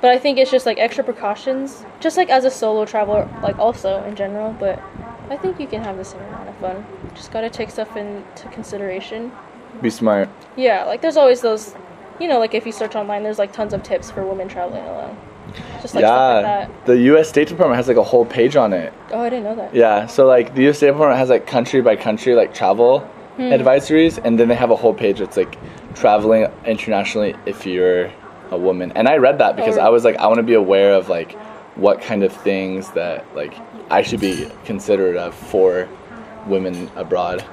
but 0.00 0.10
I 0.10 0.18
think 0.18 0.38
it's 0.38 0.50
just 0.50 0.66
like 0.66 0.78
extra 0.78 1.02
precautions, 1.02 1.84
just 1.98 2.16
like 2.16 2.28
as 2.30 2.44
a 2.44 2.50
solo 2.50 2.84
traveler, 2.84 3.28
like 3.42 3.58
also 3.58 4.04
in 4.04 4.14
general. 4.14 4.52
But 4.52 4.80
I 5.28 5.36
think 5.36 5.58
you 5.58 5.66
can 5.66 5.82
have 5.82 5.96
the 5.96 6.04
same 6.04 6.20
amount 6.22 6.50
of 6.50 6.56
fun. 6.58 6.86
Just 7.14 7.32
gotta 7.32 7.50
take 7.50 7.70
stuff 7.70 7.96
into 7.96 8.48
consideration. 8.50 9.32
Be 9.82 9.90
smart. 9.90 10.28
Yeah, 10.56 10.84
like 10.84 11.02
there's 11.02 11.16
always 11.16 11.40
those, 11.40 11.74
you 12.20 12.28
know, 12.28 12.38
like 12.38 12.54
if 12.54 12.66
you 12.66 12.72
search 12.72 12.94
online, 12.94 13.22
there's 13.22 13.38
like 13.38 13.52
tons 13.52 13.72
of 13.72 13.82
tips 13.82 14.10
for 14.10 14.24
women 14.26 14.48
traveling 14.48 14.84
alone. 14.84 15.16
Just 15.80 15.94
like 15.94 16.02
stuff 16.04 16.42
like 16.42 16.44
yeah, 16.44 16.66
that. 16.66 16.86
the 16.86 16.98
U.S. 17.12 17.28
State 17.28 17.48
Department 17.48 17.76
has 17.76 17.88
like 17.88 17.96
a 17.96 18.02
whole 18.02 18.26
page 18.26 18.56
on 18.56 18.72
it. 18.72 18.92
Oh, 19.12 19.20
I 19.20 19.30
didn't 19.30 19.44
know 19.44 19.54
that. 19.56 19.74
Yeah, 19.74 20.06
so 20.06 20.26
like 20.26 20.54
the 20.54 20.62
U.S. 20.64 20.78
State 20.78 20.88
Department 20.88 21.18
has 21.18 21.28
like 21.28 21.46
country 21.46 21.80
by 21.80 21.96
country 21.96 22.34
like 22.34 22.52
travel 22.54 23.00
Hmm. 23.36 23.42
advisories, 23.52 24.18
and 24.24 24.40
then 24.40 24.48
they 24.48 24.54
have 24.54 24.70
a 24.70 24.76
whole 24.76 24.94
page 24.94 25.18
that's 25.18 25.36
like 25.36 25.58
traveling 25.94 26.46
internationally 26.64 27.34
if 27.44 27.66
you're 27.66 28.10
a 28.50 28.56
woman. 28.56 28.92
And 28.96 29.08
I 29.08 29.18
read 29.18 29.38
that 29.38 29.56
because 29.56 29.76
Oh. 29.76 29.82
I 29.82 29.88
was 29.90 30.04
like, 30.04 30.16
I 30.16 30.26
want 30.26 30.38
to 30.38 30.42
be 30.42 30.54
aware 30.54 30.94
of 30.94 31.10
like 31.10 31.32
what 31.74 32.00
kind 32.00 32.22
of 32.22 32.32
things 32.32 32.90
that 32.92 33.26
like 33.36 33.52
I 33.90 34.00
should 34.00 34.20
be 34.20 34.48
considerate 34.64 35.16
of 35.18 35.34
for 35.34 35.86
women 36.46 36.90
abroad. 36.96 37.44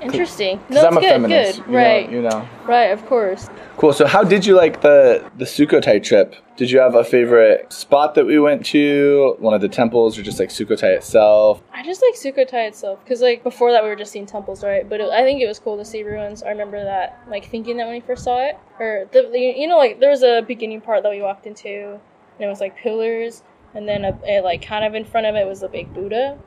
Interesting. 0.00 0.58
Because 0.68 0.82
No, 0.82 0.88
I'm 0.88 0.96
a 0.96 1.00
good. 1.00 1.10
feminist, 1.10 1.58
Good. 1.58 1.66
you 1.66 1.72
know- 1.72 1.78
right. 1.78 2.10
you 2.10 2.22
know. 2.22 2.48
Right. 2.66 2.90
Of 2.90 3.04
course. 3.06 3.48
Cool. 3.76 3.92
So, 3.92 4.06
how 4.06 4.22
did 4.22 4.44
you 4.46 4.54
like 4.56 4.80
the 4.80 5.24
the 5.38 5.44
Sukhothai 5.44 6.02
trip? 6.02 6.34
Did 6.56 6.70
you 6.70 6.78
have 6.78 6.94
a 6.94 7.04
favorite 7.04 7.72
spot 7.72 8.14
that 8.14 8.26
we 8.26 8.38
went 8.38 8.66
to? 8.66 9.36
One 9.38 9.54
of 9.54 9.60
the 9.60 9.68
temples, 9.68 10.18
or 10.18 10.22
just 10.22 10.38
like 10.38 10.50
Sukhothai 10.50 10.96
itself? 10.96 11.62
I 11.72 11.82
just 11.82 12.02
like 12.02 12.14
Sukhothai 12.14 12.68
itself 12.68 12.98
because 13.04 13.20
like 13.22 13.42
before 13.42 13.72
that 13.72 13.82
we 13.82 13.88
were 13.88 13.96
just 13.96 14.12
seeing 14.12 14.26
temples, 14.26 14.62
right? 14.62 14.88
But 14.88 15.00
it, 15.00 15.10
I 15.10 15.22
think 15.22 15.40
it 15.40 15.46
was 15.46 15.58
cool 15.58 15.76
to 15.78 15.84
see 15.84 16.02
ruins. 16.02 16.42
I 16.42 16.48
remember 16.50 16.82
that, 16.84 17.20
like 17.28 17.46
thinking 17.50 17.76
that 17.78 17.86
when 17.86 17.94
we 17.94 18.00
first 18.00 18.24
saw 18.24 18.40
it, 18.40 18.58
or 18.78 19.06
the, 19.12 19.28
the 19.32 19.38
you 19.38 19.66
know 19.66 19.78
like 19.78 20.00
there 20.00 20.10
was 20.10 20.22
a 20.22 20.42
beginning 20.46 20.80
part 20.80 21.02
that 21.02 21.10
we 21.10 21.22
walked 21.22 21.46
into, 21.46 21.92
and 21.92 22.40
it 22.40 22.46
was 22.48 22.60
like 22.60 22.76
pillars, 22.76 23.42
and 23.74 23.88
then 23.88 24.04
a, 24.04 24.18
a, 24.26 24.40
like 24.40 24.60
kind 24.62 24.84
of 24.84 24.94
in 24.94 25.04
front 25.04 25.26
of 25.26 25.34
it 25.36 25.46
was 25.46 25.62
a 25.62 25.68
big 25.68 25.92
Buddha. 25.94 26.38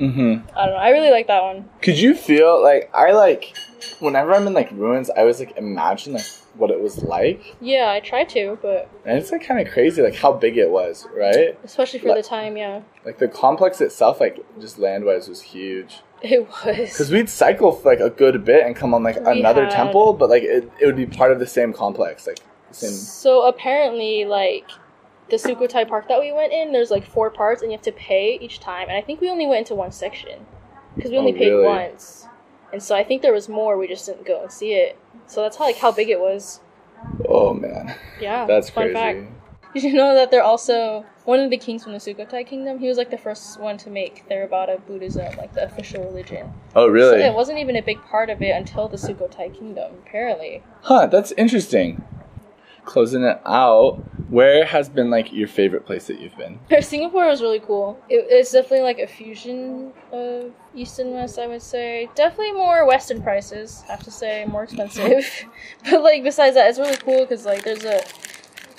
Mm-hmm. 0.00 0.48
I 0.56 0.64
don't 0.66 0.74
know. 0.74 0.80
I 0.80 0.90
really 0.90 1.10
like 1.10 1.26
that 1.26 1.42
one. 1.42 1.68
Could 1.82 1.98
you 1.98 2.14
feel 2.14 2.62
like 2.62 2.90
I 2.94 3.12
like 3.12 3.54
whenever 4.00 4.34
I'm 4.34 4.46
in 4.46 4.54
like 4.54 4.70
ruins, 4.72 5.10
I 5.10 5.20
always 5.20 5.38
like 5.38 5.56
imagine 5.56 6.14
like 6.14 6.24
what 6.54 6.70
it 6.70 6.80
was 6.80 7.02
like, 7.04 7.56
Yeah, 7.60 7.90
I 7.90 8.00
try 8.00 8.24
to, 8.24 8.58
but 8.60 8.88
and 9.04 9.18
it's 9.18 9.30
like 9.30 9.44
kind 9.44 9.64
of 9.66 9.72
crazy 9.72 10.02
like 10.02 10.16
how 10.16 10.32
big 10.32 10.56
it 10.58 10.70
was, 10.70 11.06
right? 11.14 11.58
especially 11.64 12.00
for 12.00 12.08
Like- 12.08 12.22
the 12.22 12.28
time, 12.28 12.56
yeah, 12.56 12.80
Like 13.04 13.18
the 13.18 13.28
complex 13.28 13.80
itself, 13.80 14.20
like 14.20 14.38
just 14.60 14.78
land 14.78 15.04
wise, 15.04 15.28
was 15.28 15.42
huge. 15.42 16.00
it 16.22 16.46
was. 16.48 16.76
Because 16.76 17.10
we'd 17.10 17.28
cycle 17.30 17.72
for 17.72 17.88
like 17.90 18.00
a 18.00 18.10
good 18.10 18.44
bit 18.44 18.66
and 18.66 18.74
come 18.74 18.92
on 18.94 19.02
like 19.02 19.16
We 19.24 19.38
another 19.40 19.64
had- 19.64 19.72
temple, 19.72 20.12
but 20.14 20.28
like 20.28 20.42
it, 20.42 20.70
it 20.80 20.86
would 20.86 20.96
be 20.96 21.06
part 21.06 21.30
of 21.32 21.38
the 21.38 21.46
same 21.46 21.72
complex, 21.72 22.26
like 22.26 22.40
the 22.68 22.74
same. 22.74 22.90
So 22.90 23.46
apparently, 23.46 24.24
like 24.24 24.68
the 25.30 25.36
Sukhothai 25.36 25.88
Park 25.88 26.08
that 26.08 26.20
we 26.20 26.32
went 26.32 26.52
in, 26.52 26.72
there's 26.72 26.90
like 26.90 27.04
four 27.06 27.30
parts, 27.30 27.62
and 27.62 27.70
you 27.70 27.76
have 27.76 27.84
to 27.84 27.92
pay 27.92 28.38
each 28.40 28.60
time. 28.60 28.88
And 28.88 28.96
I 28.96 29.00
think 29.00 29.20
we 29.20 29.30
only 29.30 29.46
went 29.46 29.60
into 29.60 29.74
one 29.74 29.92
section 29.92 30.46
because 30.96 31.10
we 31.10 31.18
only 31.18 31.32
Oh, 31.32 31.38
paid 31.38 31.50
really? 31.50 31.64
once. 31.66 32.26
And 32.72 32.82
so 32.82 32.94
I 32.94 33.02
think 33.04 33.22
there 33.22 33.32
was 33.32 33.48
more. 33.48 33.76
We 33.76 33.88
just 33.88 34.06
didn't 34.06 34.26
go 34.26 34.42
and 34.42 34.52
see 34.52 34.74
it. 34.74 34.98
So 35.26 35.42
that's 35.42 35.56
how 35.56 35.64
like 35.64 35.78
how 35.78 35.92
big 35.92 36.08
it 36.08 36.20
was. 36.20 36.60
Oh 37.28 37.54
man. 37.54 37.94
Yeah, 38.20 38.46
That's 38.48 38.70
fun 38.70 38.92
crazy. 38.92 38.94
fact. 38.94 39.18
Did 39.74 39.84
you 39.84 39.92
know 39.92 40.14
that 40.16 40.32
they're 40.32 40.42
also 40.42 41.06
one 41.24 41.38
of 41.38 41.48
the 41.50 41.56
kings 41.56 41.84
from 41.84 41.92
the 41.92 41.98
Sukhothai 41.98 42.44
kingdom? 42.44 42.80
He 42.80 42.88
was 42.88 42.98
like 42.98 43.10
the 43.10 43.16
first 43.18 43.60
one 43.60 43.76
to 43.78 43.90
make 43.90 44.28
Theravada 44.28 44.84
Buddhism 44.84 45.36
like 45.36 45.52
the 45.54 45.64
official 45.64 46.02
religion. 46.02 46.52
Oh, 46.74 46.88
really? 46.88 47.20
So 47.20 47.24
it 47.26 47.34
wasn't 47.34 47.58
even 47.58 47.76
a 47.76 47.82
big 47.82 48.02
part 48.02 48.30
of 48.30 48.42
it 48.42 48.50
until 48.50 48.88
the 48.88 48.96
Sukhothai 48.96 49.56
kingdom, 49.56 49.92
apparently. 50.04 50.62
Huh, 50.82 51.06
that's 51.06 51.30
interesting. 51.32 52.02
Closing 52.90 53.22
it 53.22 53.40
out, 53.46 54.02
where 54.30 54.64
has 54.64 54.88
been 54.88 55.10
like 55.10 55.32
your 55.32 55.46
favorite 55.46 55.86
place 55.86 56.08
that 56.08 56.18
you've 56.18 56.36
been? 56.36 56.58
Singapore 56.82 57.28
was 57.28 57.40
really 57.40 57.60
cool. 57.60 57.96
It, 58.08 58.26
it's 58.28 58.50
definitely 58.50 58.80
like 58.80 58.98
a 58.98 59.06
fusion 59.06 59.92
of 60.10 60.50
East 60.74 60.98
and 60.98 61.12
West, 61.12 61.38
I 61.38 61.46
would 61.46 61.62
say. 61.62 62.08
Definitely 62.16 62.54
more 62.54 62.84
Western 62.84 63.22
prices, 63.22 63.84
I 63.88 63.92
have 63.92 64.02
to 64.02 64.10
say, 64.10 64.44
more 64.44 64.64
expensive. 64.64 65.46
but 65.84 66.02
like 66.02 66.24
besides 66.24 66.56
that, 66.56 66.68
it's 66.68 66.80
really 66.80 66.96
cool 66.96 67.20
because 67.20 67.46
like 67.46 67.62
there's 67.62 67.84
a 67.84 68.00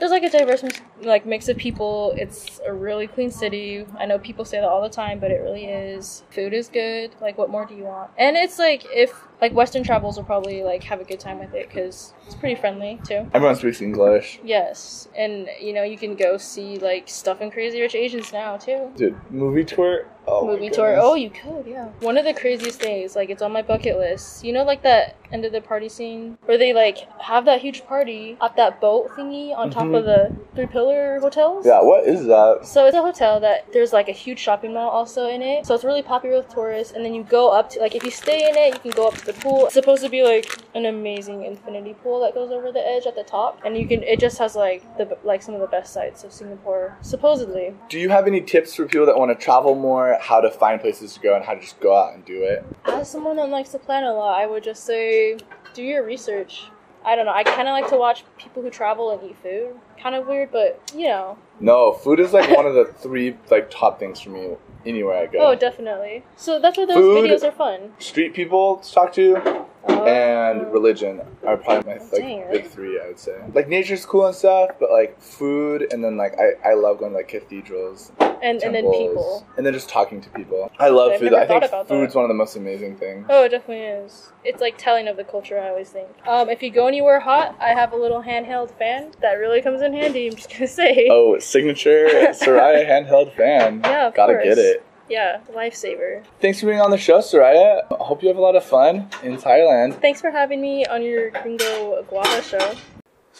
there's 0.02 0.10
like 0.10 0.24
a 0.24 0.30
diverse 0.32 0.64
like 1.04 1.28
mix 1.28 1.48
of 1.48 1.58
people. 1.58 2.16
It's 2.18 2.60
a 2.66 2.74
really 2.74 3.06
clean 3.06 3.30
city. 3.30 3.86
I 4.00 4.08
know 4.08 4.18
people 4.18 4.46
say 4.46 4.60
that 4.60 4.68
all 4.68 4.82
the 4.82 4.90
time, 4.90 5.20
but 5.20 5.30
it 5.30 5.36
really 5.36 5.66
is. 5.66 6.24
Food 6.32 6.54
is 6.56 6.70
good. 6.70 7.12
Like, 7.22 7.38
what 7.38 7.52
more 7.52 7.68
do 7.68 7.76
you 7.76 7.84
want? 7.84 8.10
And 8.18 8.36
it's 8.36 8.58
like 8.58 8.84
if 8.86 9.14
like 9.40 9.54
Western 9.54 9.84
travels 9.84 10.18
will 10.18 10.24
probably 10.24 10.64
like 10.64 10.84
have 10.86 11.02
a 11.02 11.04
good 11.04 11.20
time 11.20 11.38
with 11.38 11.54
it 11.54 11.68
because 11.68 12.16
it's 12.26 12.34
pretty 12.34 12.60
friendly 12.60 13.00
too. 13.08 13.30
Everyone 13.32 13.56
speaks 13.56 13.80
English. 13.80 14.40
Yes, 14.44 15.08
and 15.16 15.48
you 15.62 15.72
know 15.72 15.84
you 15.84 16.00
can 16.00 16.16
go 16.16 16.36
see 16.38 16.80
like 16.80 17.08
stuff 17.08 17.40
in 17.40 17.52
Crazy 17.52 17.80
Rich 17.80 17.94
Asians 17.94 18.34
now 18.34 18.58
too. 18.58 18.92
Dude, 18.96 19.16
movie 19.32 19.64
tour 19.64 20.08
Oh 20.32 20.48
movie 20.48 20.70
tour. 20.70 20.96
Oh, 20.98 21.16
you 21.16 21.30
could, 21.30 21.66
yeah. 21.68 21.90
One 22.00 22.18
of 22.18 22.24
the 22.24 22.34
craziest 22.34 22.80
things, 22.80 23.16
like 23.16 23.30
it's 23.30 23.42
on 23.42 23.52
my 23.52 23.62
bucket 23.62 23.98
list. 23.98 24.44
You 24.46 24.54
know, 24.54 24.64
like 24.64 24.82
that 24.84 25.18
end 25.32 25.46
of 25.46 25.52
the 25.52 25.62
party 25.62 25.90
scene 25.90 26.38
where 26.46 26.58
they 26.58 26.74
like 26.74 26.98
have 27.22 27.46
that 27.46 27.62
huge 27.62 27.86
party 27.86 28.38
at 28.42 28.56
that 28.56 28.82
boat 28.82 29.10
thingy 29.12 29.56
on 29.56 29.70
top 29.70 29.84
mm-hmm. 29.84 29.96
of 29.96 30.06
the 30.06 30.36
three 30.56 30.68
pillar 30.68 31.20
hotels. 31.20 31.66
Yeah, 31.66 31.82
what 31.82 32.06
is 32.06 32.26
that? 32.26 32.66
So 32.66 32.86
it's 32.86 32.96
a 32.96 33.02
hotel 33.02 33.40
that 33.42 33.72
there's 33.74 33.94
like 33.94 34.10
a 34.10 34.14
huge 34.14 34.40
shopping 34.40 34.74
mall 34.74 34.90
also 34.90 35.28
in 35.28 35.42
it. 35.42 35.66
So 35.66 35.76
it's 35.76 35.84
really 35.84 36.04
popular 36.04 36.38
with 36.38 36.50
tourists. 36.50 36.94
And 36.94 37.04
then 37.04 37.14
you 37.14 37.24
go 37.24 37.50
up 37.50 37.70
to 37.72 37.80
like 37.80 37.96
if 37.96 38.04
you 38.04 38.12
stay 38.12 38.50
in 38.50 38.56
it, 38.56 38.74
you 38.74 38.80
can 38.80 38.92
go 38.92 39.08
up 39.08 39.16
to 39.16 39.26
the 39.26 39.34
pool. 39.34 39.66
It's 39.66 39.74
supposed 39.74 40.04
to 40.04 40.10
be 40.10 40.24
like 40.24 40.46
an 40.76 40.86
amazing 40.86 41.44
infinity 41.44 41.94
pool 41.94 42.22
that 42.22 42.34
goes 42.34 42.52
over 42.52 42.72
the 42.72 42.86
edge 42.86 43.06
at 43.06 43.16
the 43.16 43.24
top, 43.24 43.60
and 43.66 43.78
you 43.78 43.88
can. 43.88 44.04
It 44.04 44.20
just 44.20 44.38
has 44.38 44.56
like 44.56 44.82
the 44.98 45.18
like 45.24 45.42
some 45.42 45.56
of 45.56 45.62
the 45.62 45.68
best 45.68 45.94
sights 45.94 46.24
of 46.24 46.32
Singapore, 46.32 46.98
supposedly. 47.02 47.74
Do 47.90 48.00
you 48.00 48.10
have 48.10 48.28
any 48.28 48.42
tips 48.42 48.76
for 48.76 48.86
people 48.86 49.06
that 49.06 49.18
want 49.18 49.38
to 49.38 49.44
travel 49.44 49.76
more? 49.76 50.18
How 50.22 50.40
to 50.40 50.52
find 50.52 50.80
places 50.80 51.16
to 51.16 51.20
go 51.20 51.36
and 51.36 51.44
how 51.44 51.56
to 51.56 51.60
just 51.60 51.80
go 51.80 51.98
out 51.98 52.14
and 52.14 52.24
do 52.24 52.44
it? 52.44 52.64
As 52.86 53.10
someone 53.10 53.38
that 53.38 53.50
likes 53.50 53.70
to 53.70 53.80
plan 53.80 54.04
a 54.04 54.14
lot, 54.14 54.40
I 54.40 54.46
would 54.46 54.64
just 54.64 54.86
say 54.86 55.38
do 55.74 55.82
your 55.82 56.06
research. 56.06 56.66
I 57.04 57.16
don't 57.16 57.26
know. 57.26 57.34
I 57.34 57.44
kind 57.44 57.68
of 57.68 57.72
like 57.72 57.90
to 57.90 57.98
watch 57.98 58.24
people 58.38 58.62
who 58.62 58.70
travel 58.70 59.10
and 59.12 59.28
eat 59.28 59.36
food. 59.42 59.76
Kind 60.00 60.14
of 60.14 60.28
weird, 60.28 60.52
but 60.52 60.80
you 60.96 61.08
know. 61.08 61.40
No, 61.60 61.94
food 61.94 62.20
is 62.20 62.34
like 62.34 62.56
one 62.56 62.68
of 62.68 62.76
the 62.76 62.86
three 63.00 63.36
like 63.50 63.72
top 63.72 64.00
things 64.00 64.20
for 64.20 64.30
me 64.30 64.56
anywhere 64.86 65.18
I 65.18 65.26
go. 65.26 65.40
Oh, 65.40 65.56
definitely. 65.56 66.24
So 66.36 66.60
that's 66.60 66.78
why 66.78 66.86
those 66.86 66.98
food, 66.98 67.30
videos 67.30 67.44
are 67.44 67.52
fun. 67.52 67.94
Street 67.98 68.36
people 68.36 68.78
to 68.78 68.92
talk 68.92 69.14
to, 69.14 69.66
oh. 69.88 70.06
and 70.06 70.72
religion 70.72 71.22
are 71.46 71.58
probably 71.58 71.94
my 71.94 72.00
like 72.00 72.12
Dang, 72.12 72.52
big 72.52 72.68
three. 72.68 73.00
I 73.00 73.08
would 73.08 73.20
say. 73.20 73.40
Like 73.54 73.68
nature's 73.68 74.06
cool 74.06 74.26
and 74.26 74.36
stuff, 74.36 74.72
but 74.80 74.92
like 74.92 75.20
food, 75.22 75.92
and 75.92 76.04
then 76.04 76.18
like 76.18 76.36
I, 76.40 76.72
I 76.72 76.74
love 76.74 77.00
going 77.00 77.12
to 77.12 77.18
like 77.18 77.28
cathedrals. 77.28 78.12
And, 78.44 78.60
temples, 78.60 78.64
and 78.64 78.76
then 78.76 78.92
people. 78.92 79.48
And 79.58 79.66
then 79.66 79.74
just 79.74 79.88
talking 79.88 80.20
to 80.22 80.30
people. 80.32 80.72
I 80.80 80.90
love 80.90 81.12
I've 81.12 81.20
food. 81.20 81.34
I 81.34 81.46
think 81.46 81.64
food's 81.88 82.14
that. 82.14 82.16
one 82.16 82.26
of 82.26 82.28
the 82.28 82.34
most 82.34 82.56
amazing 82.56 82.98
things. 82.98 83.28
Oh, 83.30 83.44
it 83.44 83.50
definitely 83.50 83.84
is. 83.84 84.32
It's 84.44 84.62
like 84.62 84.80
telling 84.80 85.08
of 85.08 85.16
the 85.16 85.24
culture. 85.24 85.60
I 85.60 85.70
always 85.70 85.90
think. 85.90 86.10
Um, 86.28 86.50
if 86.50 86.64
you 86.64 86.72
go 86.72 86.88
anywhere 86.88 87.20
hot, 87.20 87.56
I 87.60 87.70
have 87.70 87.94
a 87.94 87.98
little 87.98 88.24
handheld 88.24 88.76
fan 88.78 89.12
that 89.22 89.34
really 89.34 89.62
comes 89.62 89.82
in 89.82 89.94
handy. 89.94 90.28
I'm 90.28 90.36
just 90.36 90.52
gonna 90.52 90.68
say. 90.68 91.08
Oh, 91.12 91.38
signature 91.38 92.08
Sariah 92.32 92.88
handheld 92.88 93.36
fan. 93.36 93.82
Yeah, 93.84 94.10
gotta 94.10 94.34
course. 94.34 94.44
get 94.44 94.58
it. 94.58 94.86
Yeah, 95.12 95.42
lifesaver. 95.54 96.24
Thanks 96.40 96.62
for 96.62 96.68
being 96.68 96.80
on 96.80 96.90
the 96.90 96.98
show, 96.98 97.20
Sariah. 97.20 97.82
I 97.92 98.02
hope 98.02 98.22
you 98.22 98.30
have 98.30 98.38
a 98.38 98.42
lot 98.42 98.56
of 98.56 98.64
fun 98.64 99.10
in 99.24 99.36
Thailand. 99.36 100.00
Thanks 100.00 100.22
for 100.22 100.32
having 100.32 100.62
me 100.62 100.86
on 100.86 101.04
your 101.04 101.32
Gringo 101.32 102.02
Guava 102.04 102.42
show. 102.42 102.76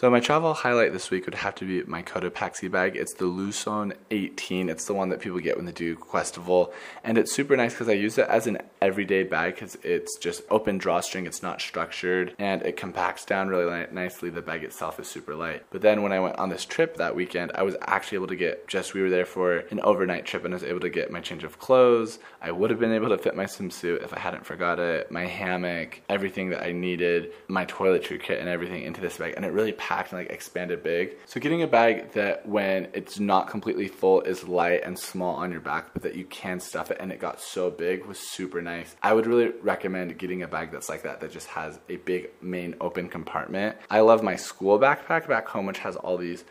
So 0.02 0.10
my 0.10 0.18
travel 0.18 0.52
highlight 0.52 0.92
this 0.92 1.12
week 1.12 1.26
would 1.26 1.36
have 1.36 1.54
to 1.54 1.64
be 1.64 1.88
my 1.88 2.02
Cotopaxi 2.02 2.68
bag. 2.68 2.96
It's 2.96 3.14
the 3.14 3.26
Luzon 3.26 3.92
18. 4.10 4.68
It's 4.68 4.86
the 4.86 4.94
one 4.94 5.10
that 5.10 5.20
people 5.20 5.38
get 5.38 5.54
when 5.56 5.64
they 5.64 5.70
do 5.70 5.94
Questival. 5.94 6.72
And 7.04 7.16
it's 7.16 7.32
super 7.32 7.56
nice 7.56 7.72
because 7.72 7.88
I 7.88 7.92
use 7.92 8.18
it 8.18 8.26
as 8.28 8.48
an 8.48 8.58
everyday 8.80 9.22
bag 9.22 9.54
because 9.54 9.78
it's 9.84 10.18
just 10.18 10.42
open 10.50 10.78
drawstring. 10.78 11.26
It's 11.26 11.40
not 11.40 11.60
structured 11.60 12.34
and 12.40 12.62
it 12.62 12.76
compacts 12.76 13.24
down 13.24 13.46
really 13.46 13.86
nicely. 13.92 14.28
The 14.28 14.42
bag 14.42 14.64
itself 14.64 14.98
is 14.98 15.06
super 15.06 15.36
light. 15.36 15.62
But 15.70 15.82
then 15.82 16.02
when 16.02 16.10
I 16.10 16.18
went 16.18 16.36
on 16.36 16.48
this 16.48 16.64
trip 16.64 16.96
that 16.96 17.14
weekend, 17.14 17.52
I 17.54 17.62
was 17.62 17.76
actually 17.82 18.16
able 18.16 18.26
to 18.26 18.34
get 18.34 18.66
just, 18.66 18.94
we 18.94 19.02
were 19.02 19.10
there 19.10 19.24
for 19.24 19.58
an 19.70 19.78
overnight 19.82 20.26
trip 20.26 20.44
and 20.44 20.52
I 20.52 20.56
was 20.56 20.64
able 20.64 20.80
to 20.80 20.90
get 20.90 21.12
my 21.12 21.20
change 21.20 21.44
of 21.44 21.60
clothes. 21.60 22.18
I 22.40 22.50
would 22.50 22.70
have 22.70 22.80
been 22.80 22.92
able 22.92 23.10
to 23.10 23.18
fit 23.18 23.36
my 23.36 23.44
swimsuit 23.44 24.02
if 24.02 24.12
I 24.12 24.18
hadn't 24.18 24.46
forgot 24.46 24.80
it, 24.80 25.12
my 25.12 25.26
hammock, 25.26 26.00
everything 26.08 26.50
that 26.50 26.64
I 26.64 26.72
needed, 26.72 27.30
my 27.46 27.66
toiletry 27.66 28.20
kit 28.20 28.40
and 28.40 28.48
everything 28.48 28.82
into 28.82 29.00
this 29.00 29.18
bag. 29.18 29.34
And 29.36 29.44
it 29.44 29.52
really 29.52 29.70
packed 29.70 29.91
packed 29.92 30.12
and 30.12 30.20
like 30.22 30.30
expanded 30.30 30.82
big. 30.82 31.16
So 31.26 31.38
getting 31.38 31.62
a 31.62 31.66
bag 31.66 32.12
that 32.12 32.48
when 32.48 32.88
it's 32.94 33.20
not 33.20 33.48
completely 33.48 33.88
full 33.88 34.22
is 34.22 34.48
light 34.48 34.82
and 34.84 34.98
small 34.98 35.36
on 35.36 35.52
your 35.52 35.60
back, 35.60 35.92
but 35.92 36.02
that 36.02 36.14
you 36.14 36.24
can 36.24 36.60
stuff 36.60 36.90
it 36.90 36.96
and 36.98 37.12
it 37.12 37.20
got 37.20 37.40
so 37.40 37.70
big 37.70 38.06
was 38.06 38.18
super 38.18 38.62
nice. 38.62 38.96
I 39.02 39.12
would 39.12 39.26
really 39.26 39.52
recommend 39.60 40.16
getting 40.16 40.42
a 40.42 40.48
bag 40.48 40.70
that's 40.72 40.88
like 40.88 41.02
that, 41.02 41.20
that 41.20 41.30
just 41.30 41.48
has 41.48 41.78
a 41.90 41.96
big 41.96 42.30
main 42.40 42.74
open 42.80 43.10
compartment. 43.10 43.76
I 43.90 44.00
love 44.00 44.22
my 44.22 44.36
school 44.36 44.78
backpack 44.78 45.28
back 45.28 45.46
home, 45.46 45.66
which 45.66 45.80
has 45.80 45.96
all 45.96 46.16
these 46.16 46.44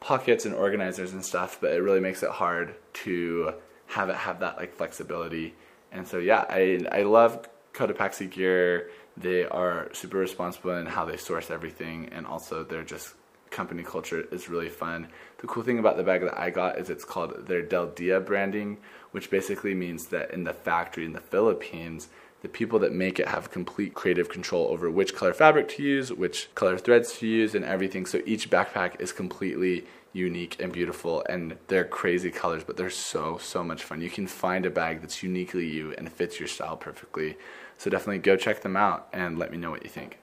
pockets 0.00 0.44
and 0.44 0.54
organizers 0.54 1.12
and 1.12 1.24
stuff, 1.24 1.58
but 1.60 1.72
it 1.72 1.82
really 1.82 2.00
makes 2.00 2.24
it 2.24 2.30
hard 2.30 2.74
to 3.04 3.54
have 3.86 4.08
it 4.08 4.16
have 4.16 4.40
that 4.40 4.56
like 4.56 4.74
flexibility. 4.74 5.54
And 5.92 6.08
so 6.08 6.18
yeah, 6.18 6.44
I 6.48 6.80
I 6.90 7.02
love 7.02 7.46
Cotopaxi 7.72 8.30
gear. 8.30 8.90
They 9.16 9.44
are 9.44 9.88
super 9.92 10.18
responsible 10.18 10.76
in 10.76 10.86
how 10.86 11.04
they 11.04 11.16
source 11.16 11.50
everything, 11.50 12.08
and 12.12 12.26
also 12.26 12.64
their 12.64 12.82
just 12.82 13.14
company 13.50 13.82
culture 13.82 14.24
is 14.30 14.48
really 14.48 14.68
fun. 14.68 15.08
The 15.38 15.46
cool 15.46 15.62
thing 15.62 15.78
about 15.78 15.96
the 15.96 16.04
bag 16.04 16.22
that 16.22 16.38
I 16.38 16.50
got 16.50 16.78
is 16.78 16.88
it's 16.88 17.04
called 17.04 17.46
their 17.46 17.62
Del 17.62 17.88
Dia 17.88 18.20
branding, 18.20 18.78
which 19.10 19.30
basically 19.30 19.74
means 19.74 20.06
that 20.06 20.30
in 20.30 20.44
the 20.44 20.54
factory 20.54 21.04
in 21.04 21.12
the 21.12 21.20
Philippines, 21.20 22.08
the 22.42 22.48
people 22.48 22.78
that 22.78 22.92
make 22.92 23.18
it 23.18 23.28
have 23.28 23.50
complete 23.50 23.92
creative 23.94 24.28
control 24.28 24.68
over 24.68 24.90
which 24.90 25.14
color 25.14 25.34
fabric 25.34 25.68
to 25.68 25.82
use, 25.82 26.12
which 26.12 26.54
color 26.54 26.78
threads 26.78 27.18
to 27.18 27.26
use, 27.26 27.54
and 27.54 27.64
everything. 27.64 28.06
So 28.06 28.22
each 28.24 28.48
backpack 28.50 29.00
is 29.00 29.12
completely 29.12 29.84
unique 30.12 30.56
and 30.60 30.72
beautiful, 30.72 31.24
and 31.28 31.56
they're 31.68 31.84
crazy 31.84 32.30
colors, 32.30 32.64
but 32.64 32.76
they're 32.76 32.90
so, 32.90 33.38
so 33.38 33.62
much 33.62 33.84
fun. 33.84 34.00
You 34.00 34.10
can 34.10 34.26
find 34.26 34.66
a 34.66 34.70
bag 34.70 35.02
that's 35.02 35.22
uniquely 35.22 35.68
you 35.68 35.94
and 35.98 36.10
fits 36.10 36.40
your 36.40 36.48
style 36.48 36.76
perfectly. 36.76 37.36
So 37.80 37.88
definitely 37.88 38.18
go 38.18 38.36
check 38.36 38.60
them 38.60 38.76
out 38.76 39.08
and 39.10 39.38
let 39.38 39.50
me 39.50 39.56
know 39.56 39.70
what 39.70 39.82
you 39.82 39.88
think. 39.88 40.18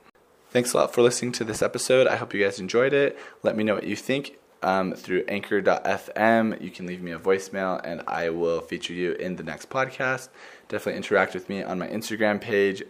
Thanks 0.52 0.74
a 0.74 0.78
lot 0.78 0.94
for 0.94 1.02
listening 1.02 1.32
to 1.34 1.44
this 1.44 1.64
episode. 1.64 2.06
I 2.06 2.16
hope 2.16 2.32
you 2.36 2.44
guys 2.44 2.60
enjoyed 2.60 2.94
it. 2.94 3.18
Let 3.42 3.58
me 3.58 3.64
know 3.64 3.74
what 3.74 3.86
you 3.86 3.96
think 3.96 4.38
um, 4.62 4.94
through 4.94 5.24
anchor.fm. 5.28 6.62
You 6.62 6.70
can 6.70 6.86
leave 6.86 7.02
me 7.02 7.14
a 7.14 7.18
voicemail 7.18 7.82
and 7.84 8.04
I 8.08 8.30
will 8.30 8.62
feature 8.62 8.94
you 8.94 9.14
in 9.14 9.38
the 9.38 9.44
next 9.44 9.72
podcast. 9.72 10.30
Definitely 10.70 10.98
interact 10.98 11.34
with 11.34 11.50
me 11.50 11.64
on 11.64 11.80
my 11.80 11.88
Instagram 11.88 12.40
page 12.40 12.84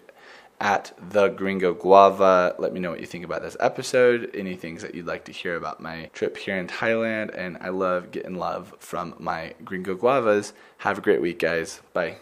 at 0.60 0.92
the 1.12 1.30
Gringo 1.30 1.74
Guava. 1.74 2.54
Let 2.60 2.74
me 2.74 2.82
know 2.82 2.90
what 2.90 3.00
you 3.00 3.06
think 3.06 3.24
about 3.24 3.44
this 3.44 3.56
episode, 3.62 4.30
any 4.34 4.58
things 4.58 4.82
that 4.82 4.94
you'd 4.94 5.08
like 5.08 5.24
to 5.26 5.32
hear 5.32 5.56
about 5.56 5.80
my 5.80 6.10
trip 6.12 6.36
here 6.36 6.58
in 6.58 6.68
Thailand. 6.68 7.34
And 7.34 7.58
I 7.62 7.70
love 7.70 8.12
getting 8.12 8.36
love 8.36 8.74
from 8.80 9.16
my 9.18 9.54
Gringo 9.64 9.96
Guavas. 9.96 10.52
Have 10.80 10.98
a 10.98 11.02
great 11.02 11.22
week, 11.22 11.40
guys. 11.40 11.80
Bye. 11.94 12.18